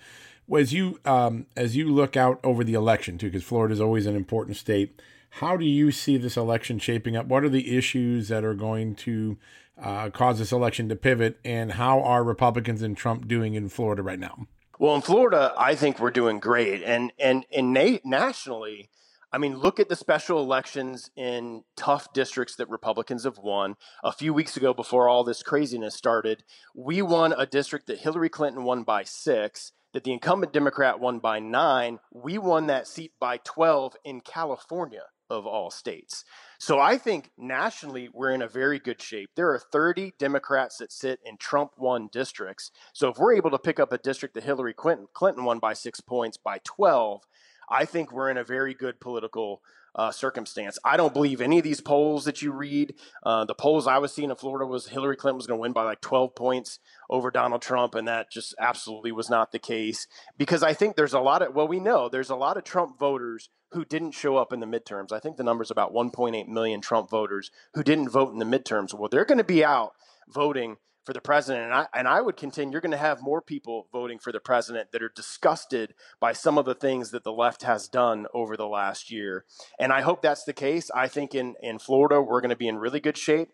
As 0.57 0.73
you 0.73 1.01
um, 1.05 1.47
as 1.57 1.75
you 1.75 1.89
look 1.89 2.17
out 2.17 2.39
over 2.45 2.63
the 2.63 2.75
election 2.75 3.19
too, 3.19 3.27
because 3.27 3.43
Florida 3.43 3.73
is 3.73 3.81
always 3.81 4.07
an 4.07 4.15
important 4.15 4.57
state 4.57 5.03
how 5.31 5.57
do 5.57 5.65
you 5.65 5.91
see 5.91 6.17
this 6.17 6.37
election 6.37 6.79
shaping 6.79 7.17
up? 7.17 7.27
What 7.27 7.45
are 7.45 7.49
the 7.49 7.77
issues 7.77 8.29
that 8.29 8.45
are 8.45 8.55
going 8.55 8.95
to 8.97 9.37
uh, 9.81 10.11
cause 10.11 10.39
this 10.39 10.53
election 10.53 10.89
to 10.89 10.97
pivot? 10.97 11.39
And 11.45 11.73
how 11.73 12.01
are 12.01 12.25
Republicans 12.25 12.83
and 12.83 12.97
Trump 12.97 13.29
doing 13.29 13.55
in 13.55 13.69
Florida 13.69 14.03
right 14.03 14.19
now? 14.19 14.47
Well, 14.79 14.95
in 14.95 15.03
Florida, 15.03 15.53
I 15.57 15.75
think 15.75 15.99
we're 15.99 16.13
doing 16.13 16.39
great, 16.39 16.85
and 16.85 17.13
and 17.19 17.45
and 17.51 17.73
na- 17.73 17.99
nationally, 18.05 18.91
I 19.33 19.39
mean, 19.39 19.59
look 19.59 19.81
at 19.81 19.89
the 19.89 19.97
special 19.97 20.39
elections 20.39 21.11
in 21.17 21.65
tough 21.77 22.13
districts 22.13 22.55
that 22.57 22.71
Republicans 22.71 23.25
have 23.25 23.39
won. 23.39 23.75
A 24.05 24.13
few 24.13 24.33
weeks 24.33 24.57
ago, 24.57 24.73
before 24.73 25.09
all 25.09 25.25
this 25.25 25.43
craziness 25.43 25.97
started, 25.97 26.45
we 26.77 27.03
won 27.03 27.35
a 27.37 27.45
district 27.45 27.89
that 27.89 27.99
Hillary 27.99 28.29
Clinton 28.29 28.63
won 28.63 28.85
by 28.85 29.03
six 29.03 29.73
that 29.93 30.05
the 30.05 30.13
incumbent 30.13 30.53
Democrat 30.53 31.01
won 31.01 31.19
by 31.19 31.41
nine. 31.41 31.99
We 32.13 32.39
won 32.39 32.69
that 32.69 32.87
seat 32.87 33.13
by 33.19 33.39
12 33.39 33.97
in 34.05 34.21
California 34.21 35.07
of 35.31 35.47
all 35.47 35.71
states. 35.71 36.25
So 36.59 36.79
I 36.79 36.99
think 36.99 37.31
nationally, 37.37 38.09
we're 38.13 38.31
in 38.31 38.43
a 38.43 38.49
very 38.49 38.79
good 38.79 39.01
shape. 39.01 39.31
There 39.37 39.51
are 39.51 39.59
30 39.59 40.15
Democrats 40.19 40.79
that 40.79 40.93
sit 40.93 41.21
in 41.25 41.37
Trump 41.37 41.73
won 41.77 42.09
districts. 42.11 42.71
So 42.93 43.09
if 43.09 43.19
we're 43.19 43.35
able 43.35 43.51
to 43.51 43.59
pick 43.59 43.79
up 43.79 43.93
a 43.93 43.99
district 43.99 44.35
that 44.35 44.45
Hillary 44.45 44.75
Clinton, 44.75 45.07
Clinton 45.13 45.45
won 45.45 45.59
by 45.59 45.75
six 45.75 46.01
points 46.01 46.37
by 46.37 46.59
12, 46.65 47.23
I 47.71 47.85
think 47.85 48.13
we're 48.13 48.31
in 48.31 48.39
a 48.39 48.45
very 48.45 48.75
good 48.75 49.01
political 49.01 49.61
uh, 49.95 50.11
circumstance. 50.13 50.79
I 50.85 50.97
don't 50.97 51.13
believe 51.13 51.41
any 51.41 51.59
of 51.59 51.65
these 51.65 51.81
polls 51.81 52.25
that 52.25 52.41
you 52.41 52.53
read. 52.53 52.95
Uh, 53.23 53.45
the 53.45 53.55
polls 53.55 53.87
I 53.87 53.99
was 53.99 54.13
seeing 54.13 54.31
in 54.31 54.37
Florida 54.37 54.67
was 54.67 54.89
Hillary 54.89 55.17
Clinton 55.17 55.37
was 55.37 55.47
going 55.47 55.59
to 55.59 55.63
win 55.63 55.73
by 55.73 55.83
like 55.83 56.01
12 56.01 56.35
points 56.35 56.79
over 57.11 57.31
Donald 57.31 57.63
Trump, 57.63 57.95
and 57.95 58.07
that 58.07 58.31
just 58.31 58.55
absolutely 58.61 59.13
was 59.13 59.29
not 59.29 59.51
the 59.51 59.59
case. 59.59 60.07
Because 60.37 60.63
I 60.63 60.73
think 60.73 60.97
there's 60.97 61.15
a 61.15 61.21
lot 61.21 61.43
of, 61.43 61.55
well, 61.55 61.69
we 61.69 61.81
know 61.81 62.09
there's 62.09 62.31
a 62.31 62.37
lot 62.37 62.57
of 62.57 62.65
Trump 62.65 62.99
voters 62.99 63.51
who 63.73 63.85
didn't 63.85 64.13
show 64.13 64.37
up 64.37 64.53
in 64.53 64.61
the 64.61 64.67
midterms. 64.67 65.13
I 65.13 65.21
think 65.21 65.37
the 65.37 65.45
number's 65.45 65.71
about 65.71 65.93
1.8 65.93 66.49
million 66.49 66.81
Trump 66.81 67.11
voters 67.11 67.51
who 67.75 67.83
didn't 67.83 68.09
vote 68.09 68.33
in 68.33 68.39
the 68.39 68.45
midterms. 68.45 68.95
Well, 68.95 69.09
they're 69.09 69.25
going 69.25 69.39
to 69.39 69.45
be 69.45 69.65
out 69.65 69.93
voting 70.29 70.77
for 71.09 71.15
the 71.15 71.21
president. 71.23 71.65
And 71.65 71.73
I, 71.73 71.87
and 71.95 72.07
I 72.07 72.21
would 72.21 72.37
contend 72.37 72.73
you're 72.73 72.83
going 72.83 72.91
to 72.91 72.99
have 72.99 73.23
more 73.23 73.41
people 73.41 73.89
voting 73.91 74.19
for 74.19 74.31
the 74.31 74.41
president 74.41 74.93
that 74.93 75.03
are 75.03 75.09
disgusted 75.09 75.95
by 76.21 76.35
some 76.35 76.59
of 76.59 76.67
the 76.67 76.75
things 76.75 77.13
that 77.13 77.25
the 77.25 77.33
left 77.33 77.63
has 77.63 77.89
done 77.89 78.27
over 78.35 78.59
the 78.59 78.67
last 78.67 79.11
year. 79.11 79.47
And 79.79 79.91
I 79.91 80.03
hope 80.03 80.21
that's 80.21 80.45
the 80.45 80.53
case. 80.53 80.91
I 80.95 81.09
think 81.09 81.35
in, 81.35 81.55
in 81.63 81.79
Florida, 81.79 82.21
we're 82.21 82.43
going 82.43 82.51
to 82.51 82.57
be 82.57 82.69
in 82.69 82.77
really 82.77 83.01
good 83.01 83.17
shape. 83.17 83.49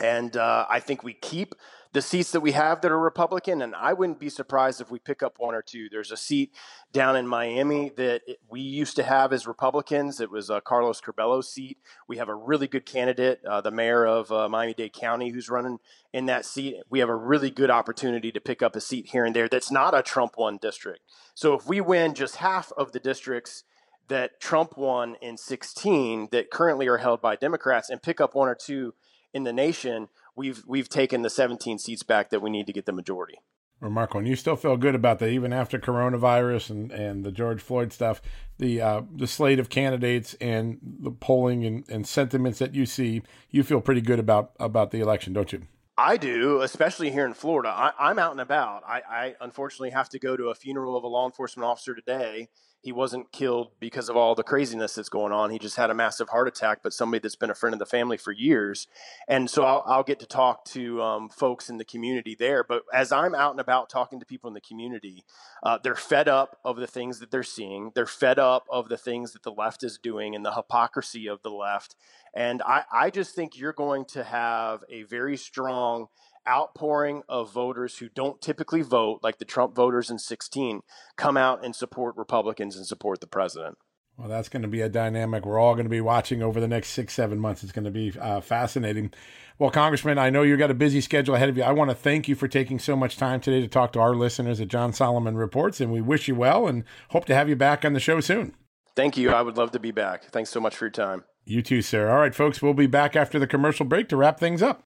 And 0.00 0.36
uh, 0.36 0.66
I 0.68 0.80
think 0.80 1.02
we 1.02 1.14
keep 1.14 1.54
the 1.96 2.02
seats 2.02 2.32
that 2.32 2.42
we 2.42 2.52
have 2.52 2.82
that 2.82 2.92
are 2.92 2.98
Republican, 2.98 3.62
and 3.62 3.74
I 3.74 3.94
wouldn't 3.94 4.20
be 4.20 4.28
surprised 4.28 4.82
if 4.82 4.90
we 4.90 4.98
pick 4.98 5.22
up 5.22 5.36
one 5.38 5.54
or 5.54 5.62
two. 5.62 5.88
There's 5.88 6.12
a 6.12 6.16
seat 6.18 6.52
down 6.92 7.16
in 7.16 7.26
Miami 7.26 7.90
that 7.96 8.20
we 8.50 8.60
used 8.60 8.96
to 8.96 9.02
have 9.02 9.32
as 9.32 9.46
Republicans. 9.46 10.20
It 10.20 10.30
was 10.30 10.50
uh, 10.50 10.60
Carlos 10.60 11.00
Curbelo's 11.00 11.50
seat. 11.50 11.78
We 12.06 12.18
have 12.18 12.28
a 12.28 12.34
really 12.34 12.68
good 12.68 12.84
candidate, 12.84 13.40
uh, 13.48 13.62
the 13.62 13.70
mayor 13.70 14.04
of 14.04 14.30
uh, 14.30 14.46
Miami 14.46 14.74
Dade 14.74 14.92
County, 14.92 15.30
who's 15.30 15.48
running 15.48 15.78
in 16.12 16.26
that 16.26 16.44
seat. 16.44 16.82
We 16.90 16.98
have 16.98 17.08
a 17.08 17.16
really 17.16 17.50
good 17.50 17.70
opportunity 17.70 18.30
to 18.30 18.42
pick 18.42 18.60
up 18.60 18.76
a 18.76 18.80
seat 18.82 19.06
here 19.12 19.24
and 19.24 19.34
there 19.34 19.48
that's 19.48 19.70
not 19.70 19.96
a 19.96 20.02
Trump 20.02 20.34
won 20.36 20.58
district. 20.58 21.00
So 21.34 21.54
if 21.54 21.66
we 21.66 21.80
win 21.80 22.12
just 22.12 22.36
half 22.36 22.72
of 22.76 22.92
the 22.92 23.00
districts 23.00 23.64
that 24.08 24.38
Trump 24.38 24.76
won 24.76 25.16
in 25.22 25.38
16 25.38 26.28
that 26.30 26.50
currently 26.50 26.88
are 26.88 26.98
held 26.98 27.22
by 27.22 27.36
Democrats 27.36 27.88
and 27.88 28.02
pick 28.02 28.20
up 28.20 28.34
one 28.34 28.50
or 28.50 28.54
two 28.54 28.92
in 29.32 29.44
the 29.44 29.52
nation, 29.52 30.08
we've 30.36 30.62
we've 30.66 30.88
taken 30.88 31.22
the 31.22 31.30
17 31.30 31.78
seats 31.78 32.02
back 32.02 32.30
that 32.30 32.40
we 32.40 32.50
need 32.50 32.66
to 32.66 32.72
get 32.72 32.86
the 32.86 32.92
majority. 32.92 33.38
Remarkable. 33.80 34.20
And 34.20 34.28
you 34.28 34.36
still 34.36 34.56
feel 34.56 34.78
good 34.78 34.94
about 34.94 35.18
that, 35.18 35.28
even 35.28 35.52
after 35.52 35.78
coronavirus 35.78 36.70
and, 36.70 36.90
and 36.92 37.24
the 37.24 37.30
George 37.30 37.60
Floyd 37.60 37.92
stuff, 37.92 38.22
the 38.58 38.80
uh, 38.80 39.02
the 39.14 39.26
slate 39.26 39.58
of 39.58 39.68
candidates 39.68 40.34
and 40.40 40.78
the 40.82 41.10
polling 41.10 41.64
and, 41.64 41.84
and 41.90 42.06
sentiments 42.06 42.58
that 42.58 42.74
you 42.74 42.86
see, 42.86 43.22
you 43.50 43.62
feel 43.62 43.82
pretty 43.82 44.00
good 44.00 44.18
about 44.18 44.52
about 44.58 44.92
the 44.92 45.00
election, 45.00 45.32
don't 45.34 45.52
you? 45.52 45.62
I 45.98 46.16
do, 46.18 46.60
especially 46.60 47.10
here 47.10 47.24
in 47.24 47.32
Florida. 47.32 47.70
I, 47.70 48.10
am 48.10 48.18
out 48.18 48.32
and 48.32 48.40
about. 48.40 48.82
I, 48.86 49.00
I 49.08 49.34
unfortunately 49.40 49.90
have 49.90 50.10
to 50.10 50.18
go 50.18 50.36
to 50.36 50.48
a 50.48 50.54
funeral 50.54 50.94
of 50.94 51.04
a 51.04 51.08
law 51.08 51.24
enforcement 51.24 51.66
officer 51.66 51.94
today 51.94 52.48
he 52.82 52.92
wasn't 52.92 53.32
killed 53.32 53.72
because 53.80 54.08
of 54.08 54.16
all 54.16 54.34
the 54.34 54.42
craziness 54.42 54.94
that's 54.94 55.08
going 55.08 55.32
on. 55.32 55.50
He 55.50 55.58
just 55.58 55.76
had 55.76 55.90
a 55.90 55.94
massive 55.94 56.28
heart 56.28 56.46
attack, 56.46 56.80
but 56.82 56.92
somebody 56.92 57.20
that's 57.20 57.34
been 57.34 57.50
a 57.50 57.54
friend 57.54 57.74
of 57.74 57.78
the 57.78 57.86
family 57.86 58.16
for 58.16 58.30
years. 58.30 58.86
And 59.28 59.50
so 59.50 59.64
I'll, 59.64 59.82
I'll 59.86 60.02
get 60.04 60.20
to 60.20 60.26
talk 60.26 60.64
to 60.66 61.02
um, 61.02 61.28
folks 61.28 61.68
in 61.68 61.78
the 61.78 61.84
community 61.84 62.36
there. 62.38 62.62
But 62.62 62.82
as 62.94 63.10
I'm 63.10 63.34
out 63.34 63.50
and 63.50 63.60
about 63.60 63.90
talking 63.90 64.20
to 64.20 64.26
people 64.26 64.48
in 64.48 64.54
the 64.54 64.60
community, 64.60 65.24
uh, 65.62 65.78
they're 65.82 65.96
fed 65.96 66.28
up 66.28 66.58
of 66.64 66.76
the 66.76 66.86
things 66.86 67.18
that 67.18 67.30
they're 67.30 67.42
seeing. 67.42 67.90
They're 67.94 68.06
fed 68.06 68.38
up 68.38 68.66
of 68.70 68.88
the 68.88 68.98
things 68.98 69.32
that 69.32 69.42
the 69.42 69.52
left 69.52 69.82
is 69.82 69.98
doing 69.98 70.36
and 70.36 70.44
the 70.44 70.54
hypocrisy 70.54 71.26
of 71.26 71.42
the 71.42 71.50
left. 71.50 71.96
And 72.34 72.62
I, 72.62 72.84
I 72.92 73.10
just 73.10 73.34
think 73.34 73.58
you're 73.58 73.72
going 73.72 74.04
to 74.06 74.22
have 74.22 74.84
a 74.90 75.02
very 75.04 75.36
strong 75.36 76.06
outpouring 76.48 77.22
of 77.28 77.52
voters 77.52 77.98
who 77.98 78.08
don't 78.08 78.40
typically 78.40 78.82
vote, 78.82 79.20
like 79.22 79.38
the 79.38 79.44
Trump 79.44 79.74
voters 79.74 80.10
in 80.10 80.18
16, 80.18 80.80
come 81.16 81.36
out 81.36 81.64
and 81.64 81.74
support 81.74 82.16
Republicans 82.16 82.76
and 82.76 82.86
support 82.86 83.20
the 83.20 83.26
president. 83.26 83.78
Well, 84.16 84.28
that's 84.28 84.48
going 84.48 84.62
to 84.62 84.68
be 84.68 84.80
a 84.80 84.88
dynamic 84.88 85.44
we're 85.44 85.58
all 85.58 85.74
going 85.74 85.84
to 85.84 85.90
be 85.90 86.00
watching 86.00 86.42
over 86.42 86.58
the 86.58 86.68
next 86.68 86.88
six, 86.90 87.12
seven 87.12 87.38
months. 87.38 87.62
It's 87.62 87.72
going 87.72 87.84
to 87.84 87.90
be 87.90 88.14
uh, 88.18 88.40
fascinating. 88.40 89.12
Well, 89.58 89.70
Congressman, 89.70 90.18
I 90.18 90.30
know 90.30 90.42
you've 90.42 90.58
got 90.58 90.70
a 90.70 90.74
busy 90.74 91.02
schedule 91.02 91.34
ahead 91.34 91.50
of 91.50 91.56
you. 91.58 91.62
I 91.62 91.72
want 91.72 91.90
to 91.90 91.94
thank 91.94 92.26
you 92.26 92.34
for 92.34 92.48
taking 92.48 92.78
so 92.78 92.96
much 92.96 93.18
time 93.18 93.40
today 93.40 93.60
to 93.60 93.68
talk 93.68 93.92
to 93.92 94.00
our 94.00 94.14
listeners 94.14 94.58
at 94.58 94.68
John 94.68 94.94
Solomon 94.94 95.36
Reports, 95.36 95.82
and 95.82 95.92
we 95.92 96.00
wish 96.00 96.28
you 96.28 96.34
well 96.34 96.66
and 96.66 96.84
hope 97.10 97.26
to 97.26 97.34
have 97.34 97.50
you 97.50 97.56
back 97.56 97.84
on 97.84 97.92
the 97.92 98.00
show 98.00 98.20
soon. 98.20 98.54
Thank 98.94 99.18
you. 99.18 99.30
I 99.30 99.42
would 99.42 99.58
love 99.58 99.72
to 99.72 99.78
be 99.78 99.90
back. 99.90 100.24
Thanks 100.30 100.48
so 100.48 100.60
much 100.60 100.74
for 100.74 100.86
your 100.86 100.90
time. 100.90 101.24
You 101.44 101.60
too, 101.60 101.82
sir. 101.82 102.08
All 102.08 102.16
right, 102.16 102.34
folks, 102.34 102.62
we'll 102.62 102.74
be 102.74 102.86
back 102.86 103.14
after 103.16 103.38
the 103.38 103.46
commercial 103.46 103.84
break 103.84 104.08
to 104.08 104.16
wrap 104.16 104.40
things 104.40 104.62
up. 104.62 104.85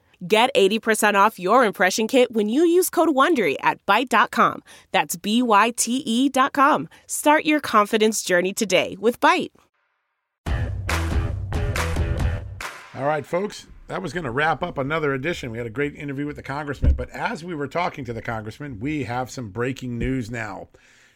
Get 0.27 0.53
80% 0.55 1.15
off 1.15 1.39
your 1.39 1.65
impression 1.65 2.07
kit 2.07 2.31
when 2.31 2.47
you 2.47 2.63
use 2.63 2.91
code 2.91 3.09
WONDERY 3.09 3.55
at 3.61 3.83
Byte.com. 3.87 4.61
That's 4.91 5.15
B-Y-T-E 5.15 6.29
dot 6.29 6.53
com. 6.53 6.87
Start 7.07 7.43
your 7.45 7.59
confidence 7.59 8.21
journey 8.21 8.53
today 8.53 8.95
with 8.99 9.19
Byte. 9.19 9.49
All 12.93 13.05
right, 13.05 13.25
folks. 13.25 13.65
That 13.87 14.01
was 14.01 14.13
going 14.13 14.25
to 14.25 14.31
wrap 14.31 14.61
up 14.63 14.77
another 14.77 15.13
edition. 15.13 15.49
We 15.51 15.57
had 15.57 15.67
a 15.67 15.71
great 15.71 15.95
interview 15.95 16.25
with 16.27 16.35
the 16.35 16.43
congressman. 16.43 16.93
But 16.93 17.09
as 17.09 17.43
we 17.43 17.55
were 17.55 17.67
talking 17.67 18.05
to 18.05 18.13
the 18.13 18.21
congressman, 18.21 18.79
we 18.79 19.03
have 19.05 19.31
some 19.31 19.49
breaking 19.49 19.97
news 19.97 20.29
now. 20.29 20.69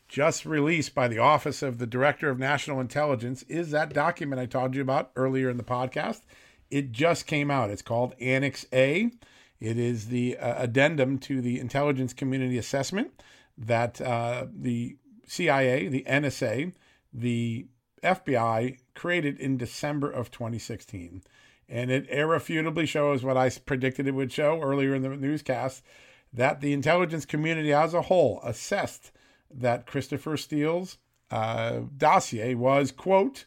just 0.08 0.46
released 0.46 0.94
by 0.94 1.08
the 1.08 1.18
Office 1.20 1.62
of 1.62 1.78
the 1.78 1.88
Director 1.88 2.30
of 2.30 2.40
National 2.40 2.80
Intelligence 2.80 3.44
is 3.44 3.72
that 3.72 3.94
document 3.94 4.40
I 4.40 4.46
told 4.46 4.76
you 4.76 4.82
about 4.82 5.12
earlier 5.16 5.50
in 5.50 5.58
the 5.58 5.64
podcast. 5.64 6.22
It 6.70 6.92
just 6.92 7.28
came 7.28 7.52
out. 7.52 7.70
It's 7.70 7.82
called 7.82 8.16
Annex 8.20 8.66
A. 8.74 9.12
It 9.60 9.78
is 9.78 10.08
the 10.08 10.38
uh, 10.38 10.64
addendum 10.64 11.18
to 11.20 11.42
the 11.42 11.60
Intelligence 11.60 12.14
Community 12.14 12.58
Assessment 12.58 13.22
that 13.58 14.02
uh, 14.02 14.48
the 14.54 14.98
CIA, 15.28 15.88
the 15.88 16.04
NSA, 16.08 16.74
the 17.14 17.68
FBI 18.04 18.78
created 18.94 19.40
in 19.40 19.58
December 19.58 20.10
of 20.10 20.32
2016. 20.32 21.24
And 21.68 21.90
it 21.90 22.08
irrefutably 22.10 22.86
shows 22.86 23.24
what 23.24 23.38
I 23.38 23.50
predicted 23.50 24.08
it 24.08 24.12
would 24.14 24.32
show 24.32 24.62
earlier 24.62 24.94
in 24.94 25.02
the 25.02 25.10
newscast 25.10 25.84
that 26.32 26.62
the 26.62 26.74
intelligence 26.74 27.26
community 27.26 27.74
as 27.74 27.94
a 27.94 28.04
whole 28.04 28.40
assessed 28.44 29.12
that 29.50 29.88
Christopher 29.88 30.38
Steele's 30.38 30.98
uh, 31.32 31.82
dossier 31.98 32.54
was, 32.54 32.92
quote, 32.92 33.46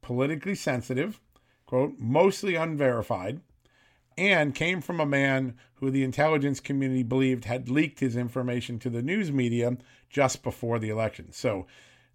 politically 0.00 0.54
sensitive, 0.54 1.20
quote, 1.72 1.94
mostly 1.98 2.54
unverified, 2.54 3.40
and 4.18 4.54
came 4.54 4.82
from 4.82 5.00
a 5.00 5.06
man 5.06 5.54
who 5.76 5.90
the 5.90 6.04
intelligence 6.04 6.60
community 6.60 7.02
believed 7.02 7.46
had 7.46 7.70
leaked 7.70 8.00
his 8.00 8.14
information 8.14 8.78
to 8.78 8.90
the 8.90 9.00
news 9.00 9.32
media 9.32 9.78
just 10.10 10.42
before 10.42 10.78
the 10.78 10.90
election. 10.90 11.32
So 11.32 11.66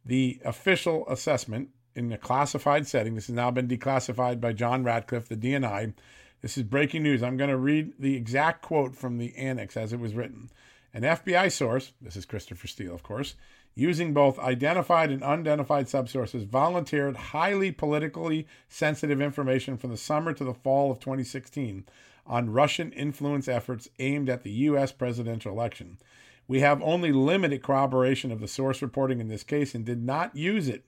the 0.06 0.40
official 0.46 1.10
assessment 1.10 1.70
in 1.96 2.12
a 2.12 2.20
classified 2.20 2.86
setting, 2.86 3.16
this 3.16 3.26
has 3.26 3.36
now 3.36 3.50
been 3.50 3.68
declassified 3.68 4.40
by 4.40 4.54
John 4.54 4.84
Ratcliffe, 4.84 5.28
the 5.28 5.36
DNI. 5.36 5.96
This 6.44 6.56
is 6.56 6.62
breaking 6.62 7.02
news. 7.02 7.24
I'm 7.24 7.36
going 7.36 7.50
to 7.50 7.58
read 7.58 7.94
the 7.98 8.16
exact 8.16 8.62
quote 8.62 8.96
from 8.96 9.18
the 9.18 9.36
annex 9.36 9.76
as 9.76 9.92
it 9.92 10.00
was 10.00 10.14
written. 10.14 10.52
An 10.94 11.02
FBI 11.02 11.52
source, 11.52 11.94
this 12.00 12.16
is 12.16 12.26
Christopher 12.26 12.68
Steele, 12.68 12.94
of 12.94 13.02
course, 13.02 13.34
using 13.78 14.12
both 14.12 14.40
identified 14.40 15.12
and 15.12 15.22
unidentified 15.22 15.86
subsources, 15.86 16.44
volunteered 16.44 17.16
highly 17.16 17.72
politically 17.72 18.48
sensitive 18.68 19.22
information 19.22 19.78
from 19.78 19.92
the 19.92 19.98
summer 19.98 20.34
to 20.34 20.44
the 20.44 20.54
fall 20.54 20.90
of 20.90 21.00
2016 21.00 21.86
on 22.26 22.50
Russian 22.50 22.92
influence 22.92 23.48
efforts 23.48 23.88
aimed 24.00 24.30
at 24.30 24.42
the 24.42 24.50
U.S. 24.50 24.92
presidential 24.92 25.52
election. 25.52 26.00
We 26.48 26.62
have 26.62 26.82
only 26.82 27.12
limited 27.12 27.62
corroboration 27.62 28.32
of 28.32 28.40
the 28.40 28.48
source 28.48 28.82
reporting 28.82 29.20
in 29.20 29.28
this 29.28 29.44
case 29.44 29.76
and 29.76 29.86
did 29.86 30.04
not 30.04 30.36
use 30.36 30.68
it 30.68 30.84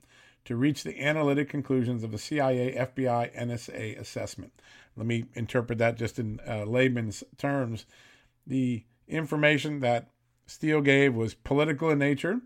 to 0.45 0.55
reach 0.55 0.81
the 0.83 0.99
analytic 0.99 1.47
conclusions 1.47 2.03
of 2.03 2.11
the 2.11 2.17
CIA, 2.17 2.73
FBI, 2.73 3.37
NSA 3.37 3.99
assessment. 3.99 4.51
Let 4.97 5.05
me 5.05 5.25
interpret 5.35 5.77
that 5.77 5.95
just 5.95 6.17
in 6.17 6.39
uh, 6.47 6.63
layman's 6.63 7.23
terms. 7.37 7.85
The 8.47 8.83
information 9.07 9.81
that 9.81 10.09
Steele 10.47 10.81
gave 10.81 11.13
was 11.13 11.35
political 11.35 11.91
in 11.91 11.99
nature 11.99 12.41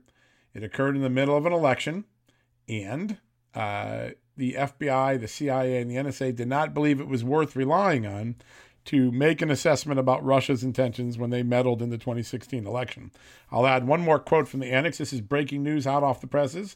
it 0.53 0.63
occurred 0.63 0.95
in 0.95 1.01
the 1.01 1.09
middle 1.09 1.37
of 1.37 1.45
an 1.45 1.53
election, 1.53 2.05
and 2.67 3.17
uh, 3.53 4.09
the 4.37 4.53
FBI, 4.53 5.19
the 5.19 5.27
CIA, 5.27 5.81
and 5.81 5.89
the 5.89 5.95
NSA 5.95 6.35
did 6.35 6.47
not 6.47 6.73
believe 6.73 6.99
it 6.99 7.07
was 7.07 7.23
worth 7.23 7.55
relying 7.55 8.05
on 8.05 8.35
to 8.85 9.11
make 9.11 9.41
an 9.41 9.49
assessment 9.49 9.99
about 9.99 10.25
Russia's 10.25 10.63
intentions 10.63 11.17
when 11.17 11.29
they 11.29 11.43
meddled 11.43 11.81
in 11.81 11.89
the 11.89 11.97
2016 11.97 12.65
election. 12.67 13.11
I'll 13.51 13.67
add 13.67 13.87
one 13.87 14.01
more 14.01 14.19
quote 14.19 14.47
from 14.47 14.59
the 14.59 14.71
annex. 14.71 14.97
This 14.97 15.13
is 15.13 15.21
breaking 15.21 15.63
news 15.63 15.85
hot 15.85 16.03
off 16.03 16.21
the 16.21 16.27
presses. 16.27 16.75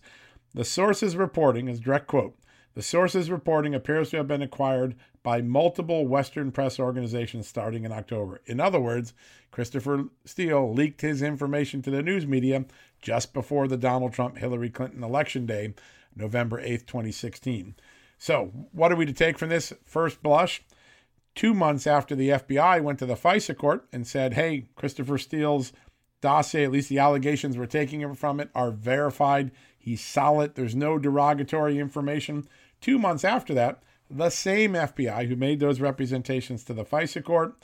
The 0.53 0.63
source's 0.63 1.17
reporting 1.17 1.67
is 1.67 1.79
direct 1.79 2.07
quote. 2.07 2.37
The 2.75 2.83
source's 2.83 3.31
reporting 3.31 3.73
appears 3.73 4.11
to 4.11 4.17
have 4.17 4.27
been 4.27 4.43
acquired 4.43 4.95
by 5.23 5.41
multiple 5.41 6.07
Western 6.07 6.51
press 6.51 6.79
organizations 6.79 7.47
starting 7.47 7.83
in 7.83 7.91
October. 7.91 8.39
In 8.45 8.59
other 8.59 8.79
words, 8.79 9.13
Christopher 9.51 10.05
Steele 10.25 10.71
leaked 10.71 11.01
his 11.01 11.21
information 11.21 11.81
to 11.81 11.91
the 11.91 12.03
news 12.03 12.27
media 12.27 12.65
just 13.01 13.33
before 13.33 13.67
the 13.67 13.77
Donald 13.77 14.13
Trump 14.13 14.37
Hillary 14.37 14.69
Clinton 14.69 15.03
election 15.03 15.45
day, 15.45 15.73
November 16.15 16.61
8th, 16.61 16.85
2016. 16.85 17.75
So, 18.17 18.51
what 18.71 18.91
are 18.91 18.95
we 18.95 19.05
to 19.05 19.13
take 19.13 19.37
from 19.37 19.49
this 19.49 19.73
first 19.85 20.23
blush? 20.23 20.63
Two 21.35 21.53
months 21.53 21.85
after 21.85 22.15
the 22.15 22.29
FBI 22.29 22.81
went 22.81 22.97
to 22.99 23.05
the 23.05 23.15
FISA 23.15 23.55
court 23.55 23.87
and 23.93 24.07
said, 24.07 24.33
hey, 24.33 24.69
Christopher 24.75 25.19
Steele's 25.19 25.71
dossier, 26.19 26.63
at 26.63 26.71
least 26.71 26.89
the 26.89 26.97
allegations 26.97 27.57
we're 27.57 27.67
taking 27.67 28.15
from 28.15 28.39
it, 28.39 28.49
are 28.55 28.71
verified. 28.71 29.51
He's 29.77 30.03
solid. 30.03 30.55
There's 30.55 30.75
no 30.75 30.97
derogatory 30.97 31.77
information. 31.77 32.47
Two 32.81 32.97
months 32.97 33.23
after 33.23 33.53
that, 33.53 33.83
the 34.09 34.29
same 34.29 34.73
FBI 34.73 35.27
who 35.27 35.35
made 35.35 35.59
those 35.59 35.79
representations 35.79 36.63
to 36.63 36.73
the 36.73 36.85
FISA 36.85 37.23
court 37.23 37.55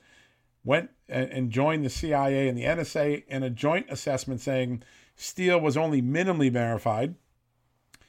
went 0.63 0.91
and 1.09 1.49
joined 1.49 1.83
the 1.83 1.89
CIA 1.89 2.47
and 2.47 2.57
the 2.57 2.63
NSA 2.63 3.25
in 3.27 3.43
a 3.43 3.49
joint 3.49 3.87
assessment 3.89 4.39
saying 4.39 4.83
Steele 5.15 5.59
was 5.59 5.77
only 5.77 6.01
minimally 6.01 6.51
verified. 6.51 7.15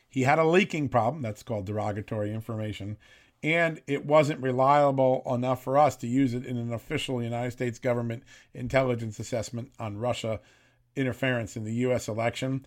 He 0.09 0.23
had 0.23 0.39
a 0.39 0.45
leaking 0.45 0.89
problem, 0.89 1.23
that's 1.23 1.43
called 1.43 1.67
derogatory 1.67 2.33
information, 2.33 2.97
and 3.43 3.83
it 3.87 4.07
wasn't 4.07 4.41
reliable 4.41 5.23
enough 5.27 5.63
for 5.63 5.77
us 5.77 5.97
to 5.97 6.07
use 6.07 6.35
it 6.35 6.47
in 6.47 6.57
an 6.57 6.73
official 6.73 7.23
United 7.23 7.51
States 7.51 7.79
government 7.79 8.23
intelligence 8.55 9.19
assessment 9.19 9.71
on 9.79 9.99
Russia 9.99 10.41
interference 10.97 11.57
in 11.57 11.65
the 11.65 11.75
U.S. 11.75 12.09
election. 12.09 12.65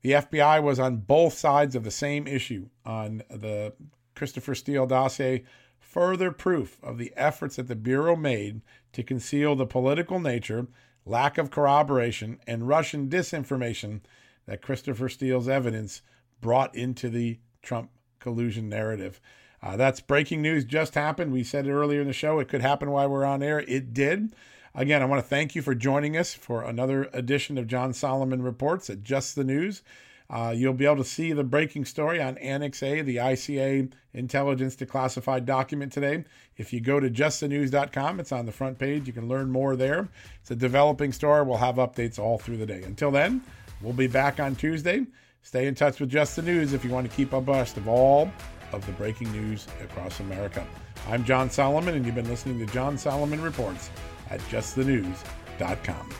The 0.00 0.12
FBI 0.12 0.62
was 0.62 0.78
on 0.78 0.96
both 0.98 1.34
sides 1.34 1.74
of 1.74 1.84
the 1.84 1.90
same 1.90 2.26
issue 2.26 2.68
on 2.84 3.22
the 3.28 3.74
Christopher 4.14 4.54
Steele 4.54 4.86
dossier, 4.86 5.44
further 5.78 6.30
proof 6.30 6.78
of 6.82 6.98
the 6.98 7.12
efforts 7.16 7.56
that 7.56 7.68
the 7.68 7.76
Bureau 7.76 8.16
made 8.16 8.62
to 8.92 9.02
conceal 9.02 9.54
the 9.54 9.66
political 9.66 10.18
nature 10.18 10.66
lack 11.08 11.38
of 11.38 11.50
corroboration, 11.50 12.38
and 12.46 12.68
Russian 12.68 13.08
disinformation 13.08 14.00
that 14.46 14.62
Christopher 14.62 15.08
Steele's 15.08 15.48
evidence 15.48 16.02
brought 16.40 16.74
into 16.74 17.08
the 17.08 17.38
Trump 17.62 17.90
collusion 18.18 18.68
narrative. 18.68 19.20
Uh, 19.62 19.76
that's 19.76 20.00
breaking 20.00 20.40
news, 20.40 20.64
just 20.64 20.94
happened. 20.94 21.32
We 21.32 21.42
said 21.42 21.66
it 21.66 21.72
earlier 21.72 22.00
in 22.00 22.06
the 22.06 22.12
show. 22.12 22.38
It 22.38 22.48
could 22.48 22.62
happen 22.62 22.90
while 22.90 23.08
we're 23.08 23.24
on 23.24 23.42
air. 23.42 23.60
It 23.60 23.92
did. 23.92 24.34
Again, 24.74 25.02
I 25.02 25.06
want 25.06 25.22
to 25.22 25.28
thank 25.28 25.54
you 25.54 25.62
for 25.62 25.74
joining 25.74 26.16
us 26.16 26.34
for 26.34 26.62
another 26.62 27.08
edition 27.12 27.58
of 27.58 27.66
John 27.66 27.92
Solomon 27.92 28.42
Reports 28.42 28.88
at 28.88 29.02
Just 29.02 29.34
the 29.34 29.44
News. 29.44 29.82
Uh, 30.30 30.52
you'll 30.54 30.74
be 30.74 30.84
able 30.84 30.96
to 30.96 31.04
see 31.04 31.32
the 31.32 31.42
breaking 31.42 31.86
story 31.86 32.20
on 32.20 32.36
Annex 32.38 32.82
A, 32.82 33.00
the 33.00 33.16
ICA 33.16 33.90
intelligence 34.12 34.76
declassified 34.76 35.46
document 35.46 35.90
today. 35.90 36.24
If 36.58 36.72
you 36.72 36.80
go 36.80 37.00
to 37.00 37.08
justthenews.com, 37.08 38.20
it's 38.20 38.32
on 38.32 38.44
the 38.44 38.52
front 38.52 38.78
page. 38.78 39.06
You 39.06 39.14
can 39.14 39.26
learn 39.26 39.50
more 39.50 39.74
there. 39.74 40.08
It's 40.40 40.50
a 40.50 40.56
developing 40.56 41.12
story. 41.12 41.42
We'll 41.44 41.56
have 41.56 41.76
updates 41.76 42.18
all 42.18 42.36
through 42.36 42.58
the 42.58 42.66
day. 42.66 42.82
Until 42.82 43.10
then, 43.10 43.42
we'll 43.80 43.94
be 43.94 44.06
back 44.06 44.38
on 44.38 44.54
Tuesday. 44.54 45.06
Stay 45.42 45.66
in 45.66 45.74
touch 45.74 45.98
with 45.98 46.10
Just 46.10 46.36
the 46.36 46.42
News 46.42 46.74
if 46.74 46.84
you 46.84 46.90
want 46.90 47.08
to 47.08 47.16
keep 47.16 47.32
abreast 47.32 47.78
of 47.78 47.88
all 47.88 48.30
of 48.72 48.84
the 48.84 48.92
breaking 48.92 49.32
news 49.32 49.66
across 49.82 50.20
America. 50.20 50.66
I'm 51.08 51.24
John 51.24 51.48
Solomon, 51.48 51.94
and 51.94 52.04
you've 52.04 52.14
been 52.14 52.28
listening 52.28 52.58
to 52.58 52.66
John 52.66 52.98
Solomon 52.98 53.40
Reports 53.40 53.88
at 54.28 54.40
justthenews.com. 54.40 56.10